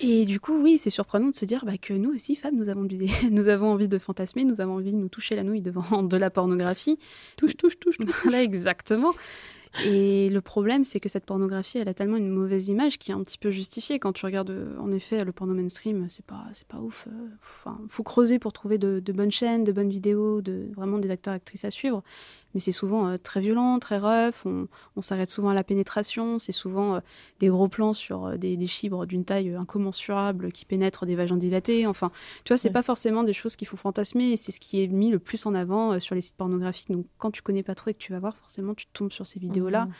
Et 0.00 0.24
du 0.26 0.40
coup, 0.40 0.60
oui, 0.62 0.78
c'est 0.78 0.90
surprenant 0.90 1.28
de 1.30 1.36
se 1.36 1.44
dire 1.44 1.64
bah, 1.64 1.78
que 1.78 1.92
nous 1.92 2.12
aussi, 2.14 2.36
femmes, 2.36 2.56
nous 2.56 2.68
avons, 2.68 2.82
envie 2.82 2.98
de- 2.98 3.06
nous 3.30 3.48
avons 3.48 3.72
envie 3.72 3.88
de 3.88 3.98
fantasmer, 3.98 4.44
nous 4.44 4.60
avons 4.60 4.74
envie 4.74 4.92
de 4.92 4.96
nous 4.96 5.08
toucher 5.08 5.36
la 5.36 5.42
nouille 5.44 5.60
devant 5.62 6.02
de 6.02 6.16
la 6.16 6.30
pornographie. 6.30 6.98
Touche, 7.36 7.56
touche, 7.56 7.78
touche. 7.78 7.96
Voilà, 8.24 8.42
exactement. 8.42 9.12
Et 9.84 10.30
le 10.30 10.40
problème, 10.40 10.82
c'est 10.82 10.98
que 10.98 11.10
cette 11.10 11.26
pornographie, 11.26 11.78
elle 11.78 11.88
a 11.88 11.94
tellement 11.94 12.16
une 12.16 12.30
mauvaise 12.30 12.68
image 12.68 12.98
qui 12.98 13.10
est 13.10 13.14
un 13.14 13.22
petit 13.22 13.36
peu 13.38 13.50
justifiée. 13.50 13.98
Quand 13.98 14.12
tu 14.14 14.24
regardes, 14.24 14.50
euh, 14.50 14.76
en 14.80 14.90
effet, 14.90 15.24
le 15.24 15.30
porno 15.30 15.52
mainstream, 15.54 16.06
c'est 16.08 16.24
pas, 16.24 16.44
c'est 16.54 16.66
pas 16.66 16.78
ouf. 16.78 17.06
euh, 17.08 17.26
Enfin, 17.42 17.78
faut 17.88 18.02
creuser 18.02 18.38
pour 18.38 18.52
trouver 18.54 18.78
de, 18.78 18.98
de 19.00 19.12
bonnes 19.12 19.30
chaînes, 19.30 19.64
de 19.64 19.72
bonnes 19.72 19.90
vidéos, 19.90 20.40
de 20.40 20.68
vraiment 20.74 20.98
des 20.98 21.10
acteurs, 21.10 21.34
actrices 21.34 21.66
à 21.66 21.70
suivre. 21.70 22.02
Mais 22.54 22.60
c'est 22.60 22.72
souvent 22.72 23.08
euh, 23.08 23.16
très 23.18 23.40
violent, 23.40 23.78
très 23.78 23.98
rough. 23.98 24.44
On, 24.46 24.68
on 24.96 25.02
s'arrête 25.02 25.30
souvent 25.30 25.50
à 25.50 25.54
la 25.54 25.62
pénétration. 25.64 26.38
C'est 26.38 26.52
souvent 26.52 26.94
euh, 26.96 27.00
des 27.40 27.48
gros 27.48 27.68
plans 27.68 27.92
sur 27.92 28.26
euh, 28.26 28.36
des, 28.36 28.56
des 28.56 28.66
fibres 28.66 29.04
d'une 29.06 29.24
taille 29.24 29.54
incommensurable 29.54 30.50
qui 30.52 30.64
pénètrent 30.64 31.06
des 31.06 31.14
vagins 31.14 31.36
dilatés. 31.36 31.86
Enfin, 31.86 32.10
tu 32.44 32.52
vois, 32.52 32.56
c'est 32.58 32.68
Ouais. 32.68 32.72
pas 32.72 32.82
forcément 32.82 33.22
des 33.22 33.32
choses 33.32 33.54
qu'il 33.56 33.68
faut 33.68 33.76
fantasmer. 33.76 34.32
et 34.32 34.36
C'est 34.36 34.52
ce 34.52 34.60
qui 34.60 34.82
est 34.82 34.86
mis 34.88 35.10
le 35.10 35.18
plus 35.18 35.44
en 35.46 35.54
avant 35.54 35.98
sur 36.00 36.14
les 36.14 36.20
sites 36.20 36.36
pornographiques. 36.36 36.90
Donc, 36.90 37.06
quand 37.18 37.30
tu 37.30 37.42
connais 37.42 37.62
pas 37.62 37.74
trop 37.74 37.90
et 37.90 37.94
que 37.94 37.98
tu 37.98 38.12
vas 38.12 38.18
voir, 38.18 38.36
forcément, 38.36 38.74
tu 38.74 38.86
tombes 38.92 39.12
sur 39.12 39.26
ces 39.26 39.38
vidéos-là. 39.38 39.86
Mhm. 39.86 39.92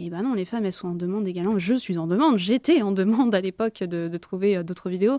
Et 0.00 0.10
ben 0.10 0.22
non, 0.22 0.34
les 0.34 0.44
femmes, 0.44 0.64
elles 0.64 0.72
sont 0.72 0.86
en 0.88 0.94
demande 0.94 1.26
également. 1.26 1.58
Je 1.58 1.74
suis 1.74 1.98
en 1.98 2.06
demande. 2.06 2.38
J'étais 2.38 2.82
en 2.82 2.92
demande 2.92 3.34
à 3.34 3.40
l'époque 3.40 3.82
de, 3.82 4.06
de 4.06 4.16
trouver 4.18 4.62
d'autres 4.62 4.90
vidéos. 4.90 5.18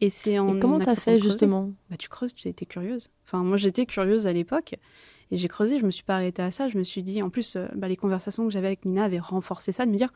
Et 0.00 0.08
c'est 0.08 0.38
en. 0.38 0.54
Et 0.54 0.60
comment 0.60 0.78
t'as 0.78 0.94
fait 0.94 1.18
justement? 1.18 1.72
Bah, 1.90 1.96
tu 1.96 2.08
creuses, 2.08 2.32
tu 2.34 2.46
as 2.46 2.50
été 2.52 2.64
curieuse. 2.64 3.08
Enfin, 3.26 3.42
moi, 3.42 3.56
j'étais 3.56 3.86
curieuse 3.86 4.28
à 4.28 4.32
l'époque. 4.32 4.76
Et 5.30 5.36
j'ai 5.36 5.48
creusé, 5.48 5.78
je 5.78 5.86
me 5.86 5.90
suis 5.90 6.04
pas 6.04 6.16
arrêtée 6.16 6.42
à 6.42 6.50
ça. 6.50 6.68
Je 6.68 6.78
me 6.78 6.84
suis 6.84 7.02
dit, 7.02 7.22
en 7.22 7.30
plus, 7.30 7.56
euh, 7.56 7.66
bah, 7.74 7.88
les 7.88 7.96
conversations 7.96 8.44
que 8.44 8.50
j'avais 8.50 8.68
avec 8.68 8.84
Mina 8.84 9.04
avaient 9.04 9.18
renforcé 9.18 9.72
ça, 9.72 9.86
de 9.86 9.90
me 9.90 9.96
dire 9.96 10.12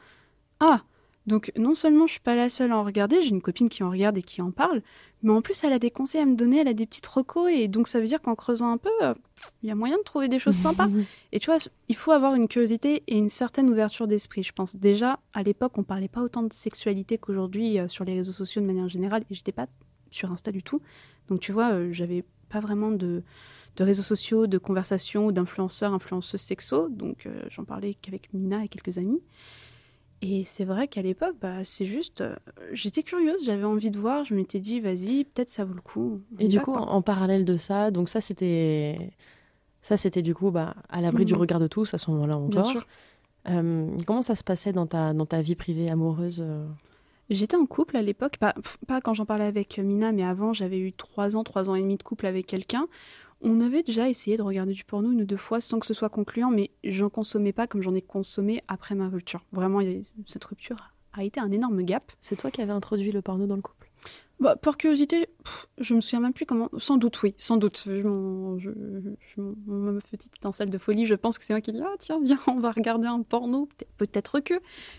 Ah, 0.60 0.82
donc 1.26 1.52
non 1.56 1.74
seulement 1.74 2.06
je 2.06 2.12
suis 2.12 2.20
pas 2.20 2.36
la 2.36 2.50
seule 2.50 2.72
à 2.72 2.76
en 2.76 2.84
regarder, 2.84 3.22
j'ai 3.22 3.30
une 3.30 3.40
copine 3.40 3.70
qui 3.70 3.82
en 3.82 3.90
regarde 3.90 4.18
et 4.18 4.22
qui 4.22 4.42
en 4.42 4.50
parle, 4.50 4.82
mais 5.24 5.32
en 5.32 5.40
plus, 5.40 5.64
elle 5.64 5.72
a 5.72 5.78
des 5.78 5.90
conseils 5.90 6.20
à 6.20 6.26
me 6.26 6.36
donner, 6.36 6.58
elle 6.58 6.68
a 6.68 6.74
des 6.74 6.84
petites 6.84 7.06
recos. 7.06 7.50
Et 7.50 7.66
donc, 7.66 7.88
ça 7.88 7.98
veut 7.98 8.06
dire 8.06 8.20
qu'en 8.20 8.34
creusant 8.34 8.70
un 8.70 8.76
peu, 8.76 8.90
euh, 9.00 9.14
il 9.62 9.70
y 9.70 9.72
a 9.72 9.74
moyen 9.74 9.96
de 9.96 10.02
trouver 10.02 10.28
des 10.28 10.38
choses 10.38 10.54
sympas. 10.54 10.86
Et 11.32 11.40
tu 11.40 11.50
vois, 11.50 11.58
il 11.88 11.96
faut 11.96 12.12
avoir 12.12 12.34
une 12.34 12.46
curiosité 12.46 13.02
et 13.06 13.16
une 13.16 13.30
certaine 13.30 13.70
ouverture 13.70 14.06
d'esprit, 14.06 14.42
je 14.42 14.52
pense. 14.52 14.76
Déjà, 14.76 15.18
à 15.32 15.42
l'époque, 15.42 15.78
on 15.78 15.82
parlait 15.82 16.08
pas 16.08 16.20
autant 16.20 16.42
de 16.42 16.52
sexualité 16.52 17.16
qu'aujourd'hui 17.16 17.78
euh, 17.78 17.88
sur 17.88 18.04
les 18.04 18.14
réseaux 18.14 18.32
sociaux 18.32 18.60
de 18.60 18.66
manière 18.66 18.88
générale, 18.90 19.24
et 19.30 19.34
j'étais 19.34 19.50
pas 19.50 19.66
sur 20.10 20.30
Insta 20.30 20.52
du 20.52 20.62
tout. 20.62 20.82
Donc, 21.30 21.40
tu 21.40 21.52
vois, 21.52 21.72
euh, 21.72 21.88
j'avais 21.90 22.22
pas 22.50 22.60
vraiment 22.60 22.90
de, 22.90 23.22
de 23.76 23.84
réseaux 23.84 24.02
sociaux, 24.02 24.46
de 24.46 24.58
conversations, 24.58 25.30
d'influenceurs, 25.32 25.92
influenceuses 25.94 26.40
sexo. 26.40 26.88
Donc, 26.88 27.26
euh, 27.26 27.42
j'en 27.50 27.64
parlais 27.64 27.94
qu'avec 27.94 28.32
Mina 28.32 28.64
et 28.64 28.68
quelques 28.68 28.98
amis. 28.98 29.20
Et 30.22 30.42
c'est 30.44 30.64
vrai 30.64 30.88
qu'à 30.88 31.02
l'époque, 31.02 31.34
bah, 31.40 31.64
c'est 31.64 31.84
juste, 31.84 32.22
euh, 32.22 32.34
j'étais 32.72 33.02
curieuse, 33.02 33.44
j'avais 33.44 33.64
envie 33.64 33.90
de 33.90 33.98
voir, 33.98 34.24
je 34.24 34.34
m'étais 34.34 34.58
dit, 34.60 34.80
vas-y, 34.80 35.24
peut-être 35.24 35.50
ça 35.50 35.64
vaut 35.64 35.74
le 35.74 35.82
coup. 35.82 36.20
Et 36.38 36.48
du 36.48 36.60
coup, 36.60 36.72
quoi. 36.72 36.80
en, 36.82 37.02
parallèle 37.02 37.44
de 37.44 37.56
ça, 37.58 37.90
donc 37.90 38.08
ça 38.08 38.22
c'était, 38.22 39.10
ça 39.82 39.96
c'était 39.98 40.22
du 40.22 40.34
coup 40.34 40.50
bah, 40.50 40.76
à 40.88 41.02
l'abri 41.02 41.24
du 41.26 41.34
Mhm. 41.34 41.40
regard 41.40 41.60
de 41.60 41.66
tous 41.66 41.92
à 41.92 41.98
ce 41.98 42.10
moment-là 42.12 42.36
Bien 42.36 42.60
encore. 42.60 42.66
sûr. 42.70 42.86
Euh, 43.50 43.90
comment 44.06 44.22
ça 44.22 44.34
se 44.34 44.44
passait 44.44 44.72
dans 44.72 44.86
ta 44.86 45.12
dans 45.12 45.26
ta 45.26 45.42
vie 45.42 45.56
privée 45.56 45.90
amoureuse 45.90 46.42
J'étais 47.28 47.56
en 47.56 47.66
couple 47.66 47.96
à 47.98 48.02
l'époque, 48.02 48.36
pas, 48.38 48.54
pas 48.86 49.00
quand 49.02 49.12
j'en 49.14 49.26
parlais 49.26 49.44
avec 49.44 49.78
Mina, 49.78 50.12
mais 50.12 50.24
avant, 50.24 50.52
j'avais 50.54 50.78
eu 50.78 50.92
trois 50.94 51.36
ans, 51.36 51.44
trois 51.44 51.68
ans 51.68 51.74
et 51.74 51.80
demi 51.82 51.96
de 51.96 52.02
couple 52.02 52.24
avec 52.26 52.46
quelqu'un. 52.46 52.86
On 53.46 53.60
avait 53.60 53.82
déjà 53.82 54.08
essayé 54.08 54.36
de 54.38 54.42
regarder 54.42 54.72
du 54.72 54.84
porno 54.84 55.12
une 55.12 55.20
ou 55.22 55.26
deux 55.26 55.36
fois 55.36 55.60
sans 55.60 55.78
que 55.78 55.84
ce 55.86 55.92
soit 55.94 56.08
concluant, 56.08 56.50
mais 56.50 56.70
j'en 56.82 57.10
consommais 57.10 57.52
pas 57.52 57.66
comme 57.66 57.82
j'en 57.82 57.94
ai 57.94 58.00
consommé 58.02 58.62
après 58.68 58.94
ma 58.94 59.08
rupture. 59.08 59.44
Vraiment, 59.52 59.80
cette 60.26 60.44
rupture 60.44 60.92
a 61.12 61.24
été 61.24 61.40
un 61.40 61.50
énorme 61.52 61.82
gap. 61.82 62.10
C'est 62.20 62.36
toi 62.36 62.50
qui 62.50 62.62
avais 62.62 62.72
introduit 62.72 63.12
le 63.12 63.20
porno 63.22 63.46
dans 63.46 63.56
le 63.56 63.62
couple? 63.62 63.90
Bah, 64.40 64.56
par 64.56 64.76
curiosité, 64.76 65.28
pff, 65.44 65.68
je 65.78 65.94
me 65.94 66.00
souviens 66.00 66.20
même 66.20 66.32
plus 66.32 66.44
comment. 66.46 66.68
Sans 66.78 66.96
doute, 66.96 67.22
oui, 67.22 67.34
sans 67.38 67.56
doute. 67.56 67.84
Mon, 67.86 68.58
je- 68.58 68.70
mon- 69.36 69.54
mon- 69.66 69.92
ma 69.92 70.00
petite 70.00 70.34
étincelle 70.36 70.70
de 70.70 70.78
folie, 70.78 71.06
je 71.06 71.14
pense 71.14 71.38
que 71.38 71.44
c'est 71.44 71.52
moi 71.52 71.60
qui 71.60 71.72
dis 71.72 71.80
Ah, 71.80 71.94
tiens, 72.00 72.18
viens, 72.22 72.40
on 72.48 72.58
va 72.58 72.72
regarder 72.72 73.06
un 73.06 73.22
porno. 73.22 73.68
Peut- 73.78 73.86
Peut-être 73.98 74.40
que. 74.40 74.54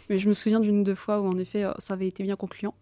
Mais 0.09 0.19
je 0.19 0.29
me 0.29 0.33
souviens 0.33 0.61
d'une 0.61 0.79
ou 0.79 0.83
deux 0.83 0.95
fois 0.95 1.19
où, 1.19 1.25
en 1.27 1.37
effet, 1.37 1.65
euh, 1.65 1.73
ça 1.79 1.95
avait 1.95 2.07
été 2.07 2.23
bien 2.23 2.37
concluant. 2.37 2.75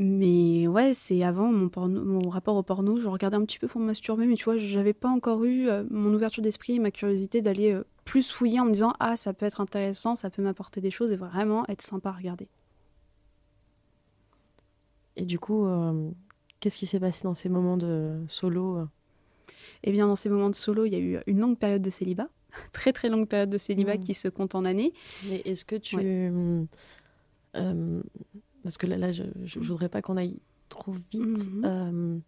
Mais 0.00 0.68
ouais, 0.68 0.94
c'est 0.94 1.24
avant 1.24 1.50
mon, 1.50 1.68
porno, 1.68 2.04
mon 2.04 2.28
rapport 2.28 2.54
au 2.56 2.62
porno, 2.62 2.98
je 2.98 3.08
regardais 3.08 3.36
un 3.36 3.44
petit 3.44 3.58
peu 3.58 3.66
pour 3.66 3.80
me 3.80 3.86
masturber, 3.86 4.26
mais 4.26 4.36
tu 4.36 4.44
vois, 4.44 4.56
j'avais 4.56 4.92
pas 4.92 5.08
encore 5.08 5.44
eu 5.44 5.68
euh, 5.68 5.82
mon 5.90 6.14
ouverture 6.14 6.40
d'esprit 6.42 6.74
et 6.74 6.78
ma 6.78 6.92
curiosité 6.92 7.42
d'aller 7.42 7.72
euh, 7.72 7.84
plus 8.04 8.30
fouiller 8.30 8.60
en 8.60 8.66
me 8.66 8.70
disant 8.72 8.92
Ah, 9.00 9.16
ça 9.16 9.34
peut 9.34 9.44
être 9.44 9.60
intéressant, 9.60 10.14
ça 10.14 10.30
peut 10.30 10.40
m'apporter 10.40 10.80
des 10.80 10.92
choses 10.92 11.10
et 11.10 11.16
vraiment 11.16 11.66
être 11.68 11.82
sympa 11.82 12.10
à 12.10 12.12
regarder. 12.12 12.46
Et 15.16 15.24
du 15.24 15.40
coup, 15.40 15.66
euh, 15.66 16.10
qu'est-ce 16.60 16.78
qui 16.78 16.86
s'est 16.86 17.00
passé 17.00 17.24
dans 17.24 17.34
ces 17.34 17.48
moments 17.48 17.76
de 17.76 18.22
solo 18.28 18.86
Eh 19.82 19.90
bien, 19.90 20.06
dans 20.06 20.14
ces 20.14 20.28
moments 20.28 20.50
de 20.50 20.54
solo, 20.54 20.84
il 20.84 20.92
y 20.92 20.96
a 20.96 21.00
eu 21.00 21.18
une 21.26 21.40
longue 21.40 21.58
période 21.58 21.82
de 21.82 21.90
célibat, 21.90 22.28
très 22.72 22.92
très 22.92 23.08
longue 23.08 23.26
période 23.26 23.50
de 23.50 23.58
célibat 23.58 23.96
Mhm. 23.96 24.04
qui 24.04 24.14
se 24.14 24.28
compte 24.28 24.54
en 24.54 24.64
années. 24.64 24.92
Mais 25.24 25.42
est-ce 25.44 25.64
que 25.64 25.74
tu. 25.74 25.96
Parce 28.62 28.78
que 28.78 28.86
là, 28.86 28.96
là 28.96 29.12
je, 29.12 29.24
je 29.44 29.58
voudrais 29.60 29.88
pas 29.88 30.02
qu'on 30.02 30.16
aille 30.16 30.38
trop 30.68 30.92
vite. 30.92 31.52
Mhm. 31.52 31.62
Euh, 31.64 32.18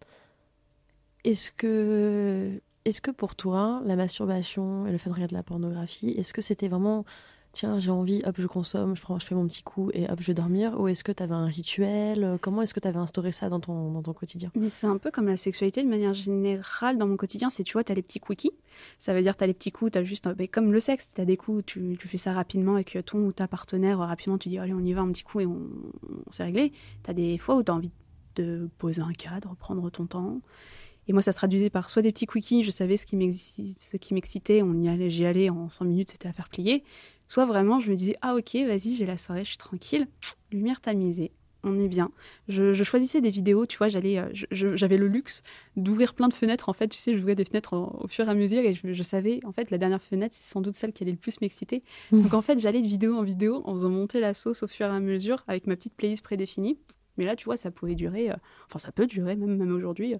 est-ce 1.23 1.51
que. 1.51 2.61
Est-ce 2.83 2.99
que 2.99 3.11
pour 3.11 3.35
toi, 3.35 3.79
la 3.85 3.95
masturbation 3.95 4.87
et 4.87 4.91
le 4.91 4.97
fait 4.97 5.09
de 5.09 5.13
regarder 5.13 5.33
de 5.33 5.37
la 5.37 5.43
pornographie, 5.43 6.09
est-ce 6.09 6.33
que 6.33 6.41
c'était 6.41 6.67
vraiment, 6.67 7.05
tiens, 7.51 7.79
j'ai 7.79 7.91
envie, 7.91 8.21
hop, 8.25 8.35
je 8.37 8.47
consomme, 8.47 8.95
je, 8.95 9.25
fais 9.25 9.35
mon 9.35 9.47
petit 9.47 9.63
coup 9.63 9.89
et 9.93 10.09
hop, 10.09 10.19
je 10.19 10.27
vais 10.27 10.33
dormir 10.33 10.79
Ou 10.79 10.87
est-ce 10.87 11.03
que 11.03 11.11
tu 11.11 11.21
avais 11.21 11.35
un 11.35 11.45
rituel 11.45 12.37
Comment 12.41 12.61
est-ce 12.61 12.73
que 12.73 12.79
tu 12.79 12.87
avais 12.87 12.99
instauré 12.99 13.31
ça 13.31 13.49
dans 13.49 13.59
ton, 13.59 13.91
dans 13.91 14.01
ton 14.01 14.13
quotidien? 14.13 14.51
Mais 14.55 14.69
c'est 14.69 14.87
un 14.87 14.97
peu 14.97 15.11
comme 15.11 15.27
la 15.27 15.37
sexualité 15.37 15.83
de 15.83 15.89
manière 15.89 16.13
générale 16.13 16.97
dans 16.97 17.07
mon 17.07 17.17
quotidien. 17.17 17.49
C'est, 17.49 17.63
tu 17.63 17.73
vois, 17.73 17.83
tu 17.83 17.91
as 17.91 17.95
les 17.95 18.01
petits 18.01 18.19
quickies. 18.19 18.51
Ça 18.99 19.13
veut 19.13 19.21
dire 19.21 19.35
tu 19.35 19.43
as 19.43 19.47
les 19.47 19.53
petits 19.53 19.71
coups, 19.71 19.91
tu 19.91 19.97
as 19.97 20.03
juste. 20.03 20.27
ben, 20.29 20.47
comme 20.47 20.71
le 20.71 20.79
sexe, 20.79 21.09
tu 21.13 21.21
as 21.21 21.25
des 21.25 21.37
coups, 21.37 21.65
tu, 21.65 21.97
fais 21.97 22.17
ça 22.17 22.33
rapidement 22.33 22.75
avec 22.75 22.97
ton 23.05 23.19
ou 23.19 23.31
ta 23.31 23.47
partenaire. 23.47 23.99
Rapidement, 23.99 24.37
tu 24.37 24.49
dis, 24.49 24.57
allez, 24.57 24.73
on 24.73 24.83
y 24.83 24.93
va, 24.93 25.01
un 25.01 25.11
petit 25.11 25.23
coup 25.23 25.39
et 25.39 25.45
on, 25.45 25.67
s'est 26.29 26.43
réglé. 26.43 26.71
Tu 27.03 27.09
as 27.09 27.13
des 27.13 27.37
fois 27.37 27.55
où 27.55 27.63
tu 27.63 27.71
as 27.71 27.75
envie 27.75 27.91
de 28.35 28.69
poser 28.77 29.01
un 29.01 29.13
cadre, 29.13 29.55
prendre 29.55 29.89
ton 29.89 30.05
temps. 30.05 30.41
Et 31.07 31.13
moi, 31.13 31.21
ça 31.21 31.31
se 31.31 31.37
traduisait 31.37 31.69
par 31.69 31.89
soit 31.89 32.01
des 32.01 32.11
petits 32.11 32.27
quickies, 32.27 32.63
je 32.63 32.71
savais 32.71 32.95
ce 32.95 33.05
qui 33.05 33.15
m'excitait, 34.13 34.63
j'y 35.09 35.25
allais 35.25 35.49
en 35.49 35.67
5 35.67 35.85
minutes, 35.85 36.11
c'était 36.11 36.29
à 36.29 36.33
faire 36.33 36.47
plier. 36.47 36.83
Soit 37.31 37.45
vraiment, 37.45 37.79
je 37.79 37.89
me 37.89 37.95
disais, 37.95 38.17
ah 38.21 38.35
ok, 38.35 38.55
vas-y, 38.67 38.93
j'ai 38.93 39.05
la 39.05 39.17
soirée, 39.17 39.45
je 39.45 39.51
suis 39.51 39.57
tranquille, 39.57 40.05
lumière 40.51 40.81
tamisée, 40.81 41.31
on 41.63 41.79
est 41.79 41.87
bien. 41.87 42.11
Je, 42.49 42.73
je 42.73 42.83
choisissais 42.83 43.21
des 43.21 43.29
vidéos, 43.29 43.65
tu 43.65 43.77
vois, 43.77 43.87
j'allais, 43.87 44.17
euh, 44.17 44.27
j'avais 44.51 44.97
le 44.97 45.07
luxe 45.07 45.41
d'ouvrir 45.77 46.13
plein 46.13 46.27
de 46.27 46.33
fenêtres. 46.33 46.67
En 46.67 46.73
fait, 46.73 46.89
tu 46.89 46.97
sais, 46.97 47.17
j'ouvrais 47.17 47.35
des 47.35 47.45
fenêtres 47.45 47.73
en- 47.73 47.97
au 48.01 48.07
fur 48.09 48.27
et 48.27 48.29
à 48.29 48.33
mesure 48.33 48.59
et 48.59 48.73
je, 48.73 48.91
je 48.91 49.01
savais, 49.03 49.39
en 49.45 49.53
fait, 49.53 49.71
la 49.71 49.77
dernière 49.77 50.03
fenêtre, 50.03 50.35
c'est 50.37 50.43
sans 50.43 50.59
doute 50.59 50.75
celle 50.75 50.91
qui 50.91 51.03
allait 51.03 51.13
le 51.13 51.17
plus 51.17 51.39
m'exciter. 51.39 51.85
Mhm. 52.11 52.23
Donc 52.23 52.33
en 52.33 52.41
fait, 52.41 52.59
j'allais 52.59 52.81
de 52.81 52.87
vidéo 52.87 53.15
en 53.15 53.23
vidéo 53.23 53.61
en 53.63 53.71
faisant 53.75 53.89
monter 53.91 54.19
la 54.19 54.33
sauce 54.33 54.63
au 54.63 54.67
fur 54.67 54.87
et 54.87 54.89
à 54.89 54.99
mesure 54.99 55.45
avec 55.47 55.67
ma 55.67 55.77
petite 55.77 55.93
playlist 55.95 56.25
prédéfinie. 56.25 56.79
Mais 57.15 57.23
là, 57.23 57.37
tu 57.37 57.45
vois, 57.45 57.55
ça 57.55 57.71
pouvait 57.71 57.95
durer, 57.95 58.29
euh, 58.29 58.35
enfin, 58.67 58.79
ça 58.79 58.91
peut 58.91 59.07
durer 59.07 59.37
même, 59.37 59.55
même 59.55 59.73
aujourd'hui, 59.73 60.15
euh, 60.15 60.17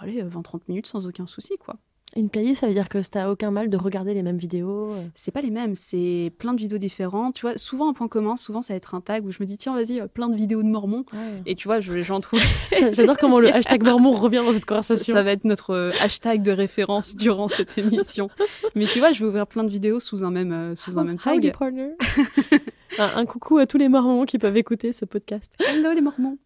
allez, 0.00 0.22
20-30 0.22 0.66
minutes 0.66 0.88
sans 0.88 1.06
aucun 1.06 1.26
souci, 1.26 1.56
quoi. 1.56 1.76
Une 2.16 2.30
playlist, 2.30 2.62
ça 2.62 2.66
veut 2.66 2.74
dire 2.74 2.88
que 2.88 2.98
t'as 3.06 3.30
aucun 3.30 3.50
mal 3.50 3.68
de 3.68 3.76
regarder 3.76 4.14
les 4.14 4.22
mêmes 4.22 4.38
vidéos 4.38 4.92
euh. 4.92 5.02
C'est 5.14 5.30
pas 5.30 5.42
les 5.42 5.50
mêmes, 5.50 5.74
c'est 5.74 6.32
plein 6.38 6.52
de 6.54 6.58
vidéos 6.58 6.78
différentes. 6.78 7.34
Tu 7.34 7.42
vois, 7.42 7.56
souvent 7.58 7.90
un 7.90 7.92
point 7.92 8.08
commun, 8.08 8.36
souvent 8.36 8.62
ça 8.62 8.72
va 8.72 8.76
être 8.78 8.94
un 8.94 9.00
tag 9.00 9.24
où 9.26 9.30
je 9.30 9.36
me 9.40 9.46
dis, 9.46 9.56
tiens, 9.58 9.74
vas-y, 9.74 10.00
euh, 10.00 10.06
plein 10.08 10.28
de 10.28 10.34
vidéos 10.34 10.62
de 10.62 10.68
Mormons. 10.68 11.04
Et 11.46 11.54
tu 11.54 11.68
vois, 11.68 11.80
je- 11.80 12.00
j'en 12.00 12.20
trouve. 12.20 12.40
J'adore 12.92 13.18
comment 13.18 13.38
le 13.38 13.54
hashtag 13.54 13.84
mormon 13.84 14.12
revient 14.12 14.42
dans 14.44 14.52
cette 14.52 14.64
conversation. 14.64 15.12
ça 15.12 15.22
va 15.22 15.32
être 15.32 15.44
notre 15.44 15.70
euh, 15.74 15.92
hashtag 16.00 16.42
de 16.42 16.50
référence 16.50 17.14
durant 17.14 17.46
cette 17.46 17.76
émission. 17.78 18.30
Mais 18.74 18.86
tu 18.86 18.98
vois, 19.00 19.12
je 19.12 19.20
vais 19.22 19.28
ouvrir 19.28 19.46
plein 19.46 19.62
de 19.64 19.70
vidéos 19.70 20.00
sous 20.00 20.24
un 20.24 20.30
même, 20.30 20.52
euh, 20.52 20.74
sous 20.74 20.98
un 20.98 21.04
même 21.04 21.18
Howdy, 21.24 21.52
tag. 21.52 21.94
un, 22.98 23.16
un 23.16 23.26
coucou 23.26 23.58
à 23.58 23.66
tous 23.66 23.78
les 23.78 23.88
mormons 23.88 24.24
qui 24.24 24.38
peuvent 24.38 24.56
écouter 24.56 24.92
ce 24.92 25.04
podcast. 25.04 25.54
Hello 25.68 25.92
les 25.92 26.00
Mormons. 26.00 26.38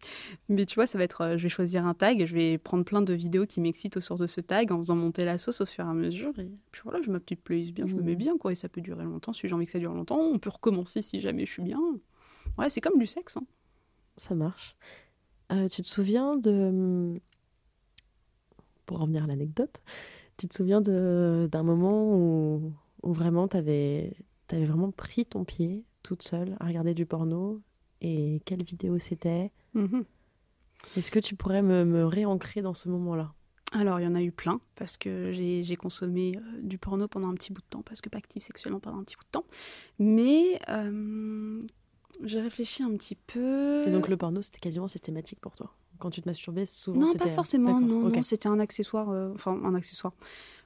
Mais 0.49 0.65
tu 0.65 0.75
vois, 0.75 0.87
ça 0.87 0.97
va 0.97 1.03
être, 1.03 1.21
euh, 1.21 1.37
je 1.37 1.43
vais 1.43 1.49
choisir 1.49 1.85
un 1.85 1.93
tag, 1.93 2.25
je 2.25 2.33
vais 2.33 2.57
prendre 2.57 2.83
plein 2.85 3.01
de 3.01 3.13
vidéos 3.13 3.45
qui 3.45 3.61
m'excitent 3.61 3.97
autour 3.97 4.17
de 4.17 4.27
ce 4.27 4.41
tag 4.41 4.71
en 4.71 4.79
faisant 4.79 4.95
monter 4.95 5.25
la 5.25 5.37
sauce 5.37 5.61
au 5.61 5.65
fur 5.65 5.85
et 5.85 5.89
à 5.89 5.93
mesure. 5.93 6.37
Et 6.39 6.49
puis 6.71 6.81
voilà, 6.83 7.01
je 7.01 7.09
ma 7.11 7.19
petite 7.19 7.41
playlist 7.41 7.73
bien, 7.73 7.87
je 7.87 7.95
me 7.95 8.01
mets 8.01 8.15
bien 8.15 8.37
quoi, 8.37 8.51
et 8.51 8.55
ça 8.55 8.69
peut 8.69 8.81
durer 8.81 9.03
longtemps 9.03 9.33
si 9.33 9.47
j'ai 9.47 9.53
envie 9.53 9.65
que 9.65 9.71
ça 9.71 9.79
dure 9.79 9.93
longtemps. 9.93 10.19
On 10.19 10.39
peut 10.39 10.49
recommencer 10.51 11.01
si 11.01 11.19
jamais 11.19 11.45
je 11.45 11.51
suis 11.51 11.63
bien. 11.63 11.79
Ouais, 12.57 12.69
c'est 12.69 12.81
comme 12.81 12.99
du 12.99 13.07
sexe. 13.07 13.37
hein. 13.37 13.45
Ça 14.17 14.35
marche. 14.35 14.75
Euh, 15.51 15.67
tu 15.67 15.81
te 15.81 15.87
souviens 15.87 16.35
de. 16.37 17.19
Pour 18.85 18.99
revenir 18.99 19.23
à 19.23 19.27
l'anecdote, 19.27 19.81
tu 20.37 20.47
te 20.47 20.53
souviens 20.53 20.81
de- 20.81 21.47
d'un 21.51 21.63
moment 21.63 22.13
où, 22.13 22.73
où 23.01 23.13
vraiment 23.13 23.47
t'avais 23.47 24.13
avais 24.51 24.65
vraiment 24.65 24.91
pris 24.91 25.25
ton 25.25 25.45
pied 25.45 25.83
toute 26.03 26.21
seule 26.21 26.55
à 26.59 26.67
regarder 26.67 26.93
du 26.93 27.05
porno 27.05 27.61
et 28.01 28.41
quelle 28.45 28.63
vidéo 28.63 28.99
c'était 28.99 29.51
Mhm. 29.73 30.03
Est-ce 30.97 31.11
que 31.11 31.19
tu 31.19 31.35
pourrais 31.35 31.61
me, 31.61 31.85
me 31.85 32.05
réancrer 32.05 32.61
dans 32.61 32.73
ce 32.73 32.89
moment-là? 32.89 33.33
Alors, 33.71 33.99
il 33.99 34.03
y 34.03 34.07
en 34.07 34.13
a 34.13 34.21
eu 34.21 34.31
plein, 34.31 34.59
parce 34.75 34.97
que 34.97 35.31
j'ai 35.33 35.75
consommé 35.77 36.37
euh, 36.37 36.41
du 36.61 36.77
porno 36.77 37.07
pendant 37.07 37.29
un 37.29 37.33
petit 37.33 37.51
bout 37.51 37.61
de 37.61 37.65
temps, 37.69 37.81
parce 37.81 38.01
que 38.01 38.09
pas 38.09 38.19
active 38.19 38.43
sexuellement 38.43 38.79
pendant 38.79 38.99
un 38.99 39.03
petit 39.03 39.15
bout 39.15 39.23
de 39.23 39.29
temps. 39.31 39.45
Mais 39.97 40.59
euh, 40.69 41.59
j'ai 42.23 42.39
réfléchi 42.41 42.83
un 42.83 42.91
petit 42.95 43.15
peu. 43.15 43.81
Et 43.87 43.89
donc 43.89 44.09
le 44.09 44.17
porno, 44.17 44.41
c'était 44.41 44.59
quasiment 44.59 44.85
systématique 44.87 45.39
pour 45.39 45.55
toi? 45.55 45.73
Quand 45.99 46.09
tu 46.11 46.21
te 46.21 46.27
masturbais, 46.29 46.65
souvent 46.65 46.99
Non, 46.99 47.13
pas 47.13 47.29
forcément. 47.29 47.79
D'accord, 47.79 47.87
Non, 48.01 48.07
ok. 48.09 48.15
non, 48.17 48.21
c'était 48.23 48.47
un 48.49 48.59
accessoire. 48.59 49.09
euh, 49.09 49.31
Enfin, 49.33 49.59
un 49.63 49.73
accessoire. 49.73 50.13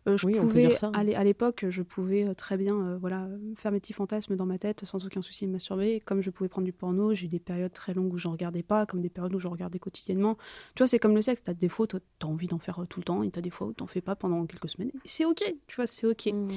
Euh, 0.08 0.16
je 0.16 0.26
Oui, 0.26 0.36
pouvais, 0.36 0.74
ça. 0.76 0.90
à 0.94 1.04
l'é- 1.04 1.16
à 1.16 1.24
l'époque, 1.24 1.66
je 1.70 1.82
pouvais 1.82 2.24
euh, 2.26 2.34
très 2.34 2.56
bien 2.56 2.76
euh, 2.76 2.98
voilà, 2.98 3.28
faire 3.56 3.72
mes 3.74 3.80
petits 3.80 3.94
fantasmes 3.94 4.36
dans 4.38 4.46
ma 4.46 4.58
tête 4.58 4.86
sans 4.86 5.06
aucun 5.06 5.22
souci 5.22 5.46
de 5.46 5.52
masturber. 5.52 6.00
Comme 6.06 6.22
je 6.22 6.30
pouvais 6.30 6.48
prendre 6.48 6.66
du 6.66 6.72
porno, 6.72 7.14
j'ai 7.14 7.26
eu 7.26 7.30
des 7.30 7.40
périodes 7.40 7.74
très 7.74 7.94
longues 7.94 8.14
où 8.14 8.18
j'en 8.18 8.32
regardais 8.32 8.64
pas, 8.64 8.86
comme 8.86 9.02
des 9.02 9.10
périodes 9.10 9.36
où 9.36 9.40
j'en 9.40 9.50
regardais 9.50 9.80
quotidiennement. 9.80 10.38
Tu 10.76 10.80
vois, 10.84 10.88
c'est 10.88 11.00
comme 11.00 11.14
le 11.14 11.22
sexe. 11.22 11.44
T'as 11.44 11.54
des 11.54 11.68
fois, 11.68 11.88
t'as 11.88 12.00
envie 12.28 12.48
d'en 12.48 12.60
faire 12.60 12.80
tout 12.90 13.00
le 13.02 13.04
temps, 13.04 13.22
et 13.24 13.30
t'as 13.30 13.42
des 13.42 13.50
fois 13.50 13.68
où 13.68 13.74
t'en 13.74 13.88
fais 13.88 14.02
pas 14.02 14.16
pendant 14.16 14.46
quelques 14.46 14.70
semaines. 14.70 14.92
C'est 15.04 15.26
ok, 15.26 15.44
tu 15.68 15.76
vois, 15.76 15.88
c'est 15.88 16.08
ok. 16.08 16.28
Mm. 16.28 16.48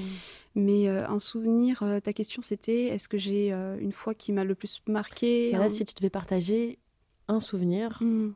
Mais 0.55 0.87
euh, 0.87 1.07
un 1.07 1.19
souvenir, 1.19 1.83
euh, 1.83 1.99
ta 1.99 2.13
question 2.13 2.41
c'était 2.41 2.85
est-ce 2.85 3.07
que 3.09 3.17
j'ai 3.17 3.51
euh, 3.53 3.77
une 3.79 3.91
fois 3.91 4.13
qui 4.13 4.31
m'a 4.31 4.43
le 4.43 4.55
plus 4.55 4.81
marqué 4.87 5.53
un- 5.55 5.59
Bah 5.59 5.69
si 5.69 5.83
tu 5.85 5.93
devais 5.95 6.09
partager 6.09 6.77
un 7.27 7.39
souvenir, 7.39 7.97
Hmm. 8.01 8.31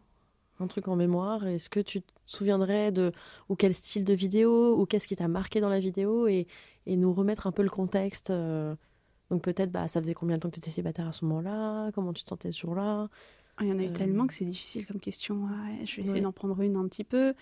Un 0.60 0.68
truc 0.68 0.88
en 0.88 0.96
mémoire, 0.96 1.46
est-ce 1.48 1.70
que 1.70 1.80
tu 1.80 2.02
te 2.02 2.12
souviendrais 2.26 2.92
de 2.92 3.12
ou 3.50 3.56
quel 3.56 3.74
style 3.74 4.04
de 4.06 4.14
vidéo 4.14 4.76
ou 4.80 4.86
qu'est-ce 4.86 5.08
qui 5.08 5.16
t'a 5.16 5.28
marqué 5.28 5.60
dans 5.62 5.70
la 5.70 5.80
vidéo 5.80 6.28
et, 6.28 6.48
et 6.86 6.96
nous 6.96 7.14
remettre 7.14 7.48
un 7.48 7.52
peu 7.52 7.64
le 7.64 7.70
contexte 7.70 8.30
euh, 8.30 8.76
donc 9.32 9.42
peut-être 9.42 9.72
bah 9.72 9.88
ça 9.88 10.00
faisait 10.02 10.14
combien 10.14 10.36
de 10.38 10.42
temps 10.42 10.50
que 10.50 10.54
tu 10.56 10.60
étais 10.60 10.70
célibataire 10.72 11.08
à 11.08 11.12
ce 11.12 11.26
moment-là? 11.26 11.92
Comment 11.94 12.14
tu 12.14 12.24
te 12.24 12.30
sentais 12.30 12.52
ce 12.52 12.60
jour-là? 12.60 13.10
Ah, 13.58 13.64
Il 13.64 13.70
y 13.70 13.72
en 13.74 13.80
a 13.80 13.84
eu 13.84 13.88
Euh, 13.88 13.90
tellement 13.90 14.28
que 14.28 14.34
c'est 14.34 14.46
difficile 14.46 14.86
comme 14.86 15.00
question. 15.00 15.46
Ouais, 15.46 15.86
je 15.86 15.96
vais 15.96 16.02
essayer 16.04 16.16
Ouais. 16.16 16.22
d'en 16.22 16.32
prendre 16.34 16.62
une 16.62 16.76
un 16.76 16.88
petit 16.88 17.04
peu. 17.06 17.34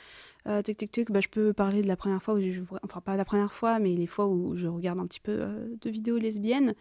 Euh, 0.48 0.62
tic, 0.62 0.78
tic, 0.78 0.92
tic. 0.92 1.12
Bah, 1.12 1.20
je 1.22 1.28
peux 1.28 1.54
parler 1.54 1.82
de 1.82 1.88
la 1.88 1.98
première 1.98 2.22
fois 2.24 2.36
où 2.36 2.40
je... 2.40 2.62
Enfin, 2.84 3.02
pas 3.02 3.18
la 3.18 3.26
première 3.26 3.52
fois, 3.54 3.80
mais 3.80 3.96
les 3.96 4.08
fois 4.08 4.28
où 4.28 4.56
je 4.56 4.68
regarde 4.68 5.00
un 5.00 5.08
petit 5.08 5.20
peu 5.20 5.32
euh, 5.42 5.68
de 5.82 5.90
vidéos 5.90 6.18
lesbiennes. 6.18 6.74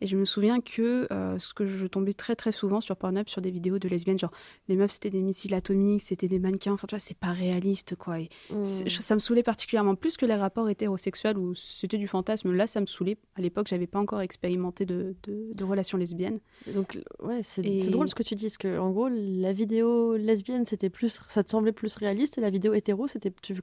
Et 0.00 0.06
je 0.06 0.16
me 0.16 0.24
souviens 0.24 0.60
que 0.60 1.06
euh, 1.12 1.38
ce 1.38 1.54
que 1.54 1.66
je 1.66 1.86
tombais 1.86 2.12
très 2.12 2.34
très 2.36 2.52
souvent 2.52 2.80
sur 2.80 2.96
Pornhub 2.96 3.28
sur 3.28 3.40
des 3.40 3.50
vidéos 3.50 3.78
de 3.78 3.88
lesbiennes, 3.88 4.18
genre 4.18 4.32
les 4.68 4.76
meufs 4.76 4.90
c'était 4.90 5.10
des 5.10 5.22
missiles 5.22 5.54
atomiques, 5.54 6.02
c'était 6.02 6.28
des 6.28 6.38
mannequins, 6.38 6.72
enfin 6.72 6.86
tu 6.88 6.94
vois, 6.94 7.00
c'est 7.00 7.16
pas 7.16 7.32
réaliste 7.32 7.94
quoi. 7.96 8.20
Et 8.20 8.28
c'est- 8.64 8.84
Mm. 8.86 8.88
ça 8.88 9.14
me 9.14 9.20
saoulait 9.20 9.42
particulièrement 9.44 9.94
plus 9.94 10.16
que 10.16 10.26
les 10.26 10.34
rapports 10.34 10.68
hétérosexuels 10.68 11.38
où 11.38 11.54
c'était 11.54 11.96
du 11.98 12.08
fantasme. 12.08 12.52
Là, 12.52 12.66
ça 12.66 12.80
me 12.80 12.86
saoulait. 12.86 13.16
À 13.36 13.40
l'époque, 13.40 13.68
j'avais 13.68 13.86
pas 13.86 13.98
encore 14.00 14.20
expérimenté 14.20 14.84
de, 14.84 15.14
de, 15.22 15.50
de 15.54 15.64
relations 15.64 15.96
lesbiennes. 15.96 16.40
donc 16.66 16.98
ouais 17.22 17.40
c'est 17.42 17.64
Et- 17.64 17.88
drôle 17.90 18.08
ce 18.08 18.14
que 18.14 18.22
tu 18.24 18.34
dis 18.34 18.44
parce 18.46 18.58
que 18.58 18.78
en 18.78 18.90
gros 18.90 19.08
la 19.08 19.52
vidéo 19.52 20.16
lesbienne 20.16 20.64
c'était 20.64 20.90
plus 20.90 21.20
ça 21.28 21.44
te 21.44 21.50
semblait 21.50 21.72
plus 21.72 21.94
réaliste 21.96 22.36
et 22.38 22.40
la 22.40 22.50
vidéo 22.50 22.74
hétéro 22.74 23.06
c'était 23.06 23.32
tu 23.42 23.54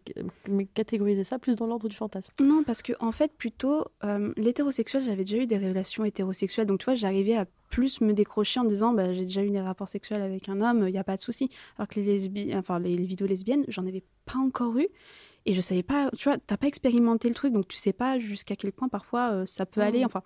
catégoriser 0.73 1.23
ça 1.23 1.39
plus 1.39 1.55
dans 1.55 1.67
l'ordre 1.67 1.87
du 1.89 1.95
fantasme 1.95 2.31
Non, 2.41 2.63
parce 2.63 2.81
que 2.81 2.93
en 2.99 3.11
fait, 3.11 3.31
plutôt, 3.37 3.85
euh, 4.03 4.33
l'hétérosexuel, 4.37 5.03
j'avais 5.03 5.23
déjà 5.23 5.37
eu 5.37 5.47
des 5.47 5.57
relations 5.57 6.03
hétérosexuelles. 6.05 6.20
Donc, 6.65 6.79
tu 6.79 6.85
vois, 6.85 6.95
j'arrivais 6.95 7.35
à 7.35 7.45
plus 7.69 8.01
me 8.01 8.13
décrocher 8.13 8.59
en 8.59 8.65
disant, 8.65 8.93
bah, 8.93 9.13
j'ai 9.13 9.23
déjà 9.23 9.43
eu 9.43 9.49
des 9.49 9.61
rapports 9.61 9.87
sexuels 9.87 10.21
avec 10.21 10.49
un 10.49 10.61
homme, 10.61 10.87
il 10.87 10.91
n'y 10.91 10.97
a 10.99 11.03
pas 11.03 11.15
de 11.15 11.21
souci. 11.21 11.49
Alors 11.77 11.87
que 11.87 11.99
les, 11.99 12.05
lesbi... 12.05 12.55
enfin, 12.55 12.79
les, 12.79 12.95
les 12.95 13.05
vidéos 13.05 13.27
lesbiennes, 13.27 13.63
j'en 13.67 13.85
avais 13.87 14.03
pas 14.25 14.39
encore 14.39 14.77
eu. 14.77 14.87
Et 15.47 15.55
je 15.55 15.61
savais 15.61 15.81
pas, 15.81 16.11
tu 16.15 16.29
vois, 16.29 16.37
t'as 16.37 16.55
pas 16.57 16.67
expérimenté 16.67 17.27
le 17.27 17.33
truc, 17.33 17.51
donc 17.51 17.67
tu 17.67 17.75
sais 17.77 17.93
pas 17.93 18.19
jusqu'à 18.19 18.55
quel 18.55 18.71
point 18.71 18.89
parfois 18.89 19.31
euh, 19.31 19.45
ça 19.47 19.65
peut 19.65 19.81
aller. 19.81 20.05
Enfin, 20.05 20.21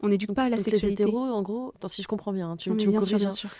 on 0.00 0.08
n'éduque 0.08 0.32
pas 0.32 0.44
à 0.44 0.48
la 0.48 0.56
donc 0.56 0.64
les 0.64 0.72
sexualité. 0.72 1.02
hétéros 1.02 1.18
en 1.20 1.42
gros 1.42 1.72
attends 1.76 1.88
si 1.88 2.00
je 2.00 2.08
comprends 2.08 2.32
bien 2.32 2.52
hein, 2.52 2.56
tu, 2.56 2.70
Non, 2.70 2.76
tu 2.76 2.86
me 2.86 2.92
bien 2.92 3.02
sûr, 3.02 3.18
bien 3.18 3.28
hein. 3.28 3.30
sûr. 3.32 3.50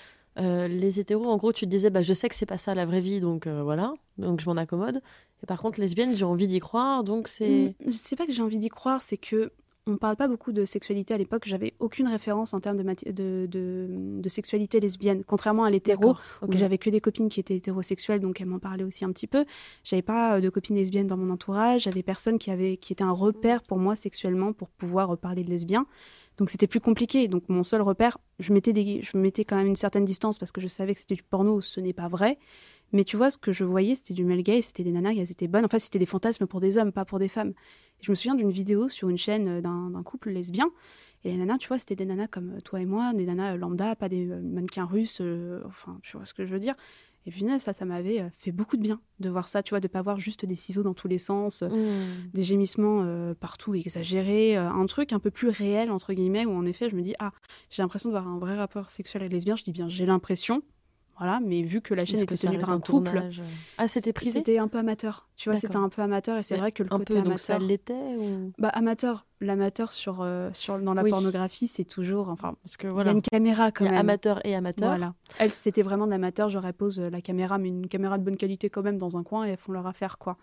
Euh, 0.40 0.66
les 0.66 0.98
hétéros, 1.00 1.26
en 1.26 1.36
gros, 1.36 1.52
tu 1.52 1.66
te 1.66 1.70
disais, 1.70 1.90
bah, 1.90 2.02
je 2.02 2.12
sais 2.12 2.28
que 2.28 2.34
c'est 2.34 2.46
pas 2.46 2.56
ça 2.56 2.74
la 2.74 2.86
vraie 2.86 3.00
vie, 3.00 3.20
donc 3.20 3.46
euh, 3.46 3.62
voilà, 3.62 3.92
donc 4.18 4.40
je 4.40 4.46
m'en 4.46 4.56
accommode. 4.56 5.02
Et 5.42 5.46
par 5.46 5.60
contre, 5.60 5.78
lesbienne, 5.78 6.16
j'ai 6.16 6.24
envie 6.24 6.46
d'y 6.46 6.58
croire, 6.58 7.04
donc 7.04 7.28
c'est. 7.28 7.48
Mm, 7.48 7.74
Je 7.86 7.92
sais 7.92 8.16
pas 8.16 8.26
que 8.26 8.32
j'ai 8.32 8.42
envie 8.42 8.58
d'y 8.58 8.70
croire, 8.70 9.02
c'est 9.02 9.18
que 9.18 9.52
on 9.86 9.96
parle 9.96 10.16
pas 10.16 10.28
beaucoup 10.28 10.52
de 10.52 10.64
sexualité 10.64 11.12
à 11.14 11.18
l'époque. 11.18 11.42
J'avais 11.46 11.74
aucune 11.78 12.08
référence 12.08 12.54
en 12.54 12.58
termes 12.58 12.76
de, 12.78 12.82
mati- 12.82 13.12
de, 13.12 13.46
de, 13.50 13.86
de 13.90 14.28
sexualité 14.28 14.80
lesbienne, 14.80 15.24
contrairement 15.26 15.64
à 15.64 15.70
l'hétéro. 15.70 16.14
Où 16.42 16.52
j'avais 16.56 16.78
que 16.78 16.90
des 16.90 17.00
copines 17.00 17.28
qui 17.28 17.40
étaient 17.40 17.56
hétérosexuelles, 17.56 18.20
donc 18.20 18.40
elles 18.40 18.46
m'en 18.46 18.58
parlaient 18.58 18.84
aussi 18.84 19.04
un 19.04 19.12
petit 19.12 19.26
peu. 19.26 19.44
J'avais 19.82 20.02
pas 20.02 20.36
euh, 20.36 20.40
de 20.40 20.48
copines 20.48 20.76
lesbiennes 20.76 21.06
dans 21.06 21.16
mon 21.16 21.30
entourage, 21.30 21.82
j'avais 21.82 22.02
personne 22.02 22.38
qui 22.38 22.50
avait 22.50 22.76
qui 22.76 22.92
était 22.92 23.04
un 23.04 23.12
repère 23.12 23.62
pour 23.62 23.78
moi 23.78 23.94
sexuellement 23.96 24.52
pour 24.52 24.68
pouvoir 24.68 25.12
euh, 25.12 25.16
parler 25.16 25.44
de 25.44 25.50
lesbien. 25.50 25.86
Donc 26.38 26.50
c'était 26.50 26.66
plus 26.66 26.80
compliqué. 26.80 27.28
Donc 27.28 27.48
mon 27.48 27.62
seul 27.62 27.82
repère, 27.82 28.18
je 28.38 28.52
mettais 28.52 28.72
des, 28.72 29.02
je 29.02 29.18
mettais 29.18 29.44
quand 29.44 29.56
même 29.56 29.68
une 29.68 29.76
certaine 29.76 30.04
distance 30.04 30.38
parce 30.38 30.50
que 30.50 30.60
je 30.60 30.66
savais 30.66 30.94
que 30.94 31.00
c'était 31.00 31.14
du 31.14 31.22
porno, 31.22 31.60
ce 31.60 31.80
n'est 31.80 31.92
pas 31.92 32.08
vrai. 32.08 32.38
Mais 32.92 33.02
tu 33.02 33.16
vois, 33.16 33.30
ce 33.30 33.38
que 33.38 33.50
je 33.50 33.64
voyais, 33.64 33.96
c'était 33.96 34.14
du 34.14 34.24
male 34.24 34.42
gay, 34.42 34.62
c'était 34.62 34.84
des 34.84 34.92
nanas, 34.92 35.14
elles 35.14 35.30
étaient 35.30 35.48
bonnes. 35.48 35.64
Enfin, 35.64 35.80
c'était 35.80 35.98
des 35.98 36.06
fantasmes 36.06 36.46
pour 36.46 36.60
des 36.60 36.78
hommes, 36.78 36.92
pas 36.92 37.04
pour 37.04 37.18
des 37.18 37.28
femmes. 37.28 37.52
Je 38.04 38.10
me 38.10 38.14
souviens 38.14 38.34
d'une 38.34 38.50
vidéo 38.50 38.88
sur 38.90 39.08
une 39.08 39.16
chaîne 39.16 39.48
euh, 39.48 39.60
d'un 39.62 39.90
d'un 39.90 40.02
couple 40.02 40.30
lesbien. 40.30 40.68
Et 41.24 41.30
les 41.30 41.38
nanas, 41.38 41.56
tu 41.56 41.68
vois, 41.68 41.78
c'était 41.78 41.96
des 41.96 42.04
nanas 42.04 42.26
comme 42.28 42.56
euh, 42.56 42.60
toi 42.60 42.80
et 42.82 42.84
moi, 42.84 43.14
des 43.14 43.24
nanas 43.24 43.54
euh, 43.54 43.56
lambda, 43.56 43.96
pas 43.96 44.10
des 44.10 44.26
mannequins 44.26 44.84
russes. 44.84 45.20
euh, 45.22 45.62
enfin, 45.64 45.98
tu 46.02 46.16
vois 46.18 46.26
ce 46.26 46.34
que 46.34 46.44
je 46.44 46.52
veux 46.52 46.60
dire. 46.60 46.74
Et 47.26 47.30
puis, 47.30 47.42
ça, 47.58 47.72
ça 47.72 47.86
m'avait 47.86 48.30
fait 48.36 48.52
beaucoup 48.52 48.76
de 48.76 48.82
bien 48.82 49.00
de 49.20 49.30
voir 49.30 49.48
ça, 49.48 49.62
tu 49.62 49.70
vois, 49.70 49.80
de 49.80 49.88
pas 49.88 50.02
voir 50.02 50.20
juste 50.20 50.44
des 50.44 50.54
ciseaux 50.54 50.82
dans 50.82 50.92
tous 50.92 51.08
les 51.08 51.16
sens, 51.16 51.62
euh, 51.62 51.68
Mm. 51.68 52.30
des 52.34 52.42
gémissements 52.42 53.00
euh, 53.04 53.32
partout 53.32 53.74
exagérés, 53.74 54.58
euh, 54.58 54.68
un 54.68 54.84
truc 54.84 55.14
un 55.14 55.18
peu 55.18 55.30
plus 55.30 55.48
réel, 55.48 55.90
entre 55.90 56.12
guillemets, 56.12 56.44
où 56.44 56.52
en 56.52 56.66
effet, 56.66 56.90
je 56.90 56.94
me 56.96 57.00
dis, 57.00 57.14
ah, 57.20 57.32
j'ai 57.70 57.80
l'impression 57.82 58.10
de 58.10 58.12
voir 58.14 58.28
un 58.28 58.38
vrai 58.38 58.54
rapport 58.56 58.90
sexuel 58.90 59.22
avec 59.22 59.32
lesbien. 59.32 59.56
Je 59.56 59.64
dis 59.64 59.72
bien, 59.72 59.88
j'ai 59.88 60.04
l'impression. 60.04 60.60
Voilà, 61.18 61.38
mais 61.40 61.62
vu 61.62 61.80
que 61.80 61.94
la 61.94 62.04
chaîne 62.04 62.20
était 62.20 62.36
tenue 62.36 62.58
par 62.58 62.70
un 62.70 62.74
un 62.76 62.80
couple, 62.80 63.10
tournage 63.12 63.40
Ah, 63.78 63.86
c'était 63.86 64.12
privé? 64.12 64.32
c'était 64.32 64.58
un 64.58 64.66
peu 64.68 64.78
amateur. 64.78 65.28
Tu 65.36 65.48
vois, 65.48 65.56
c'était 65.56 65.76
un 65.76 65.88
peu 65.88 66.02
amateur 66.02 66.36
et 66.38 66.42
c'est 66.42 66.56
vrai 66.56 66.72
que 66.72 66.82
le 66.82 66.92
Un 66.92 66.98
côté 66.98 67.14
peu, 67.14 67.22
donc 67.22 67.38
ça 67.38 67.54
amateur. 67.54 67.68
l'était 67.68 68.16
ou... 68.18 68.52
Bah, 68.58 68.68
amateur, 68.70 69.24
l'amateur 69.40 69.92
sur, 69.92 70.22
euh, 70.22 70.50
sur, 70.52 70.78
dans 70.80 70.92
la 70.94 71.02
Oui. 71.04 71.10
pornographie, 71.10 71.68
c'est 71.68 71.84
toujours. 71.84 72.28
Enfin, 72.30 72.56
Parce 72.64 72.76
que 72.76 72.88
il 72.88 72.92
voilà, 72.92 73.10
y 73.10 73.14
a 73.14 73.16
une 73.16 73.22
caméra 73.22 73.70
quand 73.70 73.84
il 73.84 73.86
y 73.86 73.90
a 73.90 73.92
même. 73.92 74.00
amateur 74.00 74.44
et 74.44 74.54
amateur. 74.56 74.88
Voilà. 74.88 75.14
Elle, 75.38 75.52
c'était 75.52 75.82
vraiment 75.82 76.06
de 76.06 76.10
l'amateur. 76.10 76.50
Je 76.50 76.58
repose 76.58 76.98
euh, 76.98 77.10
la 77.10 77.20
caméra, 77.20 77.58
mais 77.58 77.68
une 77.68 77.86
caméra 77.86 78.18
de 78.18 78.24
bonne 78.24 78.36
qualité 78.36 78.68
quand 78.68 78.82
même 78.82 78.98
dans 78.98 79.16
un 79.16 79.22
coin 79.22 79.46
et 79.46 79.50
elles 79.50 79.56
font 79.56 79.72
leur 79.72 79.86
affaire, 79.86 80.18
quoi. 80.18 80.36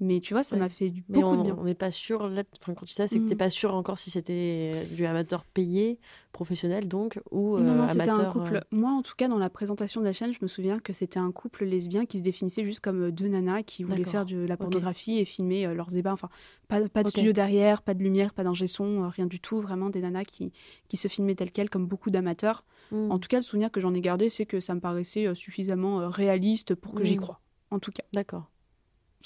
Mais 0.00 0.20
tu 0.20 0.32
vois, 0.32 0.44
ça 0.44 0.54
Ouais. 0.54 0.60
m'a 0.62 0.68
fait 0.68 0.90
du, 0.90 1.02
Mais 1.08 1.18
beaucoup 1.18 1.34
on 1.34 1.38
de 1.38 1.42
bien. 1.42 1.56
on 1.58 1.64
n'est 1.64 1.74
pas 1.74 1.90
sûr, 1.90 2.28
là, 2.28 2.44
enfin, 2.60 2.72
quand 2.74 2.86
tu 2.86 2.90
dis 2.90 2.94
ça, 2.94 3.08
c'est 3.08 3.18
que 3.18 3.24
Mm. 3.24 3.28
t'es 3.28 3.34
pas 3.34 3.50
sûr 3.50 3.74
encore 3.74 3.98
si 3.98 4.10
c'était 4.10 4.86
du 4.92 5.04
amateur 5.06 5.44
payé, 5.44 5.98
professionnel 6.30 6.86
donc, 6.86 7.18
ou 7.32 7.56
euh, 7.56 7.62
Non, 7.64 7.74
non, 7.74 7.88
c'était 7.88 8.08
un 8.10 8.26
couple. 8.26 8.56
euh, 8.56 8.60
Moi, 8.70 8.90
en 8.92 9.02
tout 9.02 9.14
cas, 9.16 9.26
dans 9.26 9.38
la 9.38 9.50
présentation 9.50 10.00
de 10.00 10.06
la 10.06 10.12
chaîne, 10.12 10.32
je 10.32 10.38
me 10.40 10.46
souviens 10.46 10.78
que 10.78 10.92
c'était 10.92 11.18
un 11.18 11.32
couple 11.32 11.64
lesbien 11.64 12.06
qui 12.06 12.18
se 12.18 12.22
définissait 12.22 12.64
juste 12.64 12.78
comme 12.78 13.06
euh, 13.06 13.10
deux 13.10 13.26
nanas 13.26 13.64
qui 13.64 13.82
voulaient 13.82 14.04
faire 14.04 14.24
de 14.24 14.36
la 14.36 14.56
pornographie 14.56 15.18
et 15.18 15.24
filmer 15.24 15.66
euh, 15.66 15.74
leurs 15.74 15.96
ébats. 15.96 16.12
Enfin, 16.12 16.28
pas, 16.68 16.88
pas 16.88 17.02
de 17.02 17.08
Ok. 17.08 17.12
studio 17.14 17.32
derrière, 17.32 17.82
pas 17.82 17.94
de 17.94 18.02
lumière, 18.04 18.32
pas 18.34 18.44
d'ingé 18.44 18.68
son, 18.68 19.02
euh, 19.02 19.08
rien 19.08 19.26
du 19.26 19.40
tout. 19.40 19.60
Vraiment 19.60 19.90
des 19.90 20.00
nanas 20.00 20.24
qui, 20.26 20.52
qui 20.86 20.96
se 20.96 21.08
filmaient 21.08 21.34
telles 21.34 21.50
quelles, 21.50 21.70
comme 21.70 21.86
beaucoup 21.88 22.10
d'amateurs. 22.10 22.64
mm. 22.92 23.10
En 23.10 23.18
tout 23.18 23.26
cas, 23.28 23.38
le 23.38 23.42
souvenir 23.42 23.72
que 23.72 23.80
j'en 23.80 23.94
ai 23.94 24.00
gardé, 24.00 24.28
c'est 24.28 24.46
que 24.46 24.60
ça 24.60 24.76
me 24.76 24.80
paraissait 24.80 25.26
euh, 25.26 25.34
suffisamment 25.34 26.00
euh, 26.02 26.08
réaliste 26.08 26.76
pour 26.76 26.94
que 26.94 27.02
j'y 27.02 27.16
Mm. 27.16 27.20
croie. 27.20 27.40
En 27.72 27.80
tout 27.80 27.90
cas, 27.90 28.04
D'accord. 28.12 28.48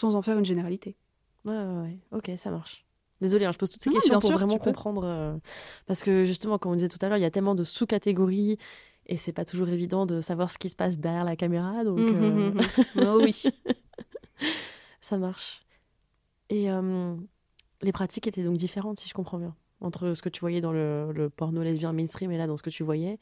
Sans 0.02 0.16
en 0.16 0.22
faire 0.22 0.38
une 0.38 0.44
généralité. 0.44 0.96
Ouais, 1.44 1.54
ouais, 1.56 1.80
ouais. 1.82 1.98
Ok, 2.12 2.30
ça 2.36 2.50
marche. 2.50 2.84
Désolée, 3.20 3.44
hein, 3.44 3.52
je 3.52 3.58
pose 3.58 3.70
toutes 3.70 3.82
ces 3.82 3.88
Non, 3.90 3.94
questions 3.94 4.14
pour 4.18 4.28
sûr, 4.30 4.36
vraiment 4.36 4.58
comprendre. 4.58 5.04
euh, 5.04 5.36
parce 5.86 6.02
que 6.02 6.24
justement, 6.24 6.58
comme 6.58 6.72
on 6.72 6.74
disait 6.74 6.88
tout 6.88 6.98
à 7.02 7.08
l'heure, 7.08 7.18
il 7.18 7.22
y 7.22 7.24
a 7.24 7.30
tellement 7.30 7.54
de 7.54 7.62
sous-catégories 7.64 8.58
et 9.06 9.16
c'est 9.16 9.32
pas 9.32 9.44
toujours 9.44 9.68
évident 9.68 10.06
de 10.06 10.20
savoir 10.20 10.50
ce 10.50 10.58
qui 10.58 10.68
se 10.68 10.74
passe 10.76 10.98
derrière 10.98 11.24
la 11.24 11.36
caméra. 11.36 11.84
Donc, 11.84 12.00
euh. 12.00 12.52
Oh 12.96 13.20
oui. 13.22 13.42
ça 15.00 15.18
marche. 15.18 15.62
Et 16.50 16.70
euh, 16.70 17.14
les 17.80 17.92
pratiques 17.92 18.26
étaient 18.26 18.42
donc 18.44 18.56
différentes, 18.56 18.98
si 18.98 19.08
je 19.08 19.14
comprends 19.14 19.38
bien, 19.38 19.54
entre 19.80 20.14
ce 20.14 20.22
que 20.22 20.28
tu 20.28 20.40
voyais 20.40 20.60
dans 20.60 20.72
le, 20.72 21.12
le 21.12 21.30
porno 21.30 21.62
lesbien 21.62 21.92
mainstream 21.92 22.30
et 22.32 22.38
là, 22.38 22.46
dans 22.46 22.56
ce 22.56 22.62
que 22.62 22.70
tu 22.70 22.82
voyais. 22.82 23.18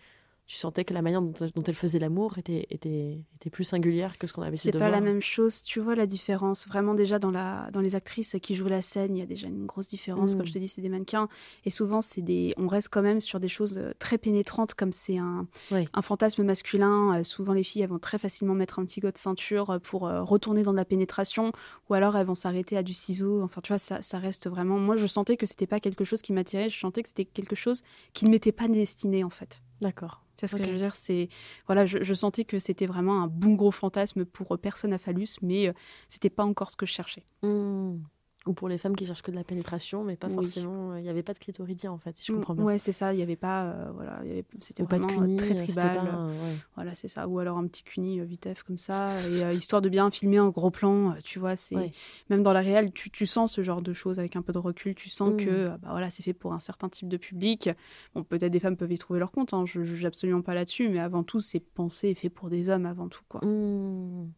Tu 0.51 0.57
sentais 0.57 0.85
que 0.85 0.93
la 0.93 1.01
manière 1.01 1.23
dont, 1.23 1.33
dont 1.55 1.63
elle 1.63 1.75
faisait 1.77 2.01
l'amour 2.01 2.37
était, 2.39 2.67
était, 2.71 3.25
était 3.37 3.51
plus 3.51 3.63
singulière 3.63 4.19
que 4.19 4.27
ce 4.27 4.33
qu'on 4.33 4.43
avait 4.43 4.55
essayé 4.55 4.73
C'est 4.73 4.79
de 4.79 4.83
pas 4.83 4.89
voir. 4.89 5.01
la 5.01 5.07
même 5.07 5.23
chose. 5.23 5.63
Tu 5.63 5.79
vois 5.79 5.95
la 5.95 6.07
différence. 6.07 6.67
Vraiment, 6.67 6.95
déjà, 6.95 7.21
dans, 7.21 7.31
la, 7.31 7.71
dans 7.71 7.81
les 7.81 7.95
actrices 7.95 8.35
qui 8.43 8.57
jouent 8.57 8.67
la 8.67 8.83
scène, 8.83 9.17
il 9.17 9.21
y 9.21 9.23
a 9.23 9.27
déjà 9.27 9.47
une 9.47 9.65
grosse 9.67 9.87
différence. 9.87 10.35
Mm. 10.35 10.39
Comme 10.39 10.47
je 10.49 10.53
te 10.53 10.59
dis, 10.59 10.67
c'est 10.67 10.81
des 10.83 10.89
mannequins. 10.89 11.29
Et 11.65 11.71
souvent, 11.71 12.01
c'est 12.01 12.21
des... 12.21 12.53
on 12.57 12.67
reste 12.67 12.89
quand 12.89 13.01
même 13.01 13.21
sur 13.21 13.39
des 13.39 13.47
choses 13.47 13.79
euh, 13.79 13.93
très 14.01 14.19
pénétrantes, 14.19 14.75
comme 14.75 14.91
c'est 14.91 15.19
un, 15.19 15.47
Oui. 15.71 15.87
un 15.95 16.03
fantasme 16.03 16.43
masculin. 16.43 17.21
Euh, 17.21 17.23
souvent, 17.23 17.53
les 17.53 17.63
filles, 17.63 17.83
elles 17.83 17.89
vont 17.89 18.01
très 18.01 18.19
facilement 18.19 18.55
mettre 18.55 18.81
un 18.81 18.85
petit 18.85 18.99
go 18.99 19.13
de 19.13 19.19
ceinture 19.19 19.71
euh, 19.71 19.79
pour 19.79 20.09
euh, 20.09 20.25
retourner 20.25 20.63
dans 20.65 20.73
de 20.73 20.77
la 20.79 20.85
pénétration. 20.85 21.53
Ou 21.89 21.95
alors, 21.95 22.17
elles 22.17 22.27
vont 22.27 22.35
s'arrêter 22.35 22.77
à 22.77 22.83
du 22.83 22.93
ciseau. 22.93 23.41
Enfin, 23.45 23.61
tu 23.61 23.69
vois, 23.69 23.79
ça, 23.79 24.03
ça 24.03 24.19
reste 24.19 24.51
vraiment. 24.51 24.81
Moi, 24.81 24.97
je 24.97 25.07
sentais 25.07 25.37
que 25.37 25.47
c'était 25.47 25.69
pas 25.69 25.79
quelque 25.79 26.03
chose 26.03 26.23
qui 26.23 26.33
m'attirait. 26.33 26.71
Je 26.71 26.77
sentais 26.81 27.05
que 27.05 27.09
c'était 27.09 27.25
quelque 27.25 27.55
chose 27.55 27.85
qui 28.15 28.25
ne 28.25 28.31
m'était 28.31 28.51
pas 28.51 28.67
destiné, 28.67 29.23
en 29.23 29.31
fait. 29.31 29.63
D'accord. 29.81 30.23
Tu 30.37 30.47
vois 30.47 30.49
ce 30.49 30.57
que 30.57 30.65
je 30.65 30.71
veux 30.71 30.77
dire? 30.77 30.95
C'est 30.95 31.29
voilà, 31.67 31.87
je, 31.87 32.03
je 32.03 32.15
sentais 32.15 32.45
que 32.45 32.59
c'était 32.59 32.87
vraiment 32.87 33.23
un 33.23 33.27
bon 33.27 33.55
gros 33.55 33.71
fantasme 33.71 34.25
pour 34.25 34.53
euh, 34.53 34.57
personne 34.57 34.93
à 34.93 34.99
phallus, 34.99 35.37
mais 35.43 35.69
euh, 35.69 35.73
c'était 36.09 36.31
pas 36.31 36.45
encore 36.45 36.71
ce 36.71 36.77
que 36.77 36.87
je 36.87 36.93
cherchais. 36.93 37.25
Hmm. 37.43 37.99
Ou 38.47 38.55
pour 38.55 38.71
les 38.71 38.79
femmes 38.79 38.97
qui 38.97 39.05
cherchent 39.05 39.21
que 39.21 39.31
de 39.31 39.37
la 39.37 39.45
pénétration, 39.45 40.03
mais 40.03 40.17
pas 40.17 40.29
Oui. 40.29 40.35
forcément. 40.37 40.97
Il 40.97 41.03
n'y 41.03 41.11
avait 41.11 41.23
pas 41.23 41.35
de 41.35 41.39
clitoridien 41.39 41.93
en 41.93 41.99
fait, 41.99 42.17
si 42.17 42.25
je 42.25 42.33
Mm, 42.33 42.37
comprends 42.37 42.55
bien. 42.55 42.65
Ouais, 42.65 42.79
c'est 42.79 42.91
ça. 42.91 43.13
Il 43.13 43.19
y 43.19 43.23
avait 43.23 43.37
pas, 43.37 43.65
euh, 43.67 43.91
voilà, 43.93 44.23
c'était 44.61 44.83
pas 44.87 44.99
de 44.99 45.03
vraiment 45.05 45.25
euh, 45.31 45.37
très 45.37 45.53
euh, 45.53 45.63
tribal. 45.63 45.95
pas 45.99 46.01
un- 46.01 46.33
ouais. 46.49 46.57
Voilà, 46.75 46.95
c'est 46.95 47.09
ça. 47.09 47.29
Ou 47.29 47.39
alors 47.39 47.59
un 47.59 47.67
petit 47.67 47.83
cuni 47.85 48.19
euh, 48.19 48.25
vitef 48.25 48.63
comme 48.63 48.79
ça, 48.79 49.09
et 49.29 49.45
euh, 49.45 49.53
histoire 49.53 49.83
de 49.83 49.91
bien 49.91 50.11
filmer 50.11 50.39
un 50.39 50.49
gros 50.49 50.71
plan. 50.71 51.11
euh, 51.11 51.15
tu 51.23 51.39
vois, 51.39 51.55
c'est 51.55 51.77
Ouais. 51.77 51.91
même 52.31 52.43
dans 52.43 52.55
la 52.55 52.61
réelle, 52.63 52.93
tu, 52.93 53.11
tu 53.11 53.27
sens 53.27 53.53
ce 53.53 53.63
genre 53.63 53.83
de 53.83 53.93
choses 53.93 54.19
avec 54.19 54.37
un 54.37 54.43
peu 54.43 54.55
de 54.55 54.59
recul. 54.59 54.95
Tu 54.95 55.11
sens 55.11 55.35
Mm. 55.35 55.37
que 55.37 55.51
euh, 55.51 55.77
bah 55.77 55.89
voilà, 55.91 56.11
c'est 56.11 56.23
fait 56.23 56.33
pour 56.33 56.55
un 56.55 56.61
certain 56.61 56.89
type 56.89 57.09
de 57.09 57.19
public. 57.19 57.69
Bon, 58.15 58.25
peut-être 58.25 58.51
des 58.53 58.61
femmes 58.61 58.79
peuvent 58.79 58.91
y 58.91 58.97
trouver 58.97 59.19
leur 59.21 59.33
compte. 59.33 59.53
Hein, 59.53 59.67
je 59.67 59.83
juge 59.83 60.07
absolument 60.07 60.41
pas 60.41 60.55
là-dessus, 60.55 60.89
mais 60.89 60.99
avant 61.01 61.25
tout, 61.25 61.41
c'est 61.41 61.61
pensé 61.61 62.09
et 62.09 62.15
fait 62.15 62.31
pour 62.31 62.49
des 62.49 62.71
hommes 62.71 62.87
avant 62.87 63.09
tout, 63.11 63.23
quoi. 63.29 63.45
Hmm. 63.45 64.31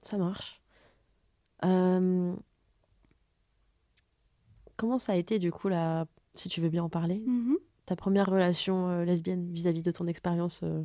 Ça 0.00 0.16
marche. 0.16 0.62
Comment 4.76 4.98
ça 4.98 5.12
a 5.12 5.16
été 5.16 5.38
du 5.38 5.50
coup 5.52 5.68
là, 5.68 6.06
si 6.34 6.48
tu 6.48 6.60
veux 6.60 6.68
bien 6.68 6.82
en 6.84 6.88
parler, 6.88 7.22
Mhm. 7.26 7.56
ta 7.86 7.96
première 7.96 8.26
relation 8.26 8.88
euh, 8.88 9.04
lesbienne 9.04 9.52
vis-à-vis 9.52 9.82
de 9.82 9.90
ton 9.92 10.06
expérience 10.06 10.60
euh, 10.62 10.82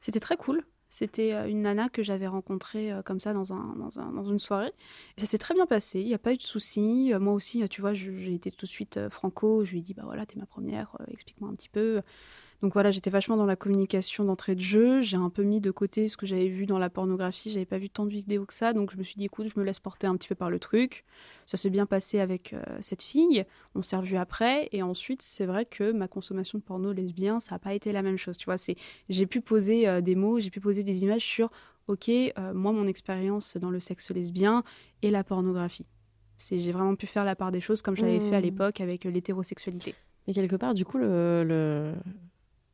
C'était 0.00 0.20
très 0.20 0.36
cool. 0.36 0.64
C'était 0.88 1.32
euh, 1.34 1.48
une 1.48 1.62
nana 1.62 1.88
que 1.88 2.02
j'avais 2.02 2.26
rencontrée 2.26 2.90
comme 3.04 3.20
ça 3.20 3.32
dans, 3.32 3.52
un, 3.52 3.76
dans, 3.76 4.00
un- 4.00 4.10
dans 4.12 4.24
une 4.24 4.38
soirée. 4.40 4.72
Et 5.16 5.20
ça 5.20 5.26
s'est 5.26 5.38
très 5.38 5.54
bien 5.54 5.66
passé. 5.66 6.00
Il 6.00 6.06
n'y 6.06 6.14
a 6.14 6.18
pas 6.18 6.32
eu 6.32 6.36
de 6.36 6.42
soucis. 6.42 7.12
Moi 7.20 7.32
aussi, 7.34 7.62
tu 7.68 7.80
vois, 7.80 7.94
j'ai 7.94 8.34
été 8.34 8.50
tout 8.50 8.66
de 8.66 8.70
suite 8.70 9.08
franco. 9.10 9.64
Je 9.64 9.72
lui 9.72 9.78
ai 9.78 9.82
dit, 9.82 9.94
bah 9.94 10.02
voilà, 10.04 10.26
t'es 10.26 10.36
ma 10.38 10.46
première, 10.46 10.96
explique-moi 11.08 11.48
un 11.50 11.54
petit 11.54 11.68
peu. 11.68 12.00
Donc 12.62 12.74
voilà, 12.74 12.90
j'étais 12.90 13.08
vachement 13.08 13.36
dans 13.36 13.46
la 13.46 13.56
communication 13.56 14.24
d'entrée 14.24 14.54
de 14.54 14.60
jeu. 14.60 15.00
J'ai 15.00 15.16
un 15.16 15.30
peu 15.30 15.42
mis 15.42 15.60
de 15.60 15.70
côté 15.70 16.08
ce 16.08 16.16
que 16.18 16.26
j'avais 16.26 16.48
vu 16.48 16.66
dans 16.66 16.78
la 16.78 16.90
pornographie. 16.90 17.50
J'avais 17.50 17.64
pas 17.64 17.78
vu 17.78 17.88
tant 17.88 18.04
de 18.04 18.10
vidéos 18.10 18.44
que 18.44 18.52
ça. 18.52 18.74
Donc 18.74 18.90
je 18.90 18.98
me 18.98 19.02
suis 19.02 19.16
dit, 19.16 19.24
écoute, 19.24 19.46
je 19.46 19.58
me 19.58 19.64
laisse 19.64 19.80
porter 19.80 20.06
un 20.06 20.16
petit 20.16 20.28
peu 20.28 20.34
par 20.34 20.50
le 20.50 20.58
truc. 20.58 21.04
Ça 21.46 21.56
s'est 21.56 21.70
bien 21.70 21.86
passé 21.86 22.20
avec 22.20 22.52
euh, 22.52 22.62
cette 22.80 23.02
fille. 23.02 23.46
On 23.74 23.80
s'est 23.80 23.96
revus 23.96 24.18
après. 24.18 24.68
Et 24.72 24.82
ensuite, 24.82 25.22
c'est 25.22 25.46
vrai 25.46 25.64
que 25.64 25.90
ma 25.92 26.06
consommation 26.06 26.58
de 26.58 26.62
porno 26.62 26.92
lesbien, 26.92 27.40
ça 27.40 27.54
n'a 27.54 27.58
pas 27.58 27.72
été 27.72 27.92
la 27.92 28.02
même 28.02 28.18
chose. 28.18 28.36
Tu 28.36 28.44
vois, 28.44 28.58
c'est 28.58 28.76
j'ai 29.08 29.26
pu 29.26 29.40
poser 29.40 29.88
euh, 29.88 30.02
des 30.02 30.14
mots, 30.14 30.38
j'ai 30.38 30.50
pu 30.50 30.60
poser 30.60 30.84
des 30.84 31.02
images 31.02 31.24
sur, 31.24 31.50
ok, 31.88 32.10
euh, 32.10 32.52
moi, 32.52 32.72
mon 32.72 32.86
expérience 32.86 33.56
dans 33.56 33.70
le 33.70 33.80
sexe 33.80 34.10
lesbien 34.10 34.64
et 35.00 35.10
la 35.10 35.24
pornographie. 35.24 35.86
C'est, 36.36 36.60
j'ai 36.60 36.72
vraiment 36.72 36.94
pu 36.94 37.06
faire 37.06 37.24
la 37.24 37.36
part 37.36 37.52
des 37.52 37.60
choses 37.60 37.80
comme 37.80 37.96
je 37.96 38.02
l'avais 38.02 38.20
fait 38.20 38.36
à 38.36 38.40
Mmh. 38.40 38.42
l'époque 38.42 38.80
avec 38.80 39.04
l'hétérosexualité. 39.04 39.94
Et 40.26 40.32
quelque 40.32 40.56
part, 40.56 40.74
du 40.74 40.84
coup, 40.84 40.98
le, 40.98 41.44
le, 41.44 41.94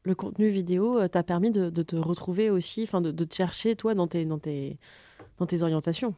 le 0.07 0.15
contenu 0.15 0.49
vidéo 0.49 0.99
euh, 0.99 1.09
t'a 1.09 1.23
permis 1.23 1.51
de, 1.51 1.69
de 1.69 1.83
te 1.83 1.97
retrouver 1.97 2.49
aussi, 2.49 2.85
enfin 2.85 3.01
de, 3.01 3.11
de 3.11 3.25
te 3.25 3.35
chercher 3.35 3.75
toi 3.77 3.95
dans 3.95 4.07
tes, 4.07 4.25
dans 4.25 4.39
tes, 4.39 4.79
dans 5.39 5.47
tes 5.47 5.63
orientations. 5.63 6.15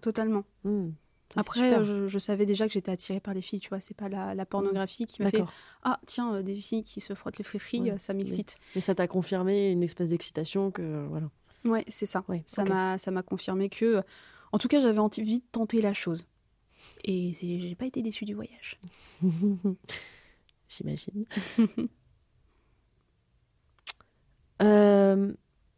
Totalement. 0.00 0.42
Hmm. 0.64 0.90
Après, 1.36 1.74
euh, 1.74 1.84
je, 1.84 2.08
je 2.08 2.18
savais 2.18 2.44
déjà 2.44 2.66
que 2.66 2.72
j'étais 2.72 2.90
attirée 2.90 3.20
par 3.20 3.34
les 3.34 3.40
filles, 3.40 3.60
tu 3.60 3.68
vois, 3.68 3.78
c'est 3.78 3.96
pas 3.96 4.08
la, 4.08 4.34
la 4.34 4.44
pornographie 4.44 5.06
qui 5.06 5.22
m'a 5.22 5.30
fait. 5.30 5.44
Ah, 5.84 6.00
tiens, 6.06 6.34
euh, 6.34 6.42
des 6.42 6.56
filles 6.56 6.82
qui 6.82 7.00
se 7.00 7.14
frottent 7.14 7.38
les 7.38 7.44
fris 7.44 7.80
Ouais, 7.80 7.98
ça 7.98 8.12
m'excite. 8.12 8.56
Mais 8.74 8.80
ça 8.80 8.96
t'a 8.96 9.06
confirmé 9.06 9.70
une 9.70 9.84
espèce 9.84 10.10
d'excitation 10.10 10.72
que 10.72 11.06
voilà. 11.08 11.30
Ouais, 11.64 11.84
c'est 11.86 12.04
ça. 12.04 12.24
Ouais, 12.28 12.42
Ça 12.46 12.64
m'a 12.64 12.98
ça 12.98 13.12
m'a 13.12 13.22
confirmé 13.22 13.68
que, 13.68 14.02
en 14.50 14.58
tout 14.58 14.66
cas, 14.66 14.80
j'avais 14.80 14.98
envie 14.98 15.38
de 15.38 15.44
tenter 15.52 15.80
la 15.80 15.92
chose. 15.94 16.26
Et 17.04 17.32
j'ai 17.32 17.76
pas 17.76 17.86
été 17.86 18.02
déçue 18.02 18.24
du 18.24 18.34
voyage. 18.34 18.80
J'imagine. 20.68 21.26
Euh, 24.62 25.32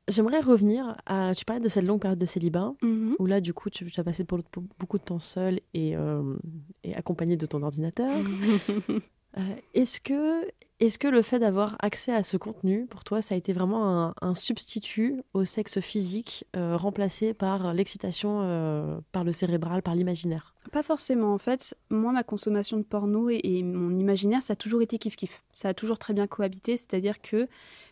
J'aimerais 0.07 0.41
revenir 0.41 0.99
à. 1.07 1.33
Tu 1.35 1.47
parlais 1.47 1.63
de 1.63 1.69
cette 1.69 1.85
longue 1.87 2.01
période 2.01 2.19
de 2.19 2.27
célibat, 2.27 2.75
Mhm. 2.83 3.17
où 3.19 3.25
là, 3.25 3.41
du 3.41 3.55
coup, 3.55 3.71
tu 3.71 3.91
as 3.97 4.05
passé 4.05 4.25
pour, 4.25 4.43
pour 4.45 4.63
beaucoup 4.79 4.99
de 4.99 5.03
temps 5.05 5.19
seul 5.19 5.61
et, 5.73 5.97
euh, 5.97 6.35
et 6.83 6.95
accompagné 6.95 7.37
de 7.39 7.47
ton 7.47 7.63
ordinateur. 7.63 8.11
Euh, 9.37 9.41
Est-ce 9.75 10.01
que, 10.01 10.47
est 10.81 10.99
que 10.99 11.09
le 11.09 11.23
fait 11.23 11.39
d'avoir 11.39 11.77
accès 11.81 12.13
à 12.13 12.23
ce 12.23 12.37
contenu, 12.37 12.87
pour 12.87 13.05
toi, 13.05 13.23
ça 13.23 13.35
a 13.35 13.39
été 13.39 13.53
vraiment 13.53 14.13
un, 14.21 14.35
substitut 14.35 15.23
au 15.33 15.45
sexe 15.45 15.81
physique 15.81 16.45
euh, 16.57 16.77
remplacé 16.77 17.33
par 17.33 17.73
l'excitation 17.73 18.41
euh, 18.43 18.99
par 19.13 19.23
le 19.23 19.33
cérébral, 19.33 19.83
par 19.83 19.95
l'imaginaire? 19.95 20.55
Pas 20.73 20.83
forcément. 20.83 21.33
En 21.33 21.39
fait, 21.39 21.77
moi, 21.91 22.13
ma 22.13 22.25
consommation 22.25 22.77
de 22.79 22.83
porno 22.83 23.31
et, 23.31 23.63
mon 23.63 23.97
imaginaire, 23.97 24.43
ça 24.43 24.55
a 24.55 24.57
toujours 24.57 24.83
été 24.83 24.97
kiff-kiff. 24.97 25.43
Ça 25.53 25.69
a 25.69 25.75
toujours 25.75 25.99
très 25.99 26.13
bien 26.13 26.27
cohabité. 26.27 26.77
C'est-à-dire 26.77 27.23
que 27.23 27.49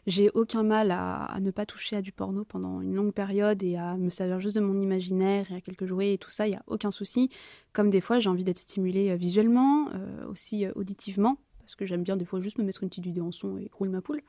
j'ai 0.06 0.30
aucun 0.34 0.64
mal 0.64 0.90
à, 0.90 1.38
ne 1.40 1.52
pas 1.52 1.66
toucher 1.66 1.96
à 1.96 2.02
du 2.02 2.10
porno 2.10 2.44
pendant 2.44 2.80
une 2.80 2.94
longue 2.94 3.12
période 3.12 3.62
et 3.62 3.76
à 3.76 3.96
me 3.96 4.10
servir 4.10 4.40
juste 4.40 4.56
de 4.56 4.60
mon 4.60 4.80
imaginaire 4.80 5.52
et 5.52 5.56
à 5.56 5.60
quelques 5.60 5.86
jouets 5.86 6.14
et 6.14 6.18
tout 6.18 6.30
ça. 6.30 6.48
Il 6.48 6.50
n'y 6.50 6.56
a 6.56 6.62
aucun 6.66 6.90
souci. 6.90 7.30
Comme 7.72 7.90
des 7.90 8.00
fois, 8.00 8.18
j'ai 8.18 8.28
envie 8.28 8.44
d'être 8.44 8.58
stimulée 8.58 9.10
euh, 9.10 9.16
visuellement, 9.16 9.88
aussi 10.28 10.66
auditivement, 10.74 11.36
parce 11.62 11.74
que 11.76 11.86
j'aime 11.86 12.02
bien 12.02 12.16
des 12.16 12.24
fois 12.24 12.40
juste 12.40 12.58
me 12.58 12.64
mettre 12.64 12.82
une 12.82 12.88
petite 12.88 13.04
vidéo 13.04 13.24
en 13.26 13.32
son 13.32 13.58
et 13.58 13.70
rouler 13.72 13.90
ma 13.90 14.00
poule. 14.02 14.22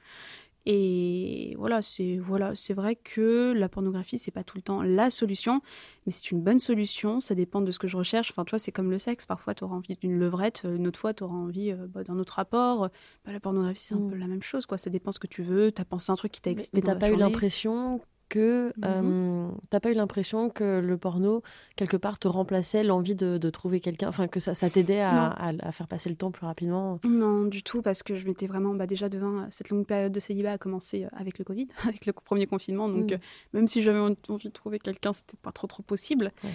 Et 0.65 1.55
voilà, 1.57 1.81
c'est 1.81 2.17
voilà, 2.17 2.55
c'est 2.55 2.73
vrai 2.73 2.95
que 2.95 3.51
la 3.51 3.67
pornographie 3.67 4.17
c'est 4.17 4.31
pas 4.31 4.45
tout 4.45 4.55
le 4.57 4.61
temps 4.61 4.81
la 4.81 5.09
solution, 5.09 5.61
mais 6.05 6.13
c'est 6.13 6.31
une 6.31 6.41
bonne 6.41 6.59
solution. 6.59 7.19
Ça 7.19 7.35
dépend 7.35 7.59
de 7.59 7.69
ce 7.71 7.79
que 7.79 7.89
je 7.89 7.97
recherche. 7.97 8.31
Enfin, 8.31 8.45
tu 8.45 8.51
vois, 8.51 8.59
c'est 8.59 8.71
comme 8.71 8.89
le 8.89 8.97
sexe. 8.97 9.25
Parfois, 9.25 9.53
tu 9.55 9.65
auras 9.65 9.75
envie 9.75 9.97
d'une 9.97 10.17
levrette, 10.17 10.63
une 10.63 10.87
autre 10.87 10.99
fois, 10.99 11.13
tu 11.13 11.23
auras 11.25 11.35
envie 11.35 11.71
euh, 11.71 11.87
bah, 11.89 12.03
d'un 12.05 12.17
autre 12.17 12.35
rapport. 12.35 12.87
Bah, 13.25 13.33
la 13.33 13.41
pornographie, 13.41 13.81
c'est 13.83 13.95
un 13.95 13.99
Mm. 13.99 14.09
peu 14.11 14.15
la 14.15 14.27
même 14.27 14.41
chose, 14.41 14.65
quoi. 14.65 14.77
Ça 14.77 14.89
dépend 14.89 15.11
ce 15.11 15.19
que 15.19 15.27
tu 15.27 15.43
veux. 15.43 15.73
T'as 15.73 15.83
pensé 15.83 16.11
à 16.11 16.13
un 16.13 16.15
truc 16.15 16.31
qui 16.31 16.41
t'a 16.41 16.51
excité. 16.51 16.77
mais 16.77 16.87
t'as 16.87 16.95
pas 16.95 17.09
eu 17.11 17.17
l'impression 17.17 17.99
que 18.33 18.73
euh, 18.83 19.47
t'as 19.69 19.79
pas 19.79 19.91
eu 19.91 19.93
l'impression 19.93 20.49
que 20.49 20.79
le 20.79 20.97
porno 20.97 21.43
quelque 21.75 21.97
part 21.97 22.17
te 22.17 22.27
remplaçait 22.27 22.83
l'envie 22.83 23.13
de, 23.13 23.37
de 23.37 23.49
trouver 23.51 23.79
quelqu'un, 23.79 24.07
enfin 24.07 24.27
que 24.27 24.39
ça, 24.39 24.55
ça 24.55 24.71
t'aidait 24.71 25.01
à, 25.01 25.13
Non. 25.13 25.59
à- 25.61 25.67
à 25.67 25.71
faire 25.71 25.87
passer 25.87 26.09
le 26.09 26.15
temps 26.15 26.31
plus 26.31 26.45
rapidement? 26.47 26.99
Non, 27.03 27.43
du 27.45 27.61
tout, 27.61 27.83
parce 27.83 28.01
que 28.01 28.15
je 28.15 28.25
m'étais 28.25 28.47
vraiment, 28.47 28.73
bah, 28.73 28.87
déjà 28.87 29.07
devant 29.07 29.45
cette 29.51 29.69
longue 29.69 29.85
période 29.85 30.11
de 30.11 30.19
célibat 30.19 30.53
a 30.53 30.57
commencé 30.57 31.03
euh, 31.03 31.07
avec 31.13 31.37
le 31.37 31.45
Covid, 31.45 31.67
avec 31.87 32.05
le 32.07 32.13
premier 32.13 32.47
confinement. 32.47 32.89
Donc, 32.89 33.11
Mm. 33.11 33.13
euh, 33.13 33.17
même 33.53 33.67
si 33.67 33.81
j'avais 33.83 33.99
envie 33.99 34.47
de 34.47 34.53
trouver 34.53 34.79
quelqu'un, 34.79 35.13
c'était 35.13 35.37
pas 35.41 35.51
trop 35.51 35.67
trop 35.67 35.83
possible. 35.83 36.31
Ouais. 36.43 36.49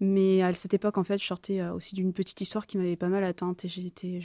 Mais 0.00 0.42
à 0.42 0.52
cette 0.52 0.74
époque, 0.74 0.96
en 0.96 1.04
fait, 1.04 1.18
je 1.18 1.26
sortais 1.26 1.60
euh, 1.60 1.72
aussi 1.74 1.94
d'une 1.94 2.12
petite 2.12 2.40
histoire 2.40 2.66
qui 2.66 2.78
m'avait 2.78 2.96
pas 2.96 3.08
mal 3.08 3.24
atteinte 3.24 3.64
et 3.64 3.68
j'étais, 3.68 4.20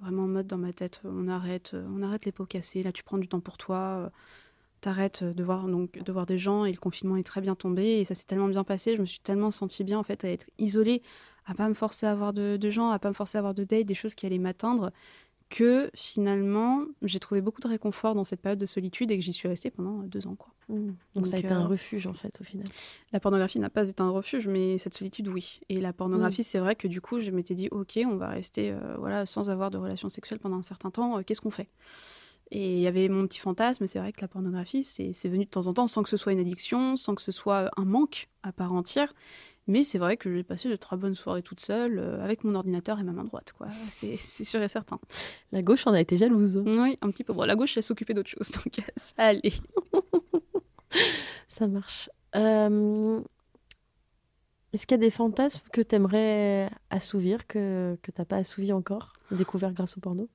vraiment 0.00 0.24
en 0.24 0.28
mode 0.28 0.46
dans 0.46 0.58
ma 0.58 0.72
tête, 0.72 1.00
euh, 1.04 1.10
on 1.12 1.28
arrête, 1.28 1.72
euh, 1.74 1.86
on 1.94 2.02
arrête 2.02 2.24
les 2.24 2.32
pots 2.32 2.46
cassés. 2.46 2.82
Là, 2.82 2.92
tu 2.92 3.04
prends 3.04 3.18
du 3.18 3.28
temps 3.28 3.40
pour 3.40 3.58
toi. 3.58 3.76
euh, 3.76 4.08
T'arrêtes 4.80 5.24
de 5.24 5.42
voir 5.42 5.66
donc 5.66 6.02
de 6.02 6.12
voir 6.12 6.24
des 6.24 6.38
gens 6.38 6.64
et 6.64 6.72
le 6.72 6.78
confinement 6.78 7.16
est 7.16 7.24
très 7.24 7.40
bien 7.40 7.54
tombé 7.54 8.00
et 8.00 8.04
ça 8.04 8.14
s'est 8.14 8.26
tellement 8.26 8.48
bien 8.48 8.64
passé. 8.64 8.94
Je 8.96 9.00
me 9.00 9.06
suis 9.06 9.20
tellement 9.20 9.50
sentie 9.50 9.84
bien 9.84 9.98
en 9.98 10.04
fait 10.04 10.24
à 10.24 10.30
être 10.30 10.46
isolée, 10.58 11.02
à 11.46 11.54
pas 11.54 11.68
me 11.68 11.74
forcer 11.74 12.06
à 12.06 12.12
avoir 12.12 12.32
de, 12.32 12.56
de 12.56 12.70
gens, 12.70 12.90
à 12.90 12.98
pas 12.98 13.08
me 13.08 13.14
forcer 13.14 13.38
à 13.38 13.40
avoir 13.40 13.54
de 13.54 13.64
dates, 13.64 13.86
des 13.86 13.94
choses 13.94 14.14
qui 14.14 14.26
allaient 14.26 14.38
m'atteindre 14.38 14.92
que 15.48 15.90
finalement, 15.94 16.84
j'ai 17.02 17.20
trouvé 17.20 17.40
beaucoup 17.40 17.60
de 17.60 17.68
réconfort 17.68 18.14
dans 18.14 18.24
cette 18.24 18.40
période 18.40 18.58
de 18.58 18.66
solitude 18.66 19.10
et 19.10 19.18
que 19.18 19.24
j'y 19.24 19.32
suis 19.32 19.48
restée 19.48 19.70
pendant 19.70 20.02
deux 20.02 20.26
ans. 20.26 20.36
Quoi. 20.36 20.52
Mm. 20.68 20.90
Donc, 21.14 21.26
ça 21.26 21.36
a 21.36 21.38
été 21.38 21.52
un 21.52 21.64
euh, 21.64 21.68
refuge 21.68 22.06
en 22.06 22.12
fait 22.12 22.38
au 22.40 22.44
final. 22.44 22.66
La 23.12 23.20
pornographie 23.20 23.58
n'a 23.58 23.70
pas 23.70 23.88
été 23.88 24.02
un 24.02 24.10
refuge, 24.10 24.46
mais 24.46 24.78
cette 24.78 24.94
solitude, 24.94 25.28
oui. 25.28 25.60
Et 25.68 25.80
la 25.80 25.92
pornographie, 25.92 26.44
c'est 26.44 26.58
vrai 26.58 26.76
que 26.76 26.86
du 26.86 27.00
coup, 27.00 27.20
je 27.20 27.30
m'étais 27.30 27.54
dit, 27.54 27.68
ok, 27.70 27.98
on 28.04 28.16
va 28.16 28.28
rester 28.28 28.72
euh, 28.72 28.96
voilà, 28.98 29.24
sans 29.24 29.48
avoir 29.48 29.70
de 29.70 29.78
relations 29.78 30.08
sexuelles 30.08 30.40
pendant 30.40 30.58
un 30.58 30.62
certain 30.62 30.90
temps, 30.90 31.18
euh, 31.18 31.22
qu'est-ce 31.22 31.40
qu'on 31.40 31.50
fait? 31.50 31.68
Et 32.50 32.74
il 32.74 32.80
y 32.80 32.86
avait 32.86 33.08
mon 33.08 33.26
petit 33.26 33.40
fantasme, 33.40 33.86
c'est 33.86 33.98
vrai 33.98 34.12
que 34.12 34.20
la 34.22 34.28
pornographie, 34.28 34.82
c'est 34.82 35.28
venu 35.28 35.44
de 35.44 35.50
temps 35.50 35.66
en 35.66 35.74
temps 35.74 35.86
sans 35.86 36.02
que 36.02 36.08
ce 36.08 36.16
soit 36.16 36.32
une 36.32 36.40
addiction, 36.40 36.96
sans 36.96 37.14
que 37.14 37.22
ce 37.22 37.32
soit 37.32 37.70
un 37.76 37.84
manque 37.84 38.28
à 38.42 38.52
part 38.52 38.72
entière. 38.72 39.12
Mais 39.66 39.82
c'est 39.82 39.98
vrai 39.98 40.16
que 40.16 40.34
j'ai 40.34 40.42
passé 40.42 40.70
de 40.70 40.76
très 40.76 40.96
bonnes 40.96 41.14
soirées 41.14 41.42
toute 41.42 41.60
seule, 41.60 41.98
euh, 41.98 42.24
avec 42.24 42.42
mon 42.42 42.54
ordinateur 42.54 43.00
et 43.00 43.02
ma 43.02 43.12
main 43.12 43.24
droite, 43.24 43.52
quoi. 43.52 43.68
C'est 43.90 44.16
c'est 44.16 44.44
sûr 44.44 44.62
et 44.62 44.68
certain. 44.68 44.98
La 45.52 45.60
gauche 45.60 45.86
en 45.86 45.92
a 45.92 46.00
été 46.00 46.16
jalouse. 46.16 46.62
Oui, 46.64 46.98
un 47.02 47.10
petit 47.10 47.22
peu. 47.22 47.34
Bon, 47.34 47.44
la 47.44 47.54
gauche, 47.54 47.76
elle 47.76 47.82
s'occupait 47.82 48.14
d'autre 48.14 48.30
chose, 48.30 48.50
donc 48.52 48.78
euh, 48.78 48.82
ça 48.96 49.14
allait. 49.18 49.52
Ça 51.48 51.66
marche. 51.66 52.08
Euh, 52.34 53.20
Est-ce 54.72 54.86
qu'il 54.86 54.94
y 54.96 55.00
a 55.00 55.02
des 55.02 55.10
fantasmes 55.10 55.66
que 55.70 55.82
tu 55.82 55.94
aimerais 55.96 56.70
assouvir, 56.88 57.46
que, 57.46 57.98
que 58.00 58.10
tu 58.10 58.20
n'as 58.20 58.24
pas 58.24 58.36
assouvi 58.36 58.72
encore, 58.72 59.12
découvert 59.30 59.72
grâce 59.72 59.98
au 59.98 60.00
porno? 60.00 60.28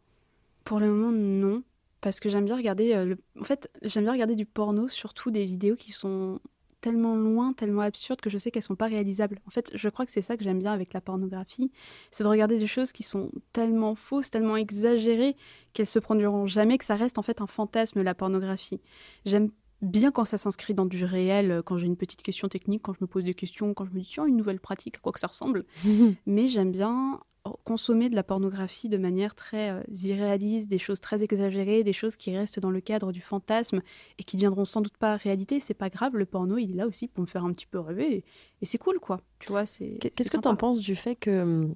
Pour 0.64 0.80
le 0.80 0.92
moment, 0.92 1.12
non. 1.12 1.64
Parce 2.04 2.20
que 2.20 2.28
j'aime 2.28 2.44
bien 2.44 2.58
regarder. 2.58 2.94
euh, 2.94 3.06
le... 3.06 3.18
En 3.40 3.46
fait, 3.46 3.72
j'aime 3.82 4.04
bien 4.04 4.12
regarder 4.12 4.36
du 4.36 4.46
porno, 4.46 4.90
surtout 4.90 5.32
des 5.32 5.46
vidéos 5.46 5.76
qui 5.76 5.94
sont 5.94 6.40
tellement 6.82 7.16
loin, 7.16 7.54
tellement 7.54 7.82
absurdes 7.82 8.20
que 8.20 8.30
je 8.30 8.38
sais 8.38 8.52
qu'elles 8.52 8.62
sont 8.62 8.76
pas 8.76 8.88
réalisables. 8.88 9.40
En 9.48 9.52
fait, 9.52 9.72
je 9.74 9.88
crois 9.88 10.06
que 10.06 10.12
c'est 10.12 10.22
ça 10.22 10.36
que 10.36 10.44
j'aime 10.44 10.60
bien 10.60 10.74
avec 10.74 10.92
la 10.92 11.00
pornographie, 11.00 11.72
c'est 12.12 12.26
de 12.26 12.28
regarder 12.28 12.60
des 12.60 12.68
choses 12.68 12.92
qui 12.92 13.04
sont 13.04 13.32
tellement 13.54 13.96
fausses, 13.96 14.30
tellement 14.30 14.58
exagérées 14.58 15.38
qu'elles 15.72 15.88
se 15.88 16.00
produiront 16.00 16.46
jamais, 16.46 16.78
que 16.78 16.84
ça 16.84 16.98
reste 16.98 17.18
en 17.18 17.22
fait 17.22 17.40
un 17.40 17.48
fantasme 17.48 18.02
la 18.02 18.14
pornographie. 18.14 18.82
J'aime 19.26 19.50
bien 19.84 20.12
quand 20.12 20.26
ça 20.26 20.38
s'inscrit 20.38 20.74
dans 20.74 20.86
du 20.86 21.04
réel, 21.06 21.52
euh, 21.52 21.62
quand 21.62 21.78
j'ai 21.78 21.86
une 21.86 21.98
petite 21.98 22.24
question 22.24 22.48
technique, 22.48 22.82
quand 22.82 22.94
je 22.94 23.00
me 23.02 23.08
pose 23.08 23.24
des 23.24 23.34
questions, 23.34 23.74
quand 23.74 23.86
je 23.86 23.92
me 23.92 24.00
dis 24.00 24.08
tiens, 24.08 24.26
une 24.26 24.38
nouvelle 24.38 24.60
pratique, 24.60 24.98
à 24.98 25.00
quoi 25.00 25.12
que 25.12 25.20
ça 25.20 25.28
ressemble. 25.28 25.66
Mais 26.26 26.48
j'aime 26.48 26.72
bien 26.72 27.20
consommer 27.66 28.10
de 28.10 28.16
la 28.16 28.24
pornographie 28.24 28.88
de 28.88 28.98
manière 28.98 29.36
très 29.36 29.72
euh, 29.72 29.84
irréaliste, 30.04 30.70
des 30.70 30.78
choses 30.78 31.02
très 31.02 31.24
exagérées, 31.24 31.84
des 31.84 31.92
choses 31.92 32.16
qui 32.16 32.34
restent 32.36 32.60
dans 32.62 32.72
le 32.72 32.80
cadre 32.80 33.12
du 33.12 33.20
fantasme 33.20 33.82
et 34.18 34.24
qui 34.24 34.38
deviendront 34.38 34.64
sans 34.64 34.80
doute 34.80 34.96
pas 34.98 35.18
réalité. 35.18 35.60
C'est 35.60 35.74
pas 35.74 35.90
grave, 35.90 36.16
le 36.16 36.26
porno, 36.26 36.58
il 36.58 36.72
est 36.72 36.76
là 36.76 36.88
aussi 36.88 37.10
pour 37.10 37.22
me 37.22 37.28
faire 37.28 37.44
un 37.44 37.52
petit 37.52 37.66
peu 37.66 37.80
rêver 37.80 38.16
et, 38.16 38.26
et 38.62 38.66
c'est 38.66 38.78
cool, 38.78 39.00
quoi. 39.00 39.20
Tu 39.40 39.52
vois, 39.52 39.66
c'est. 39.66 39.98
Qu'est-ce 40.16 40.30
que 40.32 40.38
c'est 40.38 40.42
tu 40.42 40.48
en 40.48 40.52
sympa. 40.52 40.56
penses 40.56 40.80
du 40.80 40.96
fait 40.96 41.18
que. 41.18 41.68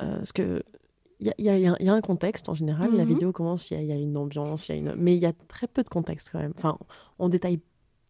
euh, 0.00 0.16
parce 0.16 0.32
que. 0.32 0.62
Il 1.22 1.28
y 1.44 1.48
a, 1.48 1.56
y 1.56 1.62
y 1.62 1.84
y 1.84 1.88
un 1.88 2.00
contexte 2.00 2.48
en 2.48 2.54
général. 2.54 2.90
La 2.96 3.04
Mhm. 3.04 3.08
vidéo 3.08 3.32
commence, 3.32 3.70
il 3.70 3.82
y, 3.84 3.92
a, 3.92 3.94
une 3.96 4.16
ambiance, 4.16 4.68
il 4.68 4.72
y 4.72 4.74
a 4.74 4.78
une... 4.78 4.94
mais 4.96 5.14
il 5.14 5.20
y 5.22 5.26
a 5.26 5.32
très 5.46 5.68
peu 5.68 5.82
de 5.84 5.88
contexte 5.88 6.30
quand 6.32 6.40
même. 6.40 6.52
Enfin, 6.58 6.76
on 7.20 7.28
détaille 7.28 7.60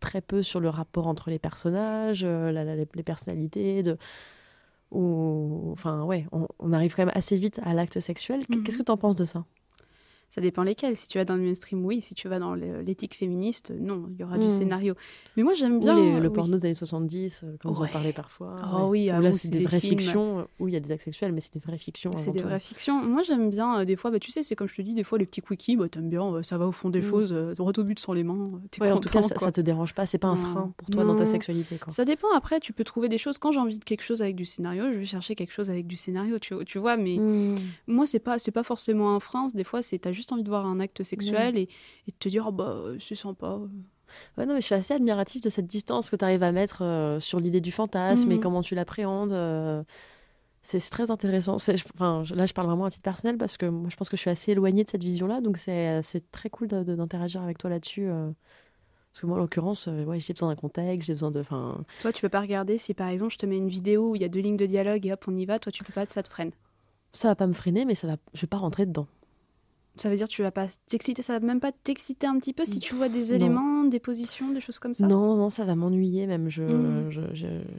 très 0.00 0.20
peu 0.22 0.42
sur 0.42 0.60
le 0.60 0.68
rapport 0.70 1.06
entre 1.06 1.28
les 1.30 1.38
personnages, 1.38 2.24
euh, 2.24 2.50
la- 2.50 2.64
la- 2.64 2.74
les, 2.74 2.88
les 2.94 3.02
personnalités. 3.02 3.82
De... 3.82 3.98
Ou... 4.90 5.70
Enfin, 5.72 6.02
ouais, 6.04 6.26
on, 6.32 6.46
on 6.58 6.72
arrive 6.72 6.94
quand 6.94 7.04
même 7.04 7.14
assez 7.14 7.36
vite 7.36 7.60
à 7.64 7.74
l'acte 7.74 8.00
sexuel. 8.00 8.46
Qu- 8.46 8.58
Mhm. 8.58 8.64
Qu'est-ce 8.64 8.78
que 8.78 8.82
tu 8.82 8.92
en 8.92 8.96
penses 8.96 9.16
de 9.16 9.24
ça? 9.24 9.44
Ça 10.35 10.41
dépend 10.41 10.62
lesquels. 10.62 10.97
Si 10.97 11.09
tu 11.09 11.18
vas 11.18 11.24
dans 11.26 11.37
le 11.37 11.43
mainstream, 11.43 11.85
oui. 11.85 12.01
Si 12.01 12.14
tu 12.14 12.26
vas 12.26 12.39
dans 12.39 12.55
l'éthique 12.55 13.14
féministe, 13.14 13.70
non. 13.78 14.09
Il 14.14 14.20
y 14.20 14.24
aura 14.24 14.39
du 14.39 14.45
Mhm. 14.45 14.49
scénario. 14.49 14.95
Mais 15.37 15.43
moi, 15.43 15.53
j'aime 15.55 15.78
bien. 15.78 15.95
les- 15.95 16.20
le 16.20 16.28
oui. 16.28 16.33
porno 16.35 16.57
des 16.57 16.64
années 16.64 16.74
70, 16.74 17.43
euh, 17.45 17.57
comme 17.61 17.72
vous 17.74 17.80
en 17.80 17.83
Ouais. 17.85 17.91
parlez 17.93 18.12
parfois. 18.14 18.57
Oh 18.74 18.87
oui, 18.89 19.11
Où 19.11 19.14
ah, 19.14 19.20
là, 19.20 19.33
c'est 19.33 19.51
des, 19.51 19.59
des 19.59 19.64
vraies 19.66 19.78
films. 19.80 19.99
fictions, 19.99 20.49
où 20.59 20.68
il 20.68 20.74
y 20.74 20.76
a 20.76 20.80
des 20.80 20.91
actes 20.91 21.03
sexuels, 21.03 21.33
mais 21.33 21.41
c'est 21.41 21.53
des 21.53 21.61
vraies 21.61 21.76
fictions. 21.76 22.11
C'est 22.16 22.30
des 22.30 22.41
vraies 22.41 22.59
fictions. 22.61 23.03
Moi, 23.05 23.22
j'aime 23.24 23.51
bien, 23.51 23.80
euh, 23.80 23.85
des 23.85 23.95
fois, 23.97 24.11
bah, 24.11 24.18
tu 24.18 24.30
sais, 24.30 24.43
c'est 24.43 24.57
comme 24.57 24.68
je 24.68 24.74
te 24.74 24.80
dis, 24.83 24.95
des 24.95 25.05
fois, 25.05 25.18
les 25.18 25.26
petits 25.26 25.43
quickies, 25.43 25.76
bah, 25.76 25.89
t'aimes 25.91 26.09
bien, 26.09 26.24
euh, 26.37 26.43
ça 26.43 26.57
va 26.57 26.66
au 26.66 26.72
fond 26.72 26.89
des 26.89 27.01
Mm. 27.01 27.03
choses, 27.03 27.33
euh, 27.35 27.55
droit 27.55 27.72
au 27.76 27.85
but 27.85 27.99
sans 27.99 28.14
les 28.14 28.24
mains, 28.24 28.35
euh, 28.35 28.57
Ouais, 28.80 28.89
content, 28.89 28.97
en 28.97 29.01
tout 29.01 29.09
cas, 29.11 29.22
ça, 29.22 29.37
ça 29.37 29.53
te 29.53 29.61
dérange 29.61 29.95
pas, 29.95 30.07
c'est 30.07 30.16
pas 30.18 30.28
un 30.28 30.37
frein 30.37 30.72
pour 30.78 30.89
toi 30.89 31.05
dans 31.05 31.14
ta 31.14 31.26
sexualité. 31.26 31.76
Quoi. 31.78 31.93
Ça 31.93 32.07
dépend, 32.07 32.28
après, 32.35 32.59
tu 32.59 32.72
peux 32.72 32.85
trouver 32.85 33.11
des 33.11 33.18
choses. 33.18 33.37
Quand 33.37 33.53
j'ai 33.53 33.61
envie 33.61 33.78
de 33.78 33.85
quelque 33.85 34.03
chose 34.03 34.22
avec 34.22 34.35
du 34.37 34.47
scénario, 34.47 34.91
je 34.93 34.99
vais 34.99 35.05
chercher 35.05 35.35
quelque 35.35 35.53
chose 35.53 35.68
avec 35.68 35.87
du 35.87 35.97
scénario, 35.97 36.39
tu, 36.39 36.55
tu 36.64 36.78
vois, 36.78 36.97
mais 36.97 37.18
Mm. 37.18 37.57
moi, 37.87 38.07
c'est 38.07 38.18
pas, 38.18 38.37
pas 38.55 38.62
forcément 38.62 39.14
un 39.14 39.20
frein. 39.20 39.49
Des 39.53 39.64
fois, 39.64 39.83
c'est 39.83 39.99
t'as 39.99 40.12
juste 40.22 40.32
envie 40.32 40.42
de 40.44 40.48
voir 40.48 40.64
un 40.66 40.80
acte 40.80 41.02
sexuel 41.02 41.56
et, 41.58 41.62
et 41.62 42.10
de 42.12 42.16
te 42.18 42.28
dire, 42.28 42.46
oh, 42.48 42.52
bah, 42.52 42.70
euh, 42.70 42.96
c'est 43.00 43.14
sympa. 43.14 43.58
Ouais, 44.36 44.46
non, 44.46 44.54
mais 44.54 44.60
je 44.60 44.66
suis 44.66 44.74
assez 44.74 44.94
admirative 44.94 45.42
de 45.42 45.48
cette 45.48 45.66
distance 45.66 46.10
que 46.10 46.16
tu 46.16 46.24
arrives 46.24 46.42
à 46.42 46.52
mettre 46.52 46.82
euh, 46.82 47.18
sur 47.20 47.40
l'idée 47.40 47.60
du 47.60 47.72
fantasme 47.72 48.30
et 48.30 48.34
Mhm. 48.36 48.40
comment 48.40 48.62
tu 48.62 48.74
l'appréhendes. 48.74 49.32
euh, 49.32 49.82
c'est 50.64 50.78
très 50.90 51.10
intéressant. 51.10 51.58
Je- 51.58 51.72
Enfin, 51.94 52.22
là, 52.36 52.46
je 52.46 52.52
parle 52.52 52.68
vraiment 52.68 52.84
à 52.84 52.90
titre 52.90 53.02
personnel 53.02 53.36
parce 53.36 53.56
que 53.56 53.66
moi, 53.66 53.88
je 53.90 53.96
pense 53.96 54.08
que 54.08 54.16
je 54.16 54.20
suis 54.20 54.30
assez 54.30 54.52
éloignée 54.52 54.84
de 54.84 54.88
cette 54.88 55.02
vision-là. 55.02 55.40
Donc, 55.40 55.56
c'est 55.56 55.88
euh, 55.98 56.20
très 56.30 56.50
cool 56.50 56.68
d'interagir 56.68 57.42
avec 57.42 57.58
toi 57.58 57.68
là-dessus. 57.70 58.06
euh, 58.08 58.30
parce 59.12 59.22
que 59.22 59.26
moi, 59.26 59.36
en 59.36 59.40
l'occurrence, 59.40 59.88
euh, 59.88 60.04
ouais, 60.04 60.20
j'ai 60.20 60.32
besoin 60.34 60.48
d'un 60.50 60.56
contexte, 60.56 61.06
j'ai 61.08 61.14
besoin 61.14 61.30
de. 61.30 61.42
Toi, 61.42 62.12
tu 62.12 62.20
peux 62.22 62.28
pas 62.28 62.40
regarder 62.40 62.78
si, 62.78 62.94
par 62.94 63.08
exemple, 63.08 63.32
je 63.32 63.38
te 63.38 63.46
mets 63.46 63.56
une 63.58 63.68
vidéo 63.68 64.10
où 64.10 64.16
il 64.16 64.22
y 64.22 64.24
a 64.24 64.28
deux 64.28 64.40
lignes 64.40 64.56
de 64.56 64.66
dialogue 64.66 65.04
et 65.06 65.12
hop, 65.12 65.24
on 65.28 65.36
y 65.36 65.44
va. 65.46 65.58
Toi, 65.58 65.72
tu 65.72 65.82
peux 65.84 65.92
pas, 65.92 66.04
ça 66.06 66.22
te 66.22 66.28
freine. 66.28 66.52
ça 67.12 67.28
va 67.28 67.34
pas 67.34 67.46
me 67.46 67.52
freiner, 67.54 67.84
mais 67.84 67.94
ça 67.94 68.06
va, 68.06 68.16
je 68.32 68.40
vais 68.42 68.46
pas 68.46 68.56
rentrer 68.58 68.86
dedans. 68.86 69.06
Ça 69.97 70.09
veut 70.09 70.16
dire 70.16 70.26
que 70.26 70.32
tu 70.32 70.43
vas 70.43 70.51
pas 70.51 70.68
t'exciter, 70.88 71.22
ça 71.22 71.38
va 71.38 71.47
même 71.47 71.61
pas 71.61 71.70
t'exciter 71.72 72.26
un 72.26 72.38
petit 72.38 72.53
peu 72.55 72.64
si 72.64 72.80
tu 72.80 72.95
vois 72.95 73.09
des 73.11 73.28
Non. 73.30 73.34
éléments, 73.36 73.84
des 73.84 74.01
positions, 74.01 74.51
des 74.51 74.61
choses 74.61 74.78
comme 74.78 74.95
ça 74.95 75.07
Non, 75.07 75.36
non, 75.36 75.51
ça 75.51 75.64
va 75.64 75.74
m'ennuyer 75.74 76.26
même. 76.26 76.49
Je, 76.49 76.62
Mhm. 76.62 77.11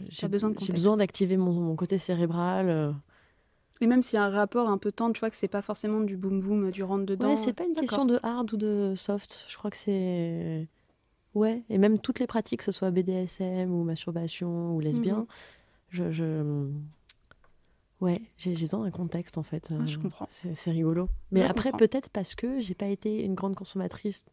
j'ai 0.10 0.28
besoin 0.28 0.96
d'activer 0.96 1.38
mon, 1.38 1.52
mon 1.60 1.76
côté 1.76 1.98
cérébral. 1.98 2.70
euh. 2.70 2.92
Et 3.82 3.88
même 3.88 4.02
s'il 4.04 4.16
y 4.18 4.20
a 4.20 4.24
un 4.26 4.30
rapport 4.30 4.70
un 4.70 4.78
peu 4.78 4.92
tendre, 4.92 5.14
tu 5.14 5.20
vois 5.20 5.30
que 5.32 5.36
c'est 5.36 5.48
pas 5.48 5.62
forcément 5.64 6.02
du 6.02 6.16
boum 6.16 6.40
boum, 6.40 6.70
du 6.72 6.84
rentre 6.84 7.06
dedans. 7.06 7.30
Ouais, 7.30 7.36
c'est 7.36 7.52
pas 7.54 7.66
une 7.66 7.74
question 7.74 8.06
de 8.06 8.20
hard 8.24 8.54
ou 8.54 8.58
de 8.58 8.94
soft. 8.96 9.46
Je 9.50 9.58
crois 9.58 9.72
que 9.72 9.78
c'est. 9.78 10.68
Ouais, 11.34 11.64
et 11.70 11.80
même 11.80 11.98
toutes 11.98 12.20
les 12.20 12.28
pratiques, 12.28 12.60
que 12.60 12.64
ce 12.66 12.72
soit 12.72 12.92
BDSM 12.92 13.72
ou 13.74 13.84
masturbation 13.84 14.76
ou 14.76 14.80
lesbien, 14.80 15.18
Mhm. 15.22 15.26
je. 15.90 16.12
je... 16.12 16.70
Ouais, 18.04 18.22
j'ai 18.38 18.54
besoin 18.54 18.84
d'un 18.84 18.92
contexte 18.92 19.38
en 19.38 19.44
fait. 19.44 19.70
Ah, 19.72 19.86
je 19.86 19.98
Euh, 19.98 20.02
comprends. 20.02 20.28
C'est 20.30 20.72
rigolo. 20.72 21.08
Mais 21.32 21.42
Je 21.44 21.48
après, 21.48 21.72
peut-être 21.72 22.10
parce 22.10 22.36
que 22.36 22.60
j'ai 22.60 22.76
pas 22.76 22.88
été 22.88 23.24
une 23.24 23.34
grande 23.34 23.56
consommatrice. 23.56 24.26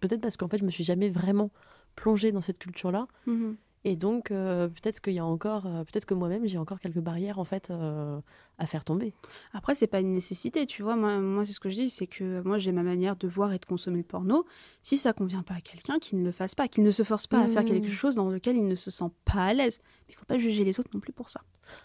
Peut-être 0.00 0.20
parce 0.20 0.36
qu'en 0.36 0.48
fait, 0.48 0.58
je 0.58 0.64
me 0.64 0.70
suis 0.70 0.84
jamais 0.84 1.08
vraiment 1.08 1.50
plongée 1.94 2.32
dans 2.32 2.40
cette 2.40 2.58
culture-là. 2.58 3.06
Mhm. 3.26 3.56
Et 3.84 3.94
donc, 3.94 4.32
euh, 4.32 4.66
peut-être 4.66 5.00
qu'il 5.00 5.12
y 5.12 5.20
a 5.20 5.24
encore. 5.24 5.66
euh, 5.66 5.84
peut-être 5.84 6.06
que 6.06 6.14
moi-même, 6.14 6.44
j'ai 6.44 6.58
encore 6.58 6.80
quelques 6.80 6.98
barrières 6.98 7.38
en 7.38 7.44
fait 7.44 7.70
euh, 7.70 8.20
à 8.58 8.66
faire 8.66 8.84
tomber. 8.84 9.14
Après, 9.52 9.76
c'est 9.76 9.86
pas 9.86 10.00
une 10.00 10.12
nécessité, 10.12 10.66
tu 10.66 10.82
vois. 10.82 10.96
Moi, 10.96 11.20
moi 11.20 11.44
c'est 11.44 11.52
ce 11.52 11.60
que 11.60 11.70
je 11.70 11.76
dis, 11.76 11.90
c'est 11.90 12.08
que 12.08 12.40
moi, 12.42 12.58
j'ai 12.58 12.72
ma 12.72 12.82
manière 12.82 13.14
de 13.14 13.28
voir 13.28 13.52
et 13.52 13.60
de 13.60 13.64
consommer 13.64 13.98
le 13.98 14.02
porno. 14.04 14.44
Si 14.82 14.96
ça 14.96 15.12
convient 15.12 15.44
pas 15.44 15.54
à 15.54 15.60
quelqu'un, 15.60 16.00
qu'il 16.00 16.18
ne 16.18 16.24
le 16.24 16.32
fasse 16.32 16.56
pas, 16.56 16.66
qu'il 16.66 16.82
ne 16.82 16.90
se 16.90 17.04
force 17.04 17.28
pas 17.28 17.38
à 17.42 17.46
faire 17.48 17.64
quelque 17.64 17.90
chose 17.90 18.16
dans 18.16 18.28
lequel 18.28 18.56
il 18.56 18.66
ne 18.66 18.74
se 18.74 18.90
sent 18.90 19.10
pas 19.24 19.44
à 19.44 19.52
l'aise. 19.54 19.78
Mais 20.08 20.14
il 20.14 20.16
faut 20.16 20.24
pas 20.26 20.36
juger 20.38 20.64
les 20.64 20.80
autres 20.80 20.90
non 20.92 20.98
plus 20.98 21.12
pour 21.12 21.28
ça. 21.30 21.42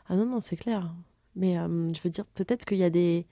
Ah 0.09 0.15
non, 0.15 0.25
non, 0.25 0.39
c'est 0.39 0.55
clair. 0.57 0.91
Mais 1.35 1.55
je 1.55 2.01
veux 2.01 2.09
dire, 2.09 2.25
peut-être 2.25 2.65
qu'il 2.65 2.77
y 2.77 2.83
a 2.83 2.89
des. 2.89 3.27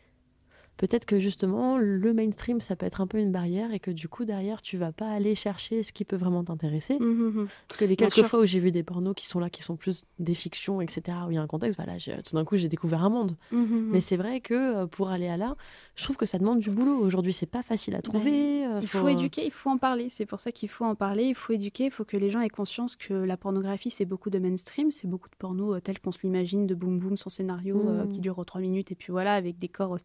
Peut-être 0.80 1.05
que 1.05 1.19
justement, 1.19 1.77
le 1.77 2.13
mainstream, 2.13 2.61
ça 2.61 2.75
peut 2.77 2.86
être 2.86 3.01
un 3.01 3.05
peu 3.07 3.19
une 3.19 3.34
barrière 3.34 3.73
et 3.73 3.80
que 3.82 3.91
du 3.91 4.07
coup, 4.07 4.23
derrière, 4.23 4.61
tu 4.61 4.77
vas 4.77 4.93
pas 4.93 5.09
aller 5.11 5.36
chercher 5.36 5.84
ce 5.84 5.91
qui 5.91 6.05
peut 6.05 6.15
vraiment 6.15 6.43
t'intéresser. 6.43 6.97
Mhm. 6.99 7.47
Parce 7.67 7.77
que 7.77 7.84
les 7.84 7.97
Bien 7.97 8.07
quelques 8.07 8.13
sûr. 8.13 8.25
fois 8.25 8.39
où 8.39 8.45
j'ai 8.45 8.59
vu 8.59 8.71
des 8.71 8.82
pornos 8.82 9.13
qui 9.13 9.27
sont 9.27 9.39
là, 9.39 9.49
qui 9.49 9.61
sont 9.61 9.75
plus 9.75 10.05
des 10.19 10.34
fictions, 10.34 10.80
etc., 10.80 11.01
où 11.27 11.32
il 11.32 11.36
y 11.36 11.38
a 11.38 11.41
un 11.41 11.47
contexte, 11.47 11.75
voilà, 11.77 11.97
j'ai- 11.97 12.15
tout 12.23 12.34
d'un 12.36 12.45
coup, 12.45 12.55
j'ai 12.55 12.69
découvert 12.69 13.03
un 13.03 13.09
monde. 13.09 13.36
Mais 13.51 13.99
c'est 13.99 14.15
vrai 14.17 14.39
que 14.39 14.53
euh, 14.53 14.88
pour 14.88 15.09
aller 15.09 15.27
à 15.27 15.36
là, 15.36 15.55
je 15.95 16.03
trouve 16.05 16.15
que 16.15 16.25
ça 16.25 16.39
demande 16.39 16.59
du 16.59 16.69
boulot. 16.69 16.97
Aujourd'hui, 16.99 17.34
c'est 17.34 17.45
pas 17.45 17.61
facile 17.61 17.95
à 17.95 18.01
trouver. 18.01 18.65
euh, 18.65 18.80
Il 18.82 18.88
faut 18.88 19.07
éduquer, 19.09 19.45
il 19.45 19.51
faut 19.51 19.69
en 19.69 19.77
parler. 19.77 20.07
C'est 20.09 20.25
pour 20.25 20.39
ça 20.39 20.51
qu'il 20.53 20.69
faut 20.69 20.86
en 20.86 20.95
parler, 20.95 21.25
il 21.25 21.36
faut 21.36 21.51
éduquer, 21.51 21.86
il 21.86 21.91
faut 21.91 22.05
que 22.05 22.15
les 22.15 22.30
gens 22.30 22.39
aient 22.39 22.47
conscience 22.49 22.95
que 22.95 23.13
la 23.13 23.36
pornographie, 23.36 23.89
c'est 23.91 24.05
beaucoup 24.05 24.30
de 24.30 24.39
mainstream, 24.39 24.91
c'est 24.91 25.07
beaucoup 25.07 25.27
de 25.30 25.36
porno 25.36 25.75
euh, 25.75 25.82
tel 25.82 25.99
qu'on 25.99 26.13
se 26.13 26.19
l'imagine, 26.23 26.65
de 26.67 26.73
boum 26.75 26.99
boum 26.99 27.17
sans 27.17 27.30
scénario, 27.30 27.84
euh, 27.89 28.05
qui 28.07 28.19
dure 28.21 28.41
trois 28.45 28.61
minutes, 28.61 28.91
et 28.91 28.95
puis 28.95 29.11
voilà, 29.11 29.34
avec 29.34 29.57
des 29.57 29.67
corps 29.67 29.93
euh, 29.95 29.97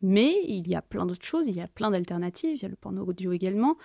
Mais 0.00 0.42
il 0.46 0.68
y 0.68 0.74
a 0.74 0.82
plein 0.82 1.06
d'autres 1.06 1.24
choses, 1.24 1.48
il 1.48 1.56
y 1.56 1.60
a 1.60 1.68
plein 1.68 1.90
d'alternatives, 1.90 2.56
il 2.56 2.62
y 2.62 2.64
a 2.64 2.68
le 2.68 2.76
porno 2.76 3.04
audio 3.04 3.32
également, 3.32 3.76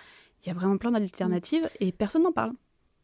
il 0.42 0.48
y 0.48 0.50
a 0.50 0.54
vraiment 0.54 0.78
plein 0.78 0.92
d'alternatives, 0.92 1.68
et 1.80 1.90
personne 1.90 2.22
n'en 2.22 2.32
parle. 2.32 2.52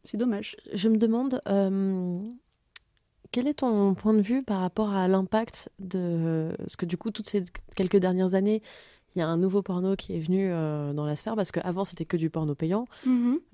C'est 0.03 0.17
dommage. 0.17 0.55
Je 0.73 0.89
me 0.89 0.97
demande, 0.97 1.41
euh, 1.47 2.19
quel 3.31 3.47
est 3.47 3.55
ton 3.55 3.93
point 3.93 4.13
de 4.13 4.21
vue 4.21 4.43
par 4.43 4.61
rapport 4.61 4.93
à 4.93 5.07
l'impact 5.07 5.69
de... 5.79 6.53
Parce 6.57 6.75
que 6.75 6.85
du 6.85 6.97
coup, 6.97 7.11
toutes 7.11 7.27
ces 7.27 7.43
quelques 7.75 7.97
dernières 7.97 8.33
années, 8.35 8.61
il 9.15 9.19
y 9.19 9.21
a 9.21 9.27
un 9.27 9.37
nouveau 9.37 9.61
porno 9.61 9.95
qui 9.95 10.15
est 10.15 10.19
venu 10.19 10.49
euh, 10.49 10.93
dans 10.93 11.05
la 11.05 11.15
sphère, 11.15 11.35
parce 11.35 11.51
qu'avant, 11.51 11.83
c'était 11.83 12.05
que 12.05 12.17
du 12.17 12.29
porno 12.29 12.55
payant. 12.55 12.85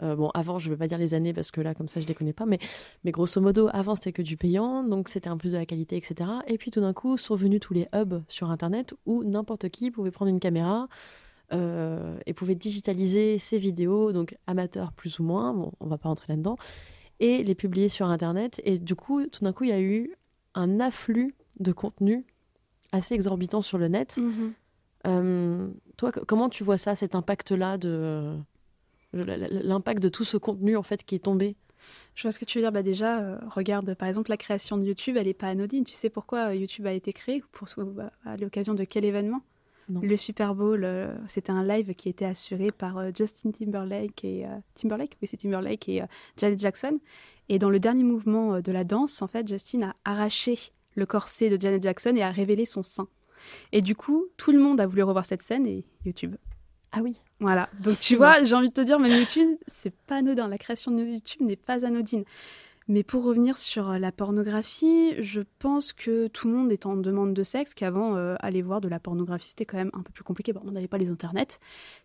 Euh, 0.03 0.15
bon, 0.15 0.29
avant, 0.29 0.59
je 0.59 0.69
ne 0.69 0.73
vais 0.73 0.77
pas 0.77 0.87
dire 0.87 0.97
les 0.97 1.13
années, 1.13 1.33
parce 1.33 1.51
que 1.51 1.61
là, 1.61 1.73
comme 1.73 1.87
ça, 1.87 1.99
je 1.99 2.05
ne 2.05 2.09
les 2.09 2.15
connais 2.15 2.33
pas, 2.33 2.45
mais, 2.45 2.59
mais 3.03 3.11
grosso 3.11 3.41
modo, 3.41 3.69
avant, 3.73 3.95
c'était 3.95 4.11
que 4.11 4.21
du 4.21 4.37
payant, 4.37 4.83
donc 4.83 5.09
c'était 5.09 5.29
un 5.29 5.37
plus 5.37 5.53
de 5.53 5.57
la 5.57 5.65
qualité, 5.65 5.97
etc. 5.97 6.29
Et 6.47 6.57
puis 6.57 6.71
tout 6.71 6.81
d'un 6.81 6.93
coup, 6.93 7.17
sont 7.17 7.35
venus 7.35 7.59
tous 7.59 7.73
les 7.73 7.87
hubs 7.93 8.21
sur 8.27 8.51
Internet, 8.51 8.93
où 9.05 9.23
n'importe 9.23 9.69
qui 9.69 9.89
pouvait 9.89 10.11
prendre 10.11 10.29
une 10.29 10.39
caméra 10.39 10.87
euh, 11.53 12.17
et 12.25 12.33
pouvait 12.33 12.55
digitaliser 12.55 13.37
ses 13.39 13.57
vidéos, 13.57 14.11
donc 14.11 14.37
amateurs 14.47 14.91
plus 14.91 15.19
ou 15.19 15.23
moins, 15.23 15.53
bon, 15.53 15.71
on 15.79 15.87
va 15.87 15.97
pas 15.97 16.09
rentrer 16.09 16.25
là-dedans, 16.29 16.57
et 17.19 17.43
les 17.43 17.55
publier 17.55 17.89
sur 17.89 18.07
Internet. 18.07 18.61
Et 18.63 18.77
du 18.77 18.95
coup, 18.95 19.25
tout 19.25 19.43
d'un 19.43 19.53
coup, 19.53 19.63
il 19.63 19.69
y 19.71 19.73
a 19.73 19.81
eu 19.81 20.13
un 20.53 20.79
afflux 20.79 21.35
de 21.59 21.71
contenu 21.71 22.25
assez 22.91 23.15
exorbitant 23.15 23.61
sur 23.61 23.77
le 23.77 23.87
net. 23.87 24.17
Mhm. 24.17 24.53
Euh, 25.07 25.67
toi, 25.95 26.11
comment 26.11 26.49
tu 26.49 26.63
vois 26.63 26.77
ça, 26.77 26.95
cet 26.95 27.15
impact-là 27.15 27.77
de 27.77 28.37
l'impact 29.13 30.03
de 30.03 30.09
tout 30.09 30.23
ce 30.23 30.37
contenu 30.37 30.75
en 30.75 30.83
fait 30.83 31.03
qui 31.03 31.15
est 31.15 31.19
tombé? 31.25 31.55
Je 32.15 32.23
vois 32.23 32.31
ce 32.31 32.39
que 32.39 32.45
tu 32.45 32.57
veux 32.57 32.63
dire. 32.63 32.71
Bah 32.71 32.83
déjà, 32.83 33.19
euh, 33.19 33.37
regarde, 33.49 33.93
par 33.93 34.07
exemple, 34.07 34.29
la 34.29 34.37
création 34.37 34.77
de 34.77 34.83
YouTube, 34.83 35.15
elle 35.17 35.27
n'est 35.27 35.33
pas 35.33 35.47
anodine. 35.47 35.83
Tu 35.83 35.93
sais 35.93 36.09
pourquoi 36.09 36.49
euh, 36.49 36.55
YouTube 36.55 36.87
a 36.87 36.91
été 36.91 37.13
créé? 37.13 37.43
Pour, 37.51 37.67
bah, 37.85 38.11
À 38.25 38.35
l'occasion 38.37 38.73
de 38.73 38.83
quel 38.83 39.05
événement? 39.05 39.41
Non. 39.89 40.01
Le 40.01 40.17
Super 40.17 40.53
Bowl, 40.53 40.83
euh, 40.83 41.15
c'était 41.27 41.51
un 41.51 41.63
live 41.63 41.93
qui 41.93 42.09
était 42.09 42.25
assuré 42.25 42.71
par 42.71 42.97
euh, 42.97 43.11
Justin 43.15 43.51
Timberlake 43.51 44.21
et 44.25 44.45
euh, 44.45 44.49
Timberlake, 44.73 45.17
oui 45.21 45.29
c'est 45.29 45.37
Timberlake 45.37 45.87
et 45.87 46.01
euh, 46.01 46.05
Janet 46.35 46.59
Jackson. 46.59 46.99
Et 47.47 47.57
dans 47.57 47.69
le 47.69 47.79
dernier 47.79 48.03
mouvement 48.03 48.55
euh, 48.55 48.61
de 48.61 48.73
la 48.73 48.83
danse, 48.83 49.21
en 49.21 49.27
fait, 49.27 49.47
Justin 49.47 49.83
a 49.83 49.93
arraché 50.03 50.57
le 50.95 51.05
corset 51.05 51.49
de 51.49 51.61
Janet 51.61 51.81
Jackson 51.81 52.13
et 52.17 52.21
a 52.21 52.31
révélé 52.31 52.65
son 52.65 52.83
sein. 52.83 53.07
Et 53.71 53.81
du 53.81 53.95
coup, 53.95 54.25
tout 54.37 54.51
le 54.51 54.59
monde 54.59 54.79
a 54.79 54.87
voulu 54.87 55.03
revoir 55.03 55.25
cette 55.25 55.41
scène 55.41 55.65
et 55.65 55.85
YouTube. 56.05 56.35
Ah 56.91 56.99
oui. 57.01 57.19
Voilà. 57.39 57.69
Donc 57.79 57.99
tu 57.99 58.15
vois, 58.15 58.43
j'ai 58.43 58.55
envie 58.55 58.69
de 58.69 58.73
te 58.73 58.81
dire, 58.81 58.99
même 58.99 59.11
YouTube, 59.11 59.57
c'est 59.67 59.93
pas 59.93 60.17
anodin. 60.17 60.47
La 60.47 60.57
création 60.57 60.91
de 60.91 61.03
YouTube 61.03 61.41
n'est 61.41 61.55
pas 61.55 61.85
anodine. 61.85 62.23
Mais 62.89 63.03
pour 63.03 63.23
revenir 63.23 63.57
sur 63.57 63.89
euh, 63.89 63.97
la 63.97 64.13
pornographie, 64.13 65.13
je 65.21 65.41
pense 65.59 65.91
que 65.91 66.27
tout 66.27 66.47
le 66.47 66.53
monde 66.53 66.71
est 66.71 66.85
en 66.85 66.95
demande 66.95 67.33
de 67.33 67.43
sexe, 67.43 67.73
qu'avant, 67.73 68.15
euh, 68.15 68.35
aller 68.39 68.61
voir 68.61 68.79
de 68.79 68.87
la 68.87 68.99
pornographie, 68.99 69.49
c'était 69.49 69.65
quand 69.65 69.77
même 69.77 69.91
un 69.93 70.01
peu 70.03 70.11
plus 70.13 70.23
compliqué. 70.23 70.53
Bon, 70.53 70.61
on 70.65 70.71
n'avait 70.71 70.87
pas 70.87 70.97
les 70.97 71.09
internets. 71.09 71.59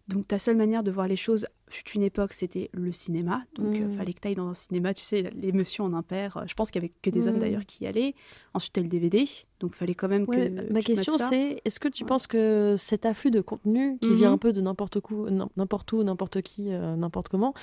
Donc, 0.08 0.26
ta 0.26 0.40
seule 0.40 0.56
manière 0.56 0.82
de 0.82 0.90
voir 0.90 1.06
les 1.06 1.14
choses, 1.16 1.46
fut 1.68 1.88
une 1.90 2.02
époque, 2.02 2.32
c'était 2.32 2.68
le 2.72 2.90
cinéma. 2.92 3.44
Donc, 3.54 3.68
il 3.76 3.86
Mm. 3.86 3.92
fallait 3.96 4.12
que 4.12 4.20
tu 4.20 4.28
ailles 4.28 4.34
dans 4.34 4.48
un 4.48 4.54
cinéma, 4.54 4.92
tu 4.92 5.02
sais, 5.02 5.30
l'émotion 5.34 5.84
en 5.84 5.92
impair. 5.94 6.36
Euh, 6.36 6.42
Je 6.48 6.54
pense 6.54 6.70
qu'il 6.72 6.82
y 6.82 6.84
avait 6.84 6.92
que 7.00 7.10
des 7.10 7.28
hommes 7.28 7.36
Mm. 7.36 7.40
d'ailleurs 7.40 7.64
qui 7.66 7.84
y 7.84 7.86
allaient. 7.86 8.14
Ensuite, 8.52 8.72
t'as 8.72 8.82
le 8.82 8.88
DVD. 8.88 9.24
Donc, 9.60 9.74
fallait 9.74 9.94
quand 9.94 10.08
même 10.08 10.24
Ouais, 10.26 10.50
que. 10.50 10.72
ma 10.72 10.80
tu 10.80 10.86
question 10.86 11.16
c'est 11.18 11.60
est-ce 11.64 11.78
que 11.78 11.86
tu 11.88 12.02
Ouais. 12.02 12.08
penses 12.08 12.26
que 12.26 12.74
cet 12.76 13.06
afflux 13.06 13.30
de 13.30 13.40
contenu 13.40 13.98
qui 14.00 14.08
Mhm. 14.10 14.16
vient 14.16 14.32
un 14.32 14.38
peu 14.38 14.52
de 14.52 14.60
n'importe 14.60 14.98
où, 15.08 15.28
n'importe 15.56 15.92
où, 15.92 16.02
n'importe 16.02 16.42
qui, 16.42 16.72
euh, 16.72 16.96
n'importe 16.96 17.28
comment, 17.28 17.54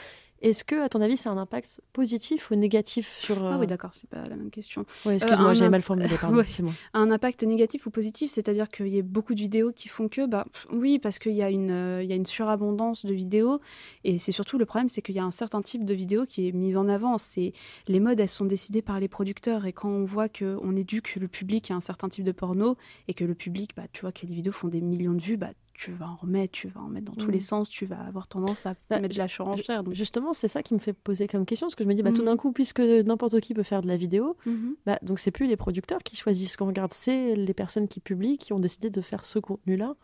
est-ce 0.42 0.64
que 0.64 0.82
à 0.84 0.90
ton 0.90 1.02
avis 1.02 1.18
c'est 1.18 1.30
un 1.30 1.38
impact 1.38 1.82
positif 1.94 2.52
ou 2.52 2.56
négatif 2.56 3.18
sur 3.20 3.44
Ah 3.46 3.56
euh, 3.56 3.58
oui, 3.60 3.68
d'accord, 3.68 3.92
c'est 3.94 4.10
pas 4.10 4.24
la 4.28 4.36
même 4.36 4.50
question. 4.52 4.86
ouais, 5.06 5.16
excuse-moi, 5.16 5.50
un 5.50 5.54
j'avais 5.54 5.66
imp- 5.68 5.72
mal 5.72 5.82
formulé, 5.82 6.16
pardon, 6.22 6.38
Ouais. 6.38 6.46
c'est 6.48 6.64
moi. 6.64 6.72
un 6.94 7.12
impact 7.12 7.44
négatif 7.44 7.86
ou 7.86 7.90
positif, 7.92 8.32
c'est-à-dire 8.32 8.70
qu'il 8.70 8.88
y 8.88 9.00
a 9.00 9.02
beaucoup 9.02 9.34
de 9.36 9.40
vidéos 9.40 9.72
qui 9.72 9.88
font 9.90 10.08
que, 10.08 10.26
bah, 10.26 10.46
pff, 10.52 10.68
oui, 10.72 11.00
parce 11.00 11.20
qu'il 11.20 11.34
y, 11.34 11.42
a 11.44 11.50
une, 11.50 11.72
euh, 11.72 12.04
y 12.04 12.12
a 12.12 12.16
une 12.16 12.26
surabondance 12.26 13.06
de 13.06 13.14
vidéos, 13.14 13.60
et 14.04 14.18
c'est 14.18 14.32
surtout 14.32 14.58
le 14.58 14.66
problème, 14.66 14.90
c'est 14.90 15.02
qu'il 15.02 15.16
y 15.16 15.20
a 15.20 15.24
un 15.26 15.32
certain 15.32 15.62
type 15.62 15.86
de 15.86 15.94
vidéo 15.94 16.26
qui 16.26 16.48
est 16.48 16.52
mise 16.52 16.78
en 16.78 16.88
avant. 16.90 17.18
C'est 17.18 17.54
les 17.88 18.00
modes, 18.00 18.20
elles 18.20 18.30
sont 18.30 18.46
décidées 18.46 18.82
par 18.82 19.00
les 19.00 19.08
producteurs, 19.08 19.66
et 19.66 19.74
quand 19.74 19.90
on 19.90 20.06
voit 20.06 20.30
que 20.30 20.58
on 20.62 20.76
éduque 20.76 21.16
le 21.16 21.28
public 21.28 21.70
à 21.72 21.76
un 21.76 21.82
certain 21.82 22.10
type 22.10 22.24
de 22.24 22.32
porno, 22.32 22.78
et 23.08 23.14
que 23.14 23.26
le 23.26 23.36
public, 23.36 23.72
bah, 23.76 23.84
tu 23.92 24.02
vois 24.02 24.12
que 24.12 24.26
les 24.26 24.34
vidéos 24.36 24.54
font 24.54 24.68
des 24.70 24.82
millions 24.82 25.14
de 25.14 25.22
vues, 25.22 25.38
bah, 25.38 25.50
tu 25.82 25.94
vas 25.94 26.10
en 26.10 26.16
remettre, 26.18 26.52
tu 26.52 26.68
vas 26.68 26.82
en 26.82 26.90
mettre 26.90 27.06
dans 27.06 27.16
tous 27.16 27.30
Mm. 27.30 27.32
les 27.32 27.40
sens, 27.40 27.70
tu 27.70 27.86
vas 27.86 28.00
avoir 28.02 28.28
tendance 28.28 28.66
à 28.66 28.74
Bah, 28.90 29.00
mettre 29.00 29.14
de 29.14 29.18
la 29.20 29.30
surenchère. 29.30 29.82
Donc... 29.84 29.94
Justement, 29.94 30.34
c'est 30.34 30.50
ça 30.50 30.62
qui 30.62 30.74
me 30.74 30.80
fait 30.80 30.92
poser 30.92 31.28
comme 31.28 31.46
question, 31.46 31.68
parce 31.68 31.76
que 31.76 31.86
je 31.86 31.88
me 31.90 31.94
dis, 31.94 32.04
bah, 32.04 32.12
tout 32.12 32.22
d'un 32.24 32.36
coup, 32.36 32.52
puisque 32.52 32.82
n'importe 32.82 33.40
qui 33.40 33.54
peut 33.54 33.64
faire 33.64 33.80
de 33.82 33.88
la 33.88 33.96
vidéo, 33.96 34.36
Mhm. 34.46 34.76
bah, 34.86 35.00
donc 35.04 35.20
c'est 35.20 35.32
plus 35.32 35.48
les 35.48 35.56
producteurs 35.56 36.00
qui 36.04 36.18
choisissent 36.18 36.52
ce 36.52 36.58
qu'on 36.58 36.68
regarde, 36.68 36.92
c'est 36.92 37.34
les 37.34 37.54
personnes 37.54 37.88
qui 37.88 38.02
publient 38.02 38.38
qui 38.38 38.52
ont 38.52 38.60
décidé 38.60 38.90
de 38.90 39.00
faire 39.00 39.24
ce 39.24 39.40
contenu-là. 39.40 39.96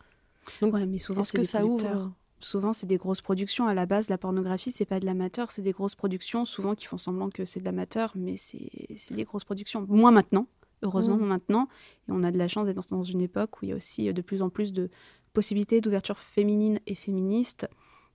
Donc, 0.62 0.72
Ouais, 0.74 0.86
mais 0.86 0.96
souvent, 0.98 1.20
Est-ce 1.20 1.32
c'est 1.32 1.36
que 1.38 1.42
des 1.42 1.46
ça 1.48 1.66
ouvre 1.66 2.10
Souvent, 2.40 2.72
c'est 2.72 2.86
des 2.86 2.96
grosses 2.98 3.20
productions. 3.22 3.66
À 3.66 3.74
la 3.74 3.84
base, 3.86 4.08
la 4.10 4.18
pornographie, 4.18 4.70
c'est 4.70 4.84
pas 4.84 5.00
de 5.00 5.06
l'amateur, 5.06 5.50
c'est 5.50 5.62
des 5.62 5.72
grosses 5.72 5.94
productions, 5.94 6.44
souvent 6.44 6.74
qui 6.74 6.84
font 6.86 6.98
semblant 6.98 7.28
que 7.30 7.44
c'est 7.46 7.60
de 7.60 7.64
l'amateur, 7.64 8.12
mais 8.14 8.36
c'est 8.36 9.14
des 9.14 9.24
grosses 9.24 9.44
productions. 9.44 9.84
Moins 9.88 10.10
maintenant, 10.10 10.46
heureusement, 10.82 11.16
Mm. 11.16 11.26
maintenant. 11.26 11.68
Et 12.08 12.12
on 12.12 12.22
a 12.22 12.30
de 12.30 12.36
la 12.38 12.46
chance 12.46 12.66
d'être 12.66 12.76
dans, 12.90 12.96
dans 12.98 13.02
une 13.02 13.22
époque 13.22 13.60
où 13.60 13.64
il 13.64 13.68
y 13.70 13.72
a 13.72 13.76
aussi 13.76 14.08
euh, 14.08 14.12
de 14.12 14.20
plus 14.22 14.42
en 14.42 14.50
plus 14.50 14.72
de 14.74 14.90
possibilités 15.36 15.80
d'ouverture 15.80 16.18
féminine 16.18 16.80
et 16.86 16.94
féministe. 16.94 17.68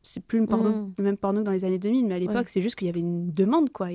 C'est 0.03 0.23
plus 0.25 0.39
le, 0.39 0.47
porno, 0.47 0.69
Mm. 0.69 0.93
le 0.97 1.03
même 1.03 1.17
porno 1.17 1.39
que 1.41 1.45
dans 1.45 1.51
les 1.51 1.63
années 1.63 1.77
2000, 1.77 2.07
mais 2.07 2.15
à 2.15 2.19
l'époque, 2.19 2.35
Ouais. 2.37 2.43
c'est 2.47 2.61
juste 2.61 2.75
qu'il 2.75 2.87
y 2.87 2.89
avait 2.89 2.99
une 3.01 3.31
demande, 3.31 3.69
quoi. 3.69 3.87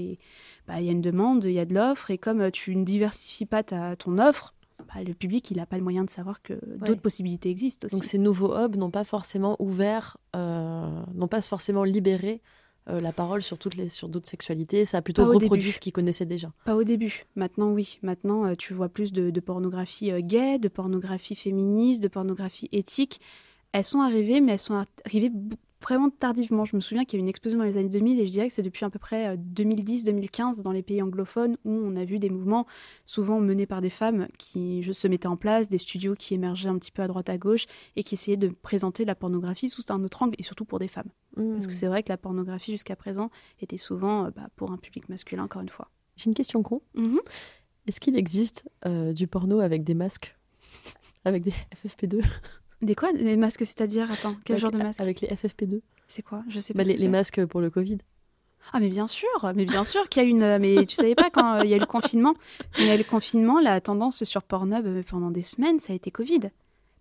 Bah, 0.69 0.81
il 0.81 0.87
y 0.87 0.89
a 0.89 0.93
une 0.93 1.01
demande, 1.03 1.45
il 1.45 1.53
y 1.53 1.59
a 1.59 1.65
de 1.65 1.75
l'offre, 1.75 2.11
et 2.13 2.19
comme 2.19 2.41
euh, 2.43 2.51
tu 2.51 2.77
ne 2.77 2.85
diversifies 2.85 3.47
pas 3.47 3.63
ta, 3.65 3.97
ton 3.97 4.19
offre, 4.19 4.55
bah, 4.89 5.03
le 5.05 5.15
public, 5.15 5.51
il 5.51 5.57
n'a 5.57 5.67
pas 5.67 5.77
le 5.79 5.83
moyen 5.83 6.05
de 6.05 6.11
savoir 6.11 6.43
que 6.43 6.55
d'autres 6.87 7.01
possibilités 7.01 7.51
existent 7.51 7.87
aussi. 7.87 7.97
Donc 7.97 8.05
ces 8.05 8.19
nouveaux 8.19 8.55
hubs 8.57 8.77
n'ont 8.77 8.91
pas 8.93 9.03
forcément 9.05 9.57
ouvert, 9.59 10.17
euh, 10.37 11.03
n'ont 11.15 11.29
pas 11.29 11.41
forcément 11.41 11.83
libéré 11.83 12.41
euh, 12.89 13.01
la 13.01 13.13
parole 13.13 13.43
sur 13.43 13.59
toutes 13.59 13.75
les 13.75 13.89
sur 13.89 14.09
d'autres 14.09 14.29
sexualités. 14.29 14.85
Ça 14.85 14.99
a 14.99 15.03
plutôt 15.03 15.25
Pas 15.25 15.33
reproduit 15.33 15.73
ce 15.73 15.81
qu'ils 15.81 15.93
connaissaient 15.93 16.27
déjà. 16.27 16.53
Pas 16.65 16.77
au 16.77 16.85
début. 16.85 17.25
Maintenant, 17.35 17.73
oui. 17.73 17.99
Maintenant, 18.03 18.47
euh, 18.47 18.55
tu 18.57 18.75
vois 18.75 18.89
plus 18.89 19.13
de, 19.13 19.31
de 19.31 19.41
pornographie 19.41 20.13
euh, 20.13 20.21
gay, 20.21 20.59
de 20.59 20.69
pornographie 20.69 21.35
féministe, 21.35 22.03
de 22.03 22.09
pornographie 22.09 22.69
éthique. 22.71 23.21
Elles 23.73 23.85
sont 23.85 24.01
arrivées, 24.01 24.41
mais 24.41 24.53
elles 24.53 24.59
sont 24.59 24.83
arrivées 25.05 25.33
vraiment 25.87 26.11
tardivement. 26.11 26.65
Je 26.65 26.75
me 26.75 26.81
souviens 26.81 27.05
qu'il 27.05 27.19
y 27.19 27.19
a 27.19 27.21
eu 27.21 27.23
une 27.23 27.29
explosion 27.29 27.59
dans 27.59 27.65
les 27.65 27.77
années 27.77 27.89
2000 27.89 28.21
et 28.21 28.27
je 28.27 28.33
dirais 28.33 28.49
que 28.49 28.53
c'est 28.53 28.63
depuis 28.63 28.85
à 28.85 28.91
peu 28.91 28.99
près 28.99 29.29
euh, 29.29 29.37
2010-2015 29.37 30.63
dans 30.63 30.73
les 30.73 30.83
pays 30.83 31.01
anglophones 31.01 31.57
où 31.65 31.71
on 31.71 31.95
a 31.97 32.05
vu 32.05 32.19
des 32.19 32.29
mouvements 32.29 32.67
souvent 33.05 33.41
menés 33.41 33.67
par 33.67 33.81
des 33.81 33.91
femmes 33.91 34.27
qui 34.39 34.85
se 34.93 35.09
mettaient 35.09 35.29
en 35.29 35.37
place, 35.37 35.69
des 35.69 35.79
studios 35.79 36.15
qui 36.15 36.35
émergeaient 36.35 36.69
un 36.69 36.79
petit 36.79 36.91
peu 36.91 37.03
à 37.03 37.09
droite 37.09 37.29
à 37.29 37.39
gauche 37.39 37.67
et 37.95 38.03
qui 38.03 38.15
essayaient 38.15 38.37
de 38.37 38.49
présenter 38.49 39.05
la 39.05 39.15
pornographie 39.15 39.69
sous 39.69 39.83
un 39.91 40.03
autre 40.03 40.23
angle 40.23 40.35
et 40.39 40.43
surtout 40.43 40.65
pour 40.65 40.79
des 40.79 40.89
femmes. 40.89 41.11
Parce 41.37 41.67
que 41.67 41.73
c'est 41.75 41.87
vrai 41.87 42.03
que 42.03 42.09
la 42.09 42.17
pornographie 42.17 42.71
jusqu'à 42.71 42.97
présent 42.97 43.31
était 43.61 43.77
souvent 43.77 44.25
euh, 44.25 44.31
bah, 44.31 44.49
pour 44.57 44.73
un 44.73 44.79
public 44.79 45.09
masculin, 45.11 45.45
encore 45.45 45.61
une 45.61 45.69
fois. 45.69 45.91
J'ai 46.17 46.31
une 46.31 46.35
question 46.35 46.63
con. 46.63 46.81
Mhm. 46.95 47.21
Est-ce 47.87 48.01
qu'il 48.01 48.17
existe 48.17 48.69
euh, 48.87 49.13
du 49.13 49.27
porno 49.27 49.61
avec 49.61 49.85
des 49.85 49.95
masques, 49.95 50.35
avec 51.25 51.45
des 51.45 51.53
FFP2 51.75 52.23
Des 52.83 52.95
quoi? 52.95 53.13
Des 53.13 53.37
masques, 53.37 53.61
c'est-à-dire 53.65 54.11
Attends, 54.11 54.37
quel 54.45 54.55
Avec- 54.55 54.63
genre 54.63 54.71
de 54.71 54.79
masque? 54.79 55.01
Avec 55.01 55.21
les 55.21 55.29
FFP2 55.29 55.81
C'est 56.09 56.23
quoi? 56.23 56.43
Je 56.49 56.61
sais 56.61 56.75
pas. 56.75 56.79
Bah, 56.79 56.85
ce 56.85 57.01
les, 57.01 57.09
masques 57.09 57.45
pour 57.47 57.61
le 57.61 57.71
Covid. 57.71 57.99
Ah, 58.73 58.81
mais 58.81 58.89
bien 58.89 59.07
sûr, 59.07 59.29
mais 59.55 59.65
bien 59.65 59.85
sûr 59.85 60.09
qu'il 60.09 60.23
y 60.23 60.27
a 60.27 60.29
une. 60.29 60.43
euh, 60.43 60.59
Mais 60.61 60.85
tu 60.87 60.97
savais 60.97 61.15
pas 61.15 61.31
quand 61.31 61.55
euh, 61.61 61.65
il 61.65 61.71
y 61.71 61.75
a 61.75 61.77
eu 61.77 61.81
le 61.81 61.87
confinement 61.87 62.35
Quand 62.75 62.83
il 62.83 62.87
y 62.87 62.91
a 62.91 62.95
eu 62.97 62.99
le 62.99 63.05
confinement, 63.05 63.61
la 63.61 63.81
tendance 63.81 64.25
sur 64.25 64.43
Pornhub 64.43 64.87
euh, 64.87 65.03
pendant 65.09 65.31
des 65.31 65.43
semaines, 65.43 65.79
ça 65.81 65.93
a 65.93 65.97
été 65.97 66.11
Covid. 66.11 66.41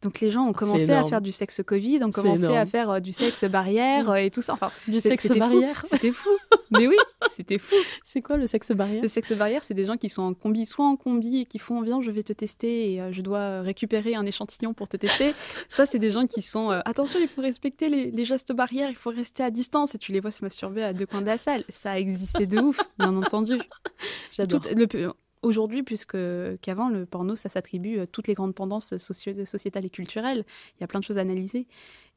Donc 0.01 0.19
les 0.19 0.29
gens 0.29 0.45
ont 0.45 0.53
commencé 0.53 0.91
à 0.91 1.03
faire 1.09 1.21
du 1.21 1.31
sexe 1.31 1.61
Covid, 1.65 2.03
ont 2.03 2.11
commencé 2.11 2.43
à 2.55 2.65
faire 2.65 2.89
euh, 2.91 2.99
du 2.99 3.11
sexe 3.11 3.43
barrière 3.45 4.11
euh, 4.11 4.15
et 4.15 4.29
tout 4.29 4.41
ça. 4.41 4.53
Enfin, 4.53 4.71
Du 4.87 4.99
sexe 5.01 5.27
barrière. 5.39 5.83
C'était 5.87 6.11
fou. 6.11 6.29
Mais 6.71 6.87
oui, 6.87 6.97
c'était 7.27 7.57
fou. 7.57 7.75
C'est 8.03 8.21
quoi 8.21 8.37
le 8.37 8.45
sexe 8.45 8.71
barrière 8.71 9.01
Le 9.01 9.07
sexe 9.07 9.31
barrière, 9.33 9.63
c'est 9.63 9.73
des 9.73 9.85
gens 9.85 9.97
qui 9.97 10.09
sont 10.09 10.21
en 10.23 10.33
combi, 10.33 10.65
soit 10.65 10.85
en 10.85 10.95
combi 10.95 11.41
et 11.41 11.45
qui 11.45 11.59
font 11.59 11.81
viens, 11.81 12.01
je 12.01 12.11
vais 12.11 12.23
te 12.23 12.33
tester 12.33 12.93
et 12.93 13.01
euh, 13.01 13.11
je 13.11 13.21
dois 13.21 13.61
récupérer 13.61 14.15
un 14.15 14.25
échantillon 14.25 14.73
pour 14.73 14.89
te 14.89 14.97
tester. 14.97 15.33
soit 15.69 15.85
c'est 15.85 15.99
des 15.99 16.11
gens 16.11 16.27
qui 16.27 16.41
sont 16.41 16.69
attention, 16.69 17.19
il 17.21 17.27
faut 17.27 17.41
respecter 17.41 17.89
les, 17.89 18.11
les 18.11 18.25
gestes 18.25 18.51
barrières, 18.53 18.89
il 18.89 18.95
faut 18.95 19.11
rester 19.11 19.43
à 19.43 19.49
distance 19.51 19.95
et 19.95 19.97
tu 19.97 20.11
les 20.11 20.19
vois 20.19 20.31
se 20.31 20.43
masturber 20.43 20.83
à 20.83 20.93
deux 20.93 21.05
coins 21.05 21.21
de 21.21 21.27
la 21.27 21.37
salle. 21.37 21.63
Ça 21.69 21.91
a 21.91 21.97
existé 21.99 22.45
de 22.47 22.59
ouf, 22.59 22.79
bien 22.99 23.15
entendu. 23.15 23.57
J'adore. 24.33 24.61
Le- 24.75 25.13
Aujourd'hui, 25.45 25.83
plus 25.83 26.05
que- 26.05 26.57
qu'avant, 26.61 26.89
le 26.89 27.05
porno, 27.05 27.35
ça 27.35 27.49
s'attribue 27.49 27.99
à 27.99 28.07
toutes 28.07 28.27
les 28.27 28.33
grandes 28.33 28.55
tendances 28.55 28.97
socio- 28.97 29.45
sociétales 29.45 29.85
et 29.85 29.89
culturelles. 29.89 30.43
Il 30.77 30.81
y 30.81 30.83
a 30.83 30.87
plein 30.87 30.99
de 30.99 31.05
choses 31.05 31.17
à 31.17 31.21
analyser. 31.21 31.67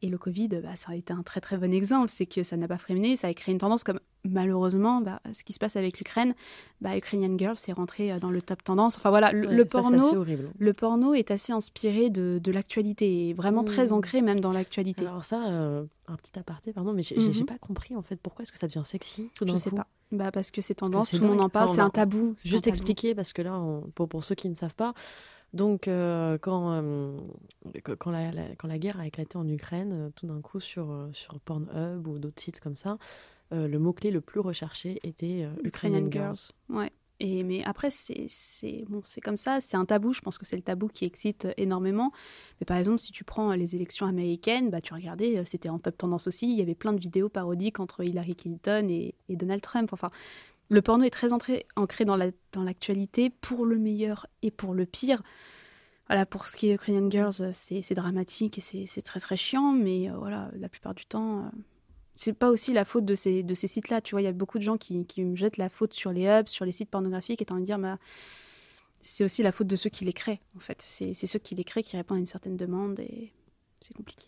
Et 0.01 0.09
le 0.09 0.17
Covid, 0.17 0.49
bah, 0.49 0.77
ça 0.77 0.93
a 0.93 0.95
été 0.95 1.13
un 1.13 1.23
très 1.23 1.41
très 1.41 1.57
bon 1.59 1.73
exemple. 1.75 2.09
C'est 2.09 2.27
que 2.27 2.43
ça 2.43 2.57
n'a 2.57 2.69
pas 2.69 2.79
freiné, 2.79 3.17
ça 3.17 3.27
a 3.29 3.35
créé 3.35 3.53
une 3.53 3.59
tendance 3.59 3.85
comme 3.85 4.01
malheureusement, 4.25 5.01
bah, 5.01 5.21
ce 5.33 5.43
qui 5.45 5.53
se 5.53 5.59
passe 5.59 5.77
avec 5.77 5.99
l'Ukraine, 5.99 6.35
bah, 6.81 6.97
Ukrainian 6.97 7.37
Girl, 7.37 7.57
c'est 7.57 7.73
rentré 7.73 8.13
euh, 8.13 8.19
dans 8.19 8.31
le 8.31 8.41
top 8.41 8.63
tendance. 8.65 8.97
Enfin 8.97 9.11
voilà, 9.11 9.33
le, 9.33 9.49
Ouais, 9.49 9.65
porno, 9.65 10.15
horrible. 10.17 10.51
le 10.59 10.73
porno 10.73 11.15
est 11.15 11.31
assez 11.31 11.53
inspiré 11.53 12.11
de, 12.11 12.41
de 12.43 12.53
l'actualité, 12.53 13.35
vraiment 13.35 13.65
très 13.65 13.87
Mm. 13.89 13.93
ancré 13.93 14.23
même 14.23 14.41
dans 14.41 14.53
l'actualité. 14.53 15.05
Alors 15.07 15.25
ça, 15.25 15.49
euh, 15.49 15.85
un 16.11 16.17
petit 16.17 16.39
aparté, 16.39 16.73
pardon, 16.73 16.93
mais 16.93 17.03
j'ai 17.03 17.21
j'ai 17.21 17.41
Mhm. 17.41 17.47
pas 17.47 17.59
compris 17.59 17.95
en 17.97 18.03
fait 18.03 18.17
pourquoi 18.17 18.43
est-ce 18.43 18.53
que 18.53 18.59
ça 18.59 18.67
devient 18.67 18.83
sexy 18.85 19.31
tout 19.35 19.47
Je 19.47 19.53
d'un 19.53 19.59
sais 19.59 19.71
coup 19.71 19.77
pas. 19.77 19.87
Bah, 20.13 20.31
parce 20.33 20.51
que 20.51 20.63
c'est 20.63 20.75
que 20.75 20.81
tendance, 20.81 21.11
tout 21.11 21.19
le 21.19 21.27
monde 21.29 21.41
en 21.43 21.49
parle, 21.51 21.67
Enfin, 21.67 21.75
c'est 21.75 21.81
un 21.83 21.91
tabou. 21.91 22.35
un 22.37 22.49
Juste 22.49 22.65
tabou. 22.65 22.75
expliquer 22.75 23.15
parce 23.15 23.33
que 23.33 23.43
là, 23.43 23.59
on- 23.59 23.83
pour, 23.95 24.09
pour 24.09 24.25
ceux 24.25 24.35
qui 24.35 24.49
ne 24.49 24.55
savent 24.55 24.75
pas, 24.75 24.95
donc 25.53 25.87
euh, 25.89 26.39
quand, 26.39 26.73
euh, 26.73 27.19
quand, 27.99 28.11
la, 28.11 28.33
la- 28.33 28.55
quand 28.57 28.69
la 28.69 28.79
guerre 28.79 29.01
a 29.01 29.07
éclaté 29.07 29.37
en 29.37 29.47
Ukraine, 29.49 29.93
euh, 29.93 30.11
tout 30.17 30.27
d'un 30.27 30.41
coup 30.41 30.61
sur, 30.61 31.09
sur 31.13 31.39
Pornhub 31.41 32.07
ou 32.07 32.19
d'autres 32.19 32.41
sites 32.43 32.61
comme 32.61 32.77
ça, 32.77 32.97
euh, 33.53 33.69
le 33.69 33.79
mot-clé 33.79 34.11
le 34.11 34.21
plus 34.21 34.41
recherché 34.41 34.99
était 35.03 35.47
Ukrainian, 35.63 36.07
Ukrainian 36.07 36.11
Girls. 36.11 36.37
Girls. 36.69 36.79
Ouais. 36.79 36.93
Et, 37.21 37.43
mais 37.43 37.65
après, 37.65 37.91
c'est 37.91 38.85
bon, 38.89 39.03
comme 39.25 39.37
ça, 39.37 39.61
c'est 39.61 39.77
un 39.77 39.85
tabou. 39.85 40.13
Je 40.13 40.21
pense 40.21 40.39
que 40.39 40.47
c'est 40.47 40.57
le 40.57 40.63
tabou 40.63 40.89
qui 40.89 41.05
excite 41.05 41.47
euh, 41.47 41.53
énormément. 41.57 42.13
Mais 42.61 42.65
par 42.65 42.77
exemple, 42.77 42.99
si 42.99 43.11
tu 43.11 43.25
prends 43.25 43.51
euh, 43.51 43.57
les 43.57 43.75
élections 43.75 44.07
américaines, 44.07 44.71
bah, 44.71 44.81
tu 44.81 44.95
regardais, 44.95 45.39
euh, 45.39 45.43
c'était 45.45 45.69
en 45.69 45.79
top 45.81 45.99
tendance 45.99 46.29
aussi. 46.29 46.47
Il 46.47 46.57
y 46.57 46.63
avait 46.63 46.77
plein 46.77 46.93
de 46.93 47.01
vidéos 47.01 47.29
parodiques 47.29 47.81
entre 47.81 48.05
Hillary 48.05 48.37
Clinton 48.37 48.87
et, 48.89 49.15
Donald 49.31 49.61
Trump. 49.63 49.93
Enfin, 49.93 50.11
le 50.69 50.81
porno 50.81 51.05
est 51.05 51.11
très 51.11 51.33
entré- 51.33 51.67
ancré 51.75 52.05
dans 52.05 52.17
la- 52.17 52.31
dans 52.53 52.63
l'actualité 52.63 53.31
pour 53.31 53.67
le 53.67 53.79
meilleur 53.79 54.27
et 54.43 54.53
pour 54.53 54.75
le 54.75 54.87
pire. 54.87 55.23
Voilà, 56.07 56.25
pour 56.25 56.47
ce 56.47 56.57
qui 56.57 56.69
est 56.69 56.75
Ukrainian 56.75 57.11
Girls, 57.11 57.53
c'est 57.53 57.95
dramatique 57.95 58.59
et 58.59 58.87
c'est 58.87 59.03
très 59.03 59.21
très 59.21 59.37
chiant, 59.37 59.73
mais 59.73 60.09
voilà, 60.09 60.51
la 60.57 60.69
plupart 60.71 60.95
du 60.95 61.05
temps, 61.05 61.51
c'est 62.19 62.33
pas 62.33 62.51
aussi 62.51 62.73
la 62.73 62.85
faute 62.85 63.05
de 63.05 63.15
ces, 63.15 63.45
de 63.45 63.55
ces 63.55 63.69
sites-là. 63.69 64.01
Tu 64.01 64.17
vois, 64.17 64.21
il 64.21 64.25
y 64.25 64.29
a 64.29 64.33
beaucoup 64.33 64.59
de 64.59 64.65
gens 64.65 64.77
qui, 64.77 65.07
qui 65.07 65.23
me 65.23 65.37
jettent 65.37 65.57
la 65.57 65.69
faute 65.69 65.95
sur 65.95 66.11
les 66.11 66.27
hubs, 66.27 66.49
sur 66.49 66.65
les 66.65 66.73
sites 66.73 66.91
pornographiques, 66.91 67.45
envie 67.49 67.61
de 67.61 67.67
dire, 67.67 67.79
bah, 67.79 67.97
c'est 69.03 69.23
aussi 69.23 69.45
la 69.45 69.53
faute 69.53 69.69
de 69.69 69.77
ceux 69.77 69.89
qui 69.89 70.05
les 70.05 70.13
créent, 70.13 70.41
en 70.57 70.59
fait. 70.59 70.83
C'est 70.83 71.15
c'est 71.15 71.29
ceux 71.29 71.39
qui 71.39 71.55
les 71.55 71.63
créent 71.63 71.85
qui 71.85 71.97
répondent 71.97 72.17
à 72.17 72.21
une 72.21 72.27
certaine 72.27 72.57
demande, 72.57 72.99
et 72.99 73.33
c'est 73.81 73.95
compliqué. 73.95 74.27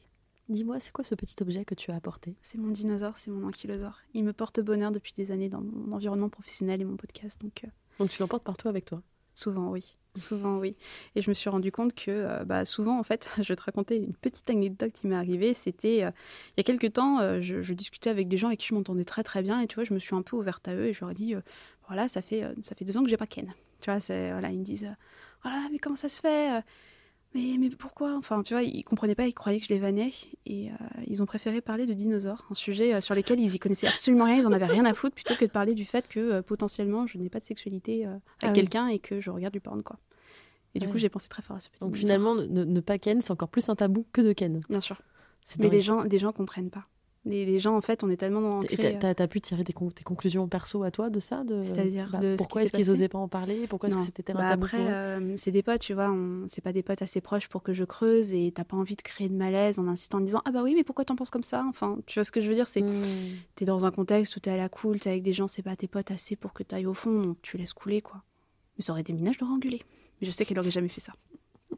Dis-moi, 0.49 0.79
c'est 0.79 0.93
quoi 0.93 1.03
ce 1.03 1.17
petit 1.17 1.35
objet 1.41 1.65
que 1.65 1.75
tu 1.75 1.91
as 1.91 1.97
apporté? 1.97 2.37
C'est 2.43 2.59
mon 2.59 2.69
dinosaure, 2.69 3.17
c'est 3.17 3.33
mon 3.33 3.49
ankylosaure. 3.49 3.99
Il 4.15 4.23
me 4.23 4.33
porte 4.33 4.61
bonheur 4.61 4.93
depuis 4.93 5.13
des 5.13 5.33
années 5.33 5.49
dans 5.49 5.61
mon 5.61 5.93
environnement 5.93 6.29
professionnel 6.29 6.81
et 6.81 6.85
mon 6.85 6.97
podcast, 6.97 7.41
donc 7.43 7.65
euh, 7.65 7.69
Donc 7.99 8.11
tu 8.11 8.21
l'emportes 8.21 8.45
partout 8.45 8.69
avec 8.69 8.85
toi? 8.85 9.03
Souvent 9.41 9.71
oui. 9.71 9.97
Souvent 10.17 10.59
oui. 10.59 10.77
Et 11.15 11.23
je 11.23 11.31
me 11.31 11.35
suis 11.35 11.49
rendu 11.49 11.71
compte 11.71 11.95
que 11.95 12.11
euh, 12.11 12.45
bah, 12.45 12.65
souvent, 12.65 12.99
en 12.99 13.05
fait, 13.05 13.31
je 13.39 13.45
vais 13.45 13.57
te 13.57 13.63
raconter 13.63 13.97
une 13.97 14.13
petite 14.13 14.51
anecdote 14.51 14.93
qui 14.93 15.07
m'est 15.07 15.17
arrivée. 15.17 15.55
C'était 15.55 16.03
euh, 16.03 16.11
il 16.49 16.55
y 16.59 16.61
a 16.61 16.63
quelques 16.65 16.93
temps, 16.95 17.21
euh, 17.21 17.41
je, 17.41 17.73
discutais 17.73 18.11
avec 18.11 18.29
des 18.29 18.37
gens 18.37 18.49
avec 18.49 18.59
qui 18.61 18.67
je 18.69 18.75
m'entendais 18.75 19.05
très 19.05 19.23
très 19.23 19.43
bien. 19.43 19.61
Et 19.61 19.67
tu 19.67 19.77
vois, 19.77 19.85
je 19.85 19.95
me 19.95 19.99
suis 19.99 20.15
un 20.15 20.23
peu 20.23 20.37
ouverte 20.37 20.67
à 20.69 20.75
eux 20.75 20.87
et 20.87 20.93
je 20.93 21.01
leur 21.01 21.11
ai 21.11 21.15
dit 21.15 21.35
voilà, 21.87 22.09
ça 22.09 22.23
fait, 22.23 22.45
ça 22.63 22.75
fait 22.75 22.85
deux 22.85 22.97
ans 22.97 23.03
que 23.03 23.09
j'ai 23.09 23.17
pas 23.17 23.27
Ken. 23.27 23.53
Tu 23.81 23.91
vois, 23.91 23.99
voilà, 23.99 24.51
ils 24.51 24.59
me 24.59 24.65
disent 24.65 24.89
voilà, 25.43 25.69
mais 25.71 25.79
comment 25.79 25.97
ça 25.97 26.09
se 26.09 26.21
fait 26.21 26.63
mais, 27.35 27.57
mais 27.59 27.71
pourquoi? 27.71 28.17
Enfin, 28.17 28.43
tu 28.43 28.55
vois, 28.55 28.63
ils 28.63 28.83
comprenaient 28.85 29.15
pas, 29.15 29.27
ils 29.27 29.33
croyaient 29.35 29.61
que 29.61 29.67
je 29.67 29.73
les 29.73 29.79
vannais. 29.79 30.11
Et 30.47 30.71
euh, 30.71 30.75
ils 31.07 31.23
ont 31.23 31.27
préféré 31.27 31.61
parler 31.61 31.87
de 31.87 31.93
dinosaures, 31.95 32.47
un 32.51 32.55
sujet 32.55 32.95
euh, 32.95 33.01
sur 33.01 33.15
lequel 33.15 33.39
ils 33.41 33.55
y 33.55 33.59
connaissaient 33.59 33.87
absolument 33.87 34.25
rien, 34.25 34.37
ils 34.37 34.47
en 34.47 34.53
avaient 34.53 34.67
rien 34.67 34.85
à 34.85 34.95
foutre, 34.95 35.15
plutôt 35.15 35.35
que 35.35 35.45
de 35.45 35.51
parler 35.51 35.75
du 35.75 35.85
fait 35.85 36.09
que 36.09 36.19
euh, 36.21 36.43
potentiellement 36.43 37.07
je 37.07 37.19
n'ai 37.19 37.29
pas 37.29 37.39
de 37.41 37.45
sexualité 37.45 38.07
euh, 38.07 38.11
avec 38.11 38.23
Ah 38.43 38.47
oui. 38.49 38.53
quelqu'un 38.55 38.89
et 38.89 38.99
que 38.99 39.21
je 39.21 39.31
regarde 39.31 39.53
du 39.53 39.61
porn, 39.61 39.83
quoi. 39.83 39.99
Et 40.75 40.79
du 40.79 40.89
coup, 40.89 40.99
j'ai 40.99 41.09
pensé 41.09 41.29
très 41.29 41.43
fort 41.43 41.57
à 41.57 41.61
ce 41.61 41.69
petit 41.69 41.81
Donc 41.81 41.93
dinosaure. 41.95 42.07
finalement, 42.07 42.35
ne, 42.37 42.65
ne 42.65 42.81
pas 42.81 42.97
ken, 42.99 43.21
c'est 43.23 43.33
encore 43.33 43.49
plus 43.49 43.69
un 43.69 43.75
tabou 43.75 44.07
que 44.13 44.21
de 44.21 44.33
ken. 44.33 44.61
Bien 44.69 44.81
sûr. 44.81 45.01
Mais 45.59 45.69
les 45.69 45.81
gens, 45.81 46.03
les 46.03 46.19
gens 46.21 46.33
comprennent 46.33 46.71
pas. 46.71 46.87
Les, 47.27 47.45
les 47.45 47.59
gens, 47.61 47.77
en 47.77 47.83
fait, 47.83 48.03
on 48.03 48.09
est 48.09 48.17
tellement 48.17 48.41
dans 48.41 48.63
Et 48.63 48.79
t'as- 49.15 49.29
pu 49.29 49.43
tirer 49.43 49.63
tes, 49.63 49.75
con- 49.75 49.91
tes 49.91 50.05
conclusions 50.05 50.49
perso 50.49 50.83
à 50.85 50.91
toi 50.91 51.11
de 51.11 51.21
ça 51.21 51.45
de... 51.45 51.63
C'est-à-dire 51.63 52.09
bah, 52.11 52.19
de 52.19 52.35
Pourquoi 52.37 52.63
est-ce 52.63 52.73
qu'ils 52.73 52.81
passé? 52.85 52.93
osaient 52.93 53.09
pas 53.09 53.19
en 53.19 53.29
parler? 53.29 53.67
Pourquoi 53.69 53.89
est-ce 53.91 53.97
que 53.99 54.03
c'était 54.03 54.31
un 54.33 54.37
Bah 54.37 54.49
après, 54.49 54.91
euh, 54.91 55.35
c'est 55.37 55.51
des 55.51 55.63
potes, 55.63 55.83
tu 55.83 55.93
vois, 55.93 56.11
on... 56.11 56.47
c'est 56.49 56.63
pas 56.63 56.73
des 56.73 56.83
potes 56.83 57.03
assez 57.03 57.21
proches 57.21 57.49
pour 57.49 57.63
que 57.63 57.75
je 57.75 57.85
creuse 57.85 58.33
et 58.33 58.51
t'as 58.53 58.65
pas 58.65 58.79
envie 58.79 58.97
de 58.97 59.03
créer 59.03 59.29
de 59.29 59.35
malaise 59.35 59.79
en 59.79 59.87
insistant 59.87 60.17
en 60.17 60.23
disant 60.23 60.41
ah 60.47 60.51
bah 60.51 60.63
oui 60.63 60.73
mais 60.75 60.83
pourquoi 60.83 61.05
t'en 61.05 61.15
penses 61.15 61.29
comme 61.29 61.43
ça 61.43 61.63
Enfin, 61.69 61.99
tu 62.07 62.19
vois 62.19 62.25
ce 62.25 62.33
que 62.33 62.41
je 62.41 62.49
veux 62.49 62.55
dire, 62.55 62.69
c'est 62.69 62.81
que 62.81 62.87
Hmm. 62.91 63.37
t'es 63.55 63.67
dans 63.67 63.85
un 63.85 63.91
contexte 63.91 64.35
où 64.37 64.41
t'es 64.41 64.51
à 64.51 64.57
la 64.57 64.71
cool, 64.71 64.99
t'es 64.99 65.11
avec 65.11 65.23
des 65.23 65.35
gens, 65.35 65.47
c'est 65.47 65.63
pas 65.63 65.77
tes 65.77 65.89
potes 65.89 66.11
assez 66.13 66.37
pour 66.37 66.55
que 66.55 66.63
t'ailles 66.63 66.87
au 66.87 66.95
fond, 66.95 67.23
donc 67.23 67.37
tu 67.43 67.59
laisses 67.59 67.75
couler 67.75 68.01
quoi. 68.01 68.23
Mais 68.79 68.83
ça 68.83 68.93
aurait 68.93 69.03
été 69.03 69.13
Mina, 69.13 69.31
je 69.33 69.41
l'aurais 69.41 69.53
engueulée. 69.53 69.83
Mais 70.23 70.27
je 70.27 70.33
sais 70.33 70.47
qu'elle 70.47 70.59
aurait 70.59 70.71
jamais 70.71 70.89
fait 70.89 71.03
ça. 71.03 71.13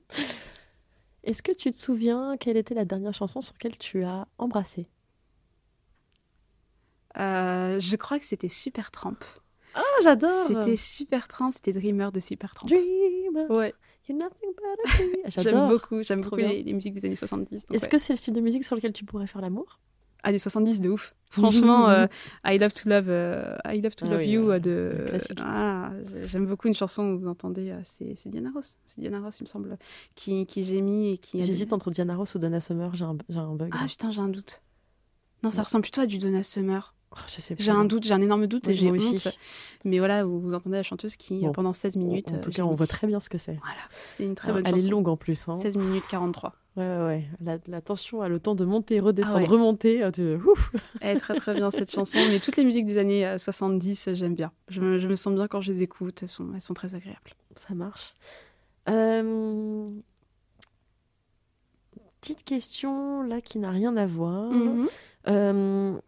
Est-ce 1.24 1.42
que 1.42 1.52
tu 1.52 1.70
te 1.70 1.76
souviens 1.76 2.36
quelle 2.38 2.56
était 2.56 2.74
la 2.74 2.84
dernière 2.84 3.14
chanson 3.14 3.40
sur 3.40 3.54
laquelle 3.54 3.76
tu 3.78 4.04
as 4.04 4.26
embrassé? 4.38 4.88
Euh, 7.18 7.78
je 7.80 7.96
crois 7.96 8.18
que 8.18 8.24
c'était 8.24 8.48
Super 8.48 8.90
Tramp. 8.90 9.16
Ah, 9.74 9.82
j'adore 10.02 10.30
C'était 10.46 10.76
Super 10.76 11.28
Tramp, 11.28 11.50
c'était 11.50 11.72
Dreamer 11.72 12.12
de 12.12 12.20
Super 12.20 12.54
Tramp. 12.54 12.68
Dreamer, 12.68 13.50
Ouais, 13.50 13.74
you're 14.08 14.18
nothing 14.18 14.50
but 14.54 14.64
a 14.64 14.96
dream. 14.98 15.10
j'aime 15.28 15.68
beaucoup, 15.68 16.02
j'aime 16.02 16.20
beaucoup 16.20 16.36
les, 16.36 16.62
les 16.62 16.72
musiques 16.72 16.94
des 16.94 17.06
années 17.06 17.16
70. 17.16 17.66
donc 17.66 17.74
Est-ce 17.76 17.84
ouais. 17.84 17.90
que 17.90 17.98
c'est 17.98 18.12
le 18.12 18.18
style 18.18 18.34
de 18.34 18.40
musique 18.40 18.64
sur 18.64 18.76
lequel 18.76 18.92
tu 18.92 19.04
pourrais 19.04 19.26
faire 19.26 19.40
l'amour? 19.40 19.78
Années 20.24 20.38
70 20.38 20.80
de 20.80 20.90
ouf. 20.90 21.14
Franchement, 21.30 21.88
euh, 21.88 22.06
I 22.44 22.56
Love 22.58 22.74
to 22.74 22.88
Love, 22.88 23.06
euh, 23.08 23.56
I 23.66 23.80
Love 23.80 23.96
to 23.96 24.04
Ah 24.06 24.10
Love 24.10 24.20
oui, 24.20 24.28
You 24.28 24.50
euh, 24.52 24.58
de. 24.60 25.06
Ah, 25.40 25.90
j'aime 26.24 26.46
beaucoup 26.46 26.68
une 26.68 26.74
chanson 26.74 27.04
où 27.04 27.18
vous 27.18 27.26
entendez, 27.26 27.74
c'est 27.82 28.14
Diana 28.28 28.50
Ross, 28.54 28.78
c'est 28.84 29.00
Diana 29.00 29.18
Ross, 29.20 29.40
il 29.40 29.44
me 29.44 29.48
semble, 29.48 29.78
qui, 30.14 30.46
qui 30.46 30.62
gémit 30.62 31.12
et 31.14 31.18
qui. 31.18 31.42
J'hésite 31.42 31.72
entre 31.72 31.90
Diana 31.90 32.14
Ross 32.14 32.34
ou 32.34 32.38
Donna 32.38 32.60
Summer, 32.60 32.94
j'ai 32.94 33.04
un, 33.04 33.14
bug. 33.14 33.70
Ah 33.72 33.86
putain, 33.88 34.10
j'ai 34.12 34.20
un 34.20 34.28
doute. 34.28 34.62
Non, 35.42 35.50
ça 35.50 35.56
Ouais. 35.56 35.64
ressemble 35.64 35.82
plutôt 35.82 36.02
à 36.02 36.06
du 36.06 36.18
Donna 36.18 36.42
Summer. 36.44 36.94
Plus. 37.14 37.54
J'ai 37.58 37.70
un 37.70 37.84
doute, 37.84 38.04
j'ai 38.04 38.14
un 38.14 38.20
énorme 38.22 38.46
doute 38.46 38.68
et 38.68 38.74
j'ai 38.74 38.90
aussi. 38.90 39.22
Mais 39.84 39.98
voilà, 39.98 40.24
vous 40.24 40.54
entendez 40.54 40.76
la 40.76 40.82
chanteuse 40.82 41.16
qui, 41.16 41.40
Bon. 41.40 41.52
pendant 41.52 41.72
16 41.72 41.96
minutes. 41.96 42.32
En 42.32 42.36
euh, 42.36 42.40
tout 42.40 42.50
cas, 42.50 42.62
on 42.62 42.74
voit 42.74 42.86
très 42.86 43.06
bien 43.06 43.20
ce 43.20 43.28
que 43.28 43.36
c'est. 43.38 43.54
Voilà, 43.60 43.80
c'est 43.90 44.24
une 44.24 44.34
très 44.34 44.48
Alors, 44.48 44.58
bonne 44.58 44.66
Elle 44.66 44.74
chanson. 44.74 44.86
est 44.86 44.90
longue 44.90 45.08
en 45.08 45.16
plus. 45.16 45.48
Hein. 45.48 45.56
16 45.56 45.76
minutes 45.76 46.06
43. 46.08 46.54
Ouais, 46.76 46.82
ouais, 46.86 47.04
ouais. 47.04 47.24
La, 47.44 47.58
la 47.66 47.80
tension 47.80 48.22
a 48.22 48.28
le 48.28 48.38
temps 48.40 48.54
de 48.54 48.64
monter, 48.64 48.98
redescendre, 49.00 49.38
Ah 49.38 49.42
ouais. 49.42 49.46
remonter. 49.46 50.02
euh, 50.02 50.10
tu-. 50.10 50.38
Elle 51.00 51.16
est 51.16 51.20
très 51.20 51.34
très 51.34 51.54
bien 51.54 51.70
cette 51.70 51.90
chanson, 51.94 52.18
mais 52.30 52.38
toutes 52.38 52.56
les 52.56 52.64
musiques 52.64 52.86
des 52.86 52.96
années 52.98 53.26
euh, 53.26 53.38
70, 53.38 54.08
euh, 54.08 54.14
j'aime 54.14 54.34
bien. 54.34 54.52
Je 54.68 54.80
me, 54.80 54.98
je 54.98 55.06
me 55.08 55.14
sens 55.16 55.34
bien 55.34 55.48
quand 55.48 55.60
je 55.60 55.72
les 55.72 55.82
écoute, 55.82 56.22
elles 56.22 56.28
sont, 56.28 56.48
elles 56.54 56.60
sont 56.60 56.74
très 56.74 56.94
agréables. 56.94 57.32
Ça 57.56 57.74
marche. 57.74 58.14
Euh, 58.88 59.88
Petite 62.20 62.44
question 62.44 63.22
là 63.22 63.40
qui 63.40 63.58
n'a 63.58 63.70
rien 63.70 63.96
à 63.96 64.06
voir. 64.06 64.52
Mhm. 64.52 64.86
Euh, 65.28 65.98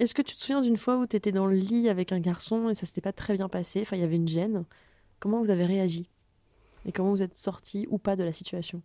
Est-ce 0.00 0.14
que 0.14 0.22
tu 0.22 0.34
te 0.34 0.40
souviens 0.40 0.62
d'une 0.62 0.76
fois 0.78 0.96
où 0.96 1.06
tu 1.06 1.14
étais 1.14 1.30
dans 1.30 1.46
le 1.46 1.54
lit 1.54 1.88
avec 1.88 2.10
un 2.10 2.20
garçon 2.20 2.68
et 2.70 2.74
ça 2.74 2.86
s'était 2.86 3.00
pas 3.02 3.12
très 3.12 3.34
bien 3.34 3.48
passé 3.48 3.80
Enfin, 3.82 3.96
il 3.96 4.00
y 4.00 4.04
avait 4.04 4.16
une 4.16 4.28
gêne. 4.28 4.64
Comment 5.20 5.38
vous 5.40 5.50
avez 5.50 5.66
réagi? 5.66 6.08
Et 6.86 6.92
comment 6.92 7.10
vous 7.10 7.22
êtes 7.22 7.36
sorti 7.36 7.86
ou 7.90 7.98
pas 7.98 8.16
de 8.16 8.24
la 8.24 8.32
situation? 8.32 8.80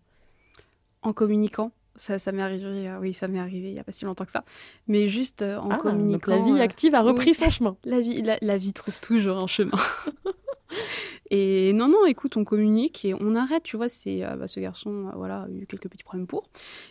En 1.01 1.13
communiquant, 1.13 1.71
ça, 1.95 2.19
ça 2.19 2.33
m'est 2.33 2.41
arrivé, 2.41 2.89
euh, 2.89 2.99
oui, 2.99 3.13
ça 3.13 3.29
m'est 3.29 3.39
arrivé 3.39 3.69
il 3.69 3.75
y 3.75 3.79
a 3.79 3.83
pas 3.85 3.93
si 3.93 4.03
longtemps 4.03 4.25
que 4.25 4.31
ça, 4.31 4.43
mais 4.87 5.07
juste 5.07 5.41
euh, 5.43 5.57
en 5.59 5.69
Ah, 5.69 5.73
donc 5.75 5.81
communiquant. 5.83 6.31
la 6.31 6.41
vie 6.43 6.59
euh, 6.59 6.63
active 6.63 6.93
a 6.95 7.01
repris 7.01 7.29
oui. 7.29 7.33
son 7.35 7.49
chemin. 7.49 7.77
La 7.85 8.01
vie, 8.01 8.21
la, 8.21 8.37
la 8.41 8.57
vie 8.57 8.73
trouve 8.73 8.99
toujours 8.99 9.37
un 9.37 9.47
chemin. 9.47 9.71
et 11.31 11.73
non, 11.73 11.87
non, 11.87 12.05
écoute, 12.05 12.37
on 12.37 12.43
communique 12.43 13.05
et 13.05 13.13
on 13.13 13.35
arrête, 13.35 13.63
tu 13.63 13.77
vois, 13.77 13.89
c'est, 13.89 14.23
euh, 14.23 14.35
bah, 14.35 14.47
ce 14.47 14.59
garçon, 14.59 15.07
euh, 15.07 15.11
voilà, 15.15 15.43
a 15.43 15.49
eu 15.49 15.65
quelques 15.65 15.89
petits 15.89 16.03
problèmes 16.03 16.27
pour. 16.27 16.49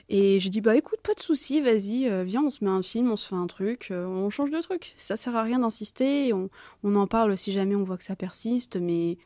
Et 0.09 0.41
j'ai 0.41 0.51
dit, 0.51 0.61
bah 0.61 0.77
écoute, 0.77 1.01
pas 1.03 1.15
de 1.15 1.21
souci, 1.21 1.61
vas-y, 1.61 2.09
euh, 2.09 2.25
viens, 2.25 2.43
on 2.45 2.51
se 2.51 2.65
met 2.65 2.71
un 2.71 2.83
film, 2.83 3.11
on 3.11 3.17
se 3.17 3.29
fait 3.29 3.35
un 3.37 3.47
truc, 3.47 3.89
euh, 3.91 4.07
on 4.07 4.31
change 4.31 4.51
de 4.51 4.61
truc. 4.61 4.95
Ça 4.97 5.17
sert 5.17 5.37
à 5.37 5.43
rien 5.43 5.61
d'insister, 5.61 6.33
on, 6.33 6.49
on 6.83 6.95
en 6.97 7.07
parle 7.07 7.37
si 7.39 7.53
jamais 7.53 7.75
on 7.75 7.85
voit 7.85 7.97
que 7.97 8.05
ça 8.05 8.17
persiste, 8.17 8.77
mais 8.77 9.19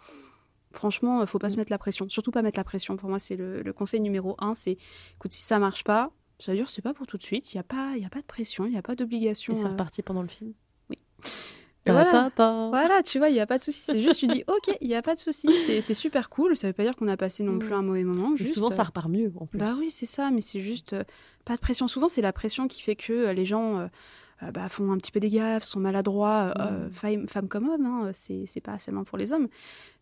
franchement, 0.73 1.25
faut 1.27 1.39
pas 1.39 1.49
se 1.49 1.57
mettre 1.57 1.73
la 1.73 1.79
pression. 1.79 2.09
Surtout 2.09 2.31
pas 2.31 2.43
mettre 2.43 2.59
la 2.59 2.65
pression. 2.65 2.97
Pour 2.97 3.09
moi, 3.09 3.19
c'est 3.19 3.37
le, 3.37 3.63
le 3.63 3.73
conseil 3.73 4.01
numéro 4.01 4.35
un, 4.39 4.55
c'est, 4.55 4.77
écoute, 5.17 5.33
si 5.33 5.43
ça 5.43 5.59
marche 5.59 5.85
pas, 5.85 6.11
ça 6.39 6.53
dire 6.55 6.69
c'est 6.69 6.83
pas 6.83 6.95
pour 6.95 7.07
tout 7.07 7.17
de 7.17 7.23
suite, 7.23 7.53
il 7.53 7.57
n'y 7.57 7.61
a, 7.61 7.65
pas- 7.65 7.95
il 7.97 8.03
y 8.03 8.07
a 8.07 8.11
pas 8.11 8.21
de 8.21 8.27
pression, 8.27 8.65
il 8.67 8.71
n'y 8.73 8.79
a 8.79 8.83
pas 8.83 8.95
d'obligation. 8.95 9.55
Et 9.55 9.57
c'est 9.57 9.67
reparti 9.69 10.03
pendant 10.03 10.23
le 10.23 10.29
film 10.29 10.53
Oui. 10.91 10.99
Voilà. 11.93 12.31
voilà, 12.71 13.03
tu 13.03 13.19
vois, 13.19 13.29
il 13.31 13.35
n'y 13.35 13.41
a 13.41 13.47
pas 13.47 13.59
de 13.59 13.63
souci. 13.63 13.81
C'est 13.85 14.01
juste, 14.03 14.21
tu 14.21 14.27
dis, 14.27 14.45
ok, 14.47 14.77
il 14.81 14.89
n'y 14.89 14.95
a 14.95 15.03
pas 15.03 15.15
de 15.15 15.21
souci, 15.21 15.49
c'est 15.81 15.95
super 15.95 16.31
cool. 16.31 16.57
Ça 16.57 16.67
veut 16.67 16.73
pas 16.73 16.85
dire 16.85 16.97
qu'on 16.97 17.09
a 17.09 17.17
passé 17.17 17.43
non 17.43 17.59
plus 17.59 17.73
un 17.75 17.83
mauvais 17.83 18.05
moment. 18.05 18.35
Juste, 18.37 18.55
souvent, 18.55 18.71
ça 18.71 18.83
euh, 18.83 18.87
repart 18.87 19.09
mieux 19.09 19.33
en 19.37 19.47
plus. 19.47 19.59
Bah 19.59 19.73
oui, 19.79 19.91
c'est 19.91 20.07
ça, 20.07 20.31
mais 20.31 20.41
c'est 20.41 20.61
juste 20.61 20.93
euh, 20.93 21.05
pas 21.45 21.55
de 21.57 21.61
pression. 21.61 21.89
Souvent, 21.89 22.09
c'est 22.09 22.23
la 22.23 22.33
pression 22.33 22.69
qui 22.69 22.83
fait 22.83 22.97
que 22.97 23.13
euh, 23.13 23.33
les 23.33 23.45
gens 23.47 23.79
euh, 23.79 24.51
bah, 24.53 24.69
font 24.69 24.93
un 24.93 24.99
petit 24.99 25.11
peu 25.11 25.19
des 25.21 25.31
gaffes, 25.31 25.65
sont 25.65 25.81
maladroits, 25.81 26.53
euh, 26.59 26.87
Mm. 26.87 26.91
femmes, 26.93 27.29
femmes 27.29 27.49
comme 27.49 27.69
hommes. 27.69 27.87
Hein, 27.87 28.11
c'est 28.13 28.61
pas 28.61 28.79
seulement 28.79 29.05
pour 29.05 29.19
les 29.19 29.33
hommes. 29.33 29.49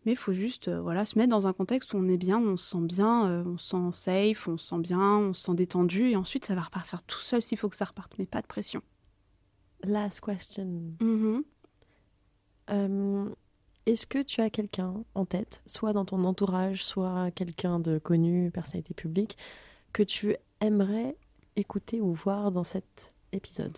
Mais 0.05 0.11
il 0.13 0.17
faut 0.17 0.31
juste 0.33 0.67
euh, 0.67 0.79
voilà, 0.79 1.05
se 1.05 1.17
mettre 1.17 1.29
dans 1.31 1.47
un 1.47 1.53
contexte 1.53 1.93
où 1.93 1.97
on 1.97 2.07
est 2.07 2.17
bien, 2.17 2.37
on 2.39 2.55
se 2.55 2.69
sent 2.69 2.83
bien, 2.83 3.27
euh, 3.29 3.43
on 3.45 3.57
se 3.57 3.69
sent 3.69 3.77
safe, 3.91 4.47
on 4.47 4.57
se 4.57 4.67
sent 4.67 4.79
bien, 4.79 4.99
on 5.17 5.33
se 5.33 5.43
sent 5.43 5.55
détendu. 5.55 6.09
Et 6.09 6.15
ensuite, 6.15 6.45
ça 6.45 6.55
va 6.55 6.61
repartir 6.61 7.01
tout 7.03 7.19
seul 7.19 7.41
s'il 7.41 7.57
faut 7.57 7.67
que 7.67 7.75
ça 7.75 7.85
reparte, 7.85 8.13
mais 8.19 8.25
pas 8.25 8.41
de 8.41 8.47
pression. 8.47 8.81
Last 9.83 10.21
question. 10.21 10.93
Mhm. 11.01 11.43
Euh, 12.69 13.29
Est-ce 13.85 14.05
que 14.05 14.19
tu 14.19 14.41
as 14.41 14.49
quelqu'un 14.49 14.93
en 15.15 15.25
tête, 15.25 15.61
soit 15.65 15.93
dans 15.93 16.05
ton 16.05 16.23
entourage, 16.23 16.83
soit 16.83 17.31
quelqu'un 17.31 17.79
de 17.79 17.99
connu, 17.99 18.51
personnalité 18.51 18.93
publique, 18.93 19.37
que 19.93 20.03
tu 20.03 20.35
aimerais 20.59 21.15
écouter 21.55 22.01
ou 22.01 22.13
voir 22.13 22.51
dans 22.51 22.63
cet 22.63 23.13
épisode? 23.31 23.77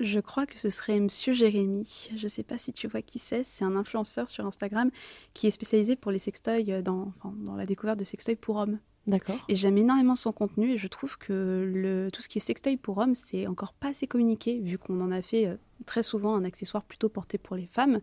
Je 0.00 0.18
crois 0.18 0.46
que 0.46 0.58
ce 0.58 0.70
serait 0.70 0.98
Monsieur 0.98 1.32
Jérémy. 1.32 2.10
Je 2.16 2.26
sais 2.26 2.42
pas 2.42 2.58
si 2.58 2.72
tu 2.72 2.88
vois 2.88 3.02
qui 3.02 3.18
c'est. 3.18 3.44
C'est 3.44 3.64
un 3.64 3.76
influenceur 3.76 4.28
sur 4.28 4.44
Instagram 4.46 4.90
qui 5.34 5.46
est 5.46 5.52
spécialisé 5.52 5.94
pour 5.94 6.10
les 6.10 6.18
sextoys, 6.18 6.72
euh, 6.72 6.82
dans, 6.82 7.12
dans 7.24 7.54
la 7.54 7.66
découverte 7.66 7.98
de 7.98 8.04
sextoys 8.04 8.36
pour 8.36 8.56
hommes. 8.56 8.78
D'accord 9.06 9.36
Et 9.48 9.56
j'aime 9.56 9.78
énormément 9.78 10.14
son 10.14 10.32
contenu 10.32 10.72
et 10.72 10.78
je 10.78 10.86
trouve 10.88 11.18
que 11.18 11.32
le, 11.74 12.08
tout 12.12 12.22
ce 12.22 12.28
qui 12.28 12.38
est 12.38 12.40
sextoy 12.40 12.76
pour 12.76 12.98
hommes, 12.98 13.14
c'est 13.14 13.46
encore 13.46 13.72
pas 13.72 13.88
assez 13.88 14.06
communiqué, 14.06 14.60
vu 14.60 14.78
qu'on 14.78 15.00
en 15.00 15.10
a 15.10 15.22
fait 15.22 15.46
euh, 15.46 15.56
très 15.86 16.02
souvent 16.04 16.34
un 16.36 16.44
accessoire 16.44 16.84
plutôt 16.84 17.08
porté 17.08 17.36
pour 17.38 17.56
les 17.56 17.66
femmes. 17.66 18.00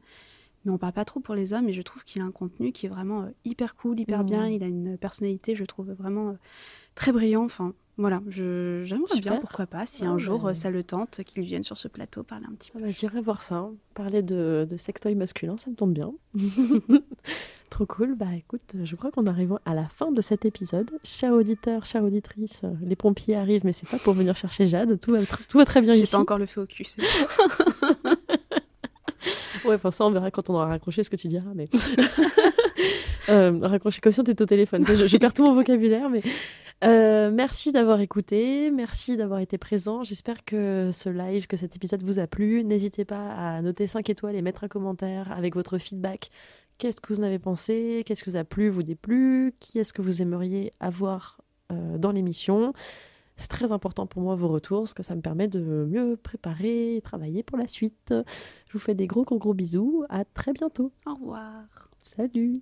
Mais 0.65 0.71
on 0.73 0.77
parle 0.77 0.91
pas 0.91 1.05
trop 1.05 1.21
pour 1.21 1.35
les 1.35 1.53
hommes 1.53 1.69
et 1.69 1.73
je 1.73 1.81
trouve 1.81 2.03
qu'il 2.03 2.21
a 2.21 2.25
un 2.25 2.31
contenu 2.31 2.73
qui 2.73 2.85
est 2.85 2.89
vraiment 2.89 3.21
euh, 3.23 3.29
hyper 3.45 3.75
cool, 3.77 3.97
hyper 3.97 4.25
bien. 4.25 4.47
Il 4.49 4.61
a 4.61 4.67
une 4.67 4.97
personnalité, 4.97 5.55
je 5.55 5.63
trouve 5.63 5.91
vraiment 5.93 6.31
euh, 6.31 6.33
très 6.95 7.13
brillant. 7.13 7.45
Enfin, 7.45 7.73
voilà, 7.97 8.21
j'aimerais 8.27 9.19
bien, 9.21 9.37
pourquoi 9.37 9.67
pas, 9.67 9.85
si 9.85 10.03
Ah 10.05 10.09
un 10.11 10.17
jour 10.17 10.51
ça 10.53 10.69
le 10.69 10.83
tente, 10.83 11.23
qu'il 11.23 11.43
vienne 11.43 11.63
sur 11.63 11.77
ce 11.77 11.87
plateau 11.87 12.23
parler 12.23 12.45
un 12.49 12.55
petit 12.55 12.71
peu. 12.71 12.79
Ah 12.81 12.85
bah, 12.85 12.91
J'irai 12.91 13.21
voir 13.21 13.41
ça. 13.41 13.55
hein. 13.55 13.73
Parler 13.93 14.21
de, 14.21 14.67
de 14.69 14.75
sextoy 14.77 15.15
masculin, 15.15 15.55
ça 15.57 15.69
me 15.69 15.75
tombe 15.77 15.93
bien. 15.93 16.11
Trop 17.79 17.85
cool. 17.85 18.15
Bah 18.15 18.25
écoute, 18.37 18.75
je 18.83 18.93
crois 18.97 19.09
qu'on 19.09 19.25
arrive 19.25 19.57
à 19.65 19.73
la 19.73 19.87
fin 19.87 20.11
de 20.11 20.21
cet 20.21 20.43
épisode. 20.43 20.91
Chers 21.05 21.31
auditeurs, 21.31 21.85
chères 21.85 22.03
auditrices, 22.03 22.63
les 22.81 22.97
pompiers 22.97 23.37
arrivent, 23.37 23.63
mais 23.63 23.71
c'est 23.71 23.87
pas 23.87 23.97
pour 23.97 24.13
venir 24.13 24.35
chercher 24.35 24.65
Jade. 24.65 24.99
Tout 24.99 25.13
va, 25.13 25.21
tr- 25.21 25.47
tout 25.47 25.57
va 25.57 25.63
très 25.63 25.79
bien 25.79 25.93
J'ai 25.93 26.01
ici. 26.01 26.11
pas 26.11 26.17
encore 26.17 26.39
le 26.39 26.45
feu 26.45 26.63
au 26.63 26.65
cul, 26.65 26.83
c'est 26.83 27.01
Ouais, 29.65 29.75
enfin 29.75 29.91
ça 29.91 30.05
on 30.05 30.11
verra 30.11 30.29
quand 30.29 30.49
on 30.49 30.55
aura 30.55 30.65
raccroché 30.67 31.03
ce 31.03 31.09
que 31.09 31.15
tu 31.15 31.27
diras, 31.29 31.51
mais 31.55 31.69
euh, 33.29 33.57
raccrocher 33.61 34.01
comme 34.01 34.11
si 34.11 34.19
on 34.19 34.23
était 34.23 34.41
au 34.41 34.45
téléphone. 34.45 34.85
Je, 34.85 35.07
je 35.07 35.17
perds 35.17 35.33
tout 35.33 35.43
mon 35.45 35.53
vocabulaire, 35.53 36.09
mais 36.09 36.21
euh, 36.83 37.31
merci 37.31 37.71
d'avoir 37.71 38.01
écouté, 38.01 38.71
merci 38.71 39.15
d'avoir 39.15 39.39
été 39.39 39.57
présent. 39.57 40.03
J'espère 40.03 40.43
que 40.43 40.89
ce 40.91 41.07
live, 41.07 41.47
que 41.47 41.55
cet 41.55 41.77
épisode 41.77 42.03
vous 42.03 42.19
a 42.19 42.27
plu. 42.27 42.65
N'hésitez 42.65 43.05
pas 43.05 43.29
à 43.31 43.61
noter 43.61 43.87
5 43.87 44.09
étoiles 44.09 44.35
et 44.35 44.41
mettre 44.41 44.65
un 44.65 44.67
commentaire 44.67 45.31
avec 45.31 45.55
votre 45.55 45.77
feedback. 45.77 46.29
Qu'est-ce 46.79 47.01
que 47.01 47.13
vous 47.13 47.19
en 47.19 47.23
avez 47.23 47.39
pensé? 47.39 48.03
Qu'est-ce 48.05 48.23
que 48.23 48.29
vous 48.29 48.37
a 48.37 48.45
plu, 48.45 48.69
vous 48.69 48.83
déplu 48.83 49.53
Qui 49.59 49.79
est-ce 49.79 49.91
que 49.91 50.01
vous 50.01 50.21
aimeriez 50.21 50.71
avoir 50.79 51.41
euh, 51.73 51.97
dans 51.97 52.13
l'émission? 52.13 52.73
C'est 53.35 53.49
très 53.49 53.73
important 53.73 54.07
pour 54.07 54.21
moi 54.21 54.35
vos 54.35 54.47
retours, 54.47 54.83
parce 54.83 54.93
que 54.93 55.03
ça 55.03 55.13
me 55.15 55.21
permet 55.21 55.49
de 55.49 55.59
mieux 55.59 56.15
préparer 56.15 56.95
et 56.95 57.01
travailler 57.01 57.43
pour 57.43 57.57
la 57.57 57.67
suite. 57.67 58.13
Je 58.67 58.73
vous 58.73 58.79
fais 58.79 58.95
des 58.95 59.07
gros 59.07 59.23
gros 59.23 59.37
gros 59.37 59.53
bisous. 59.53 60.05
À 60.09 60.23
très 60.23 60.53
bientôt. 60.53 60.93
Au 61.05 61.15
revoir. 61.15 61.65
Salut. 62.01 62.61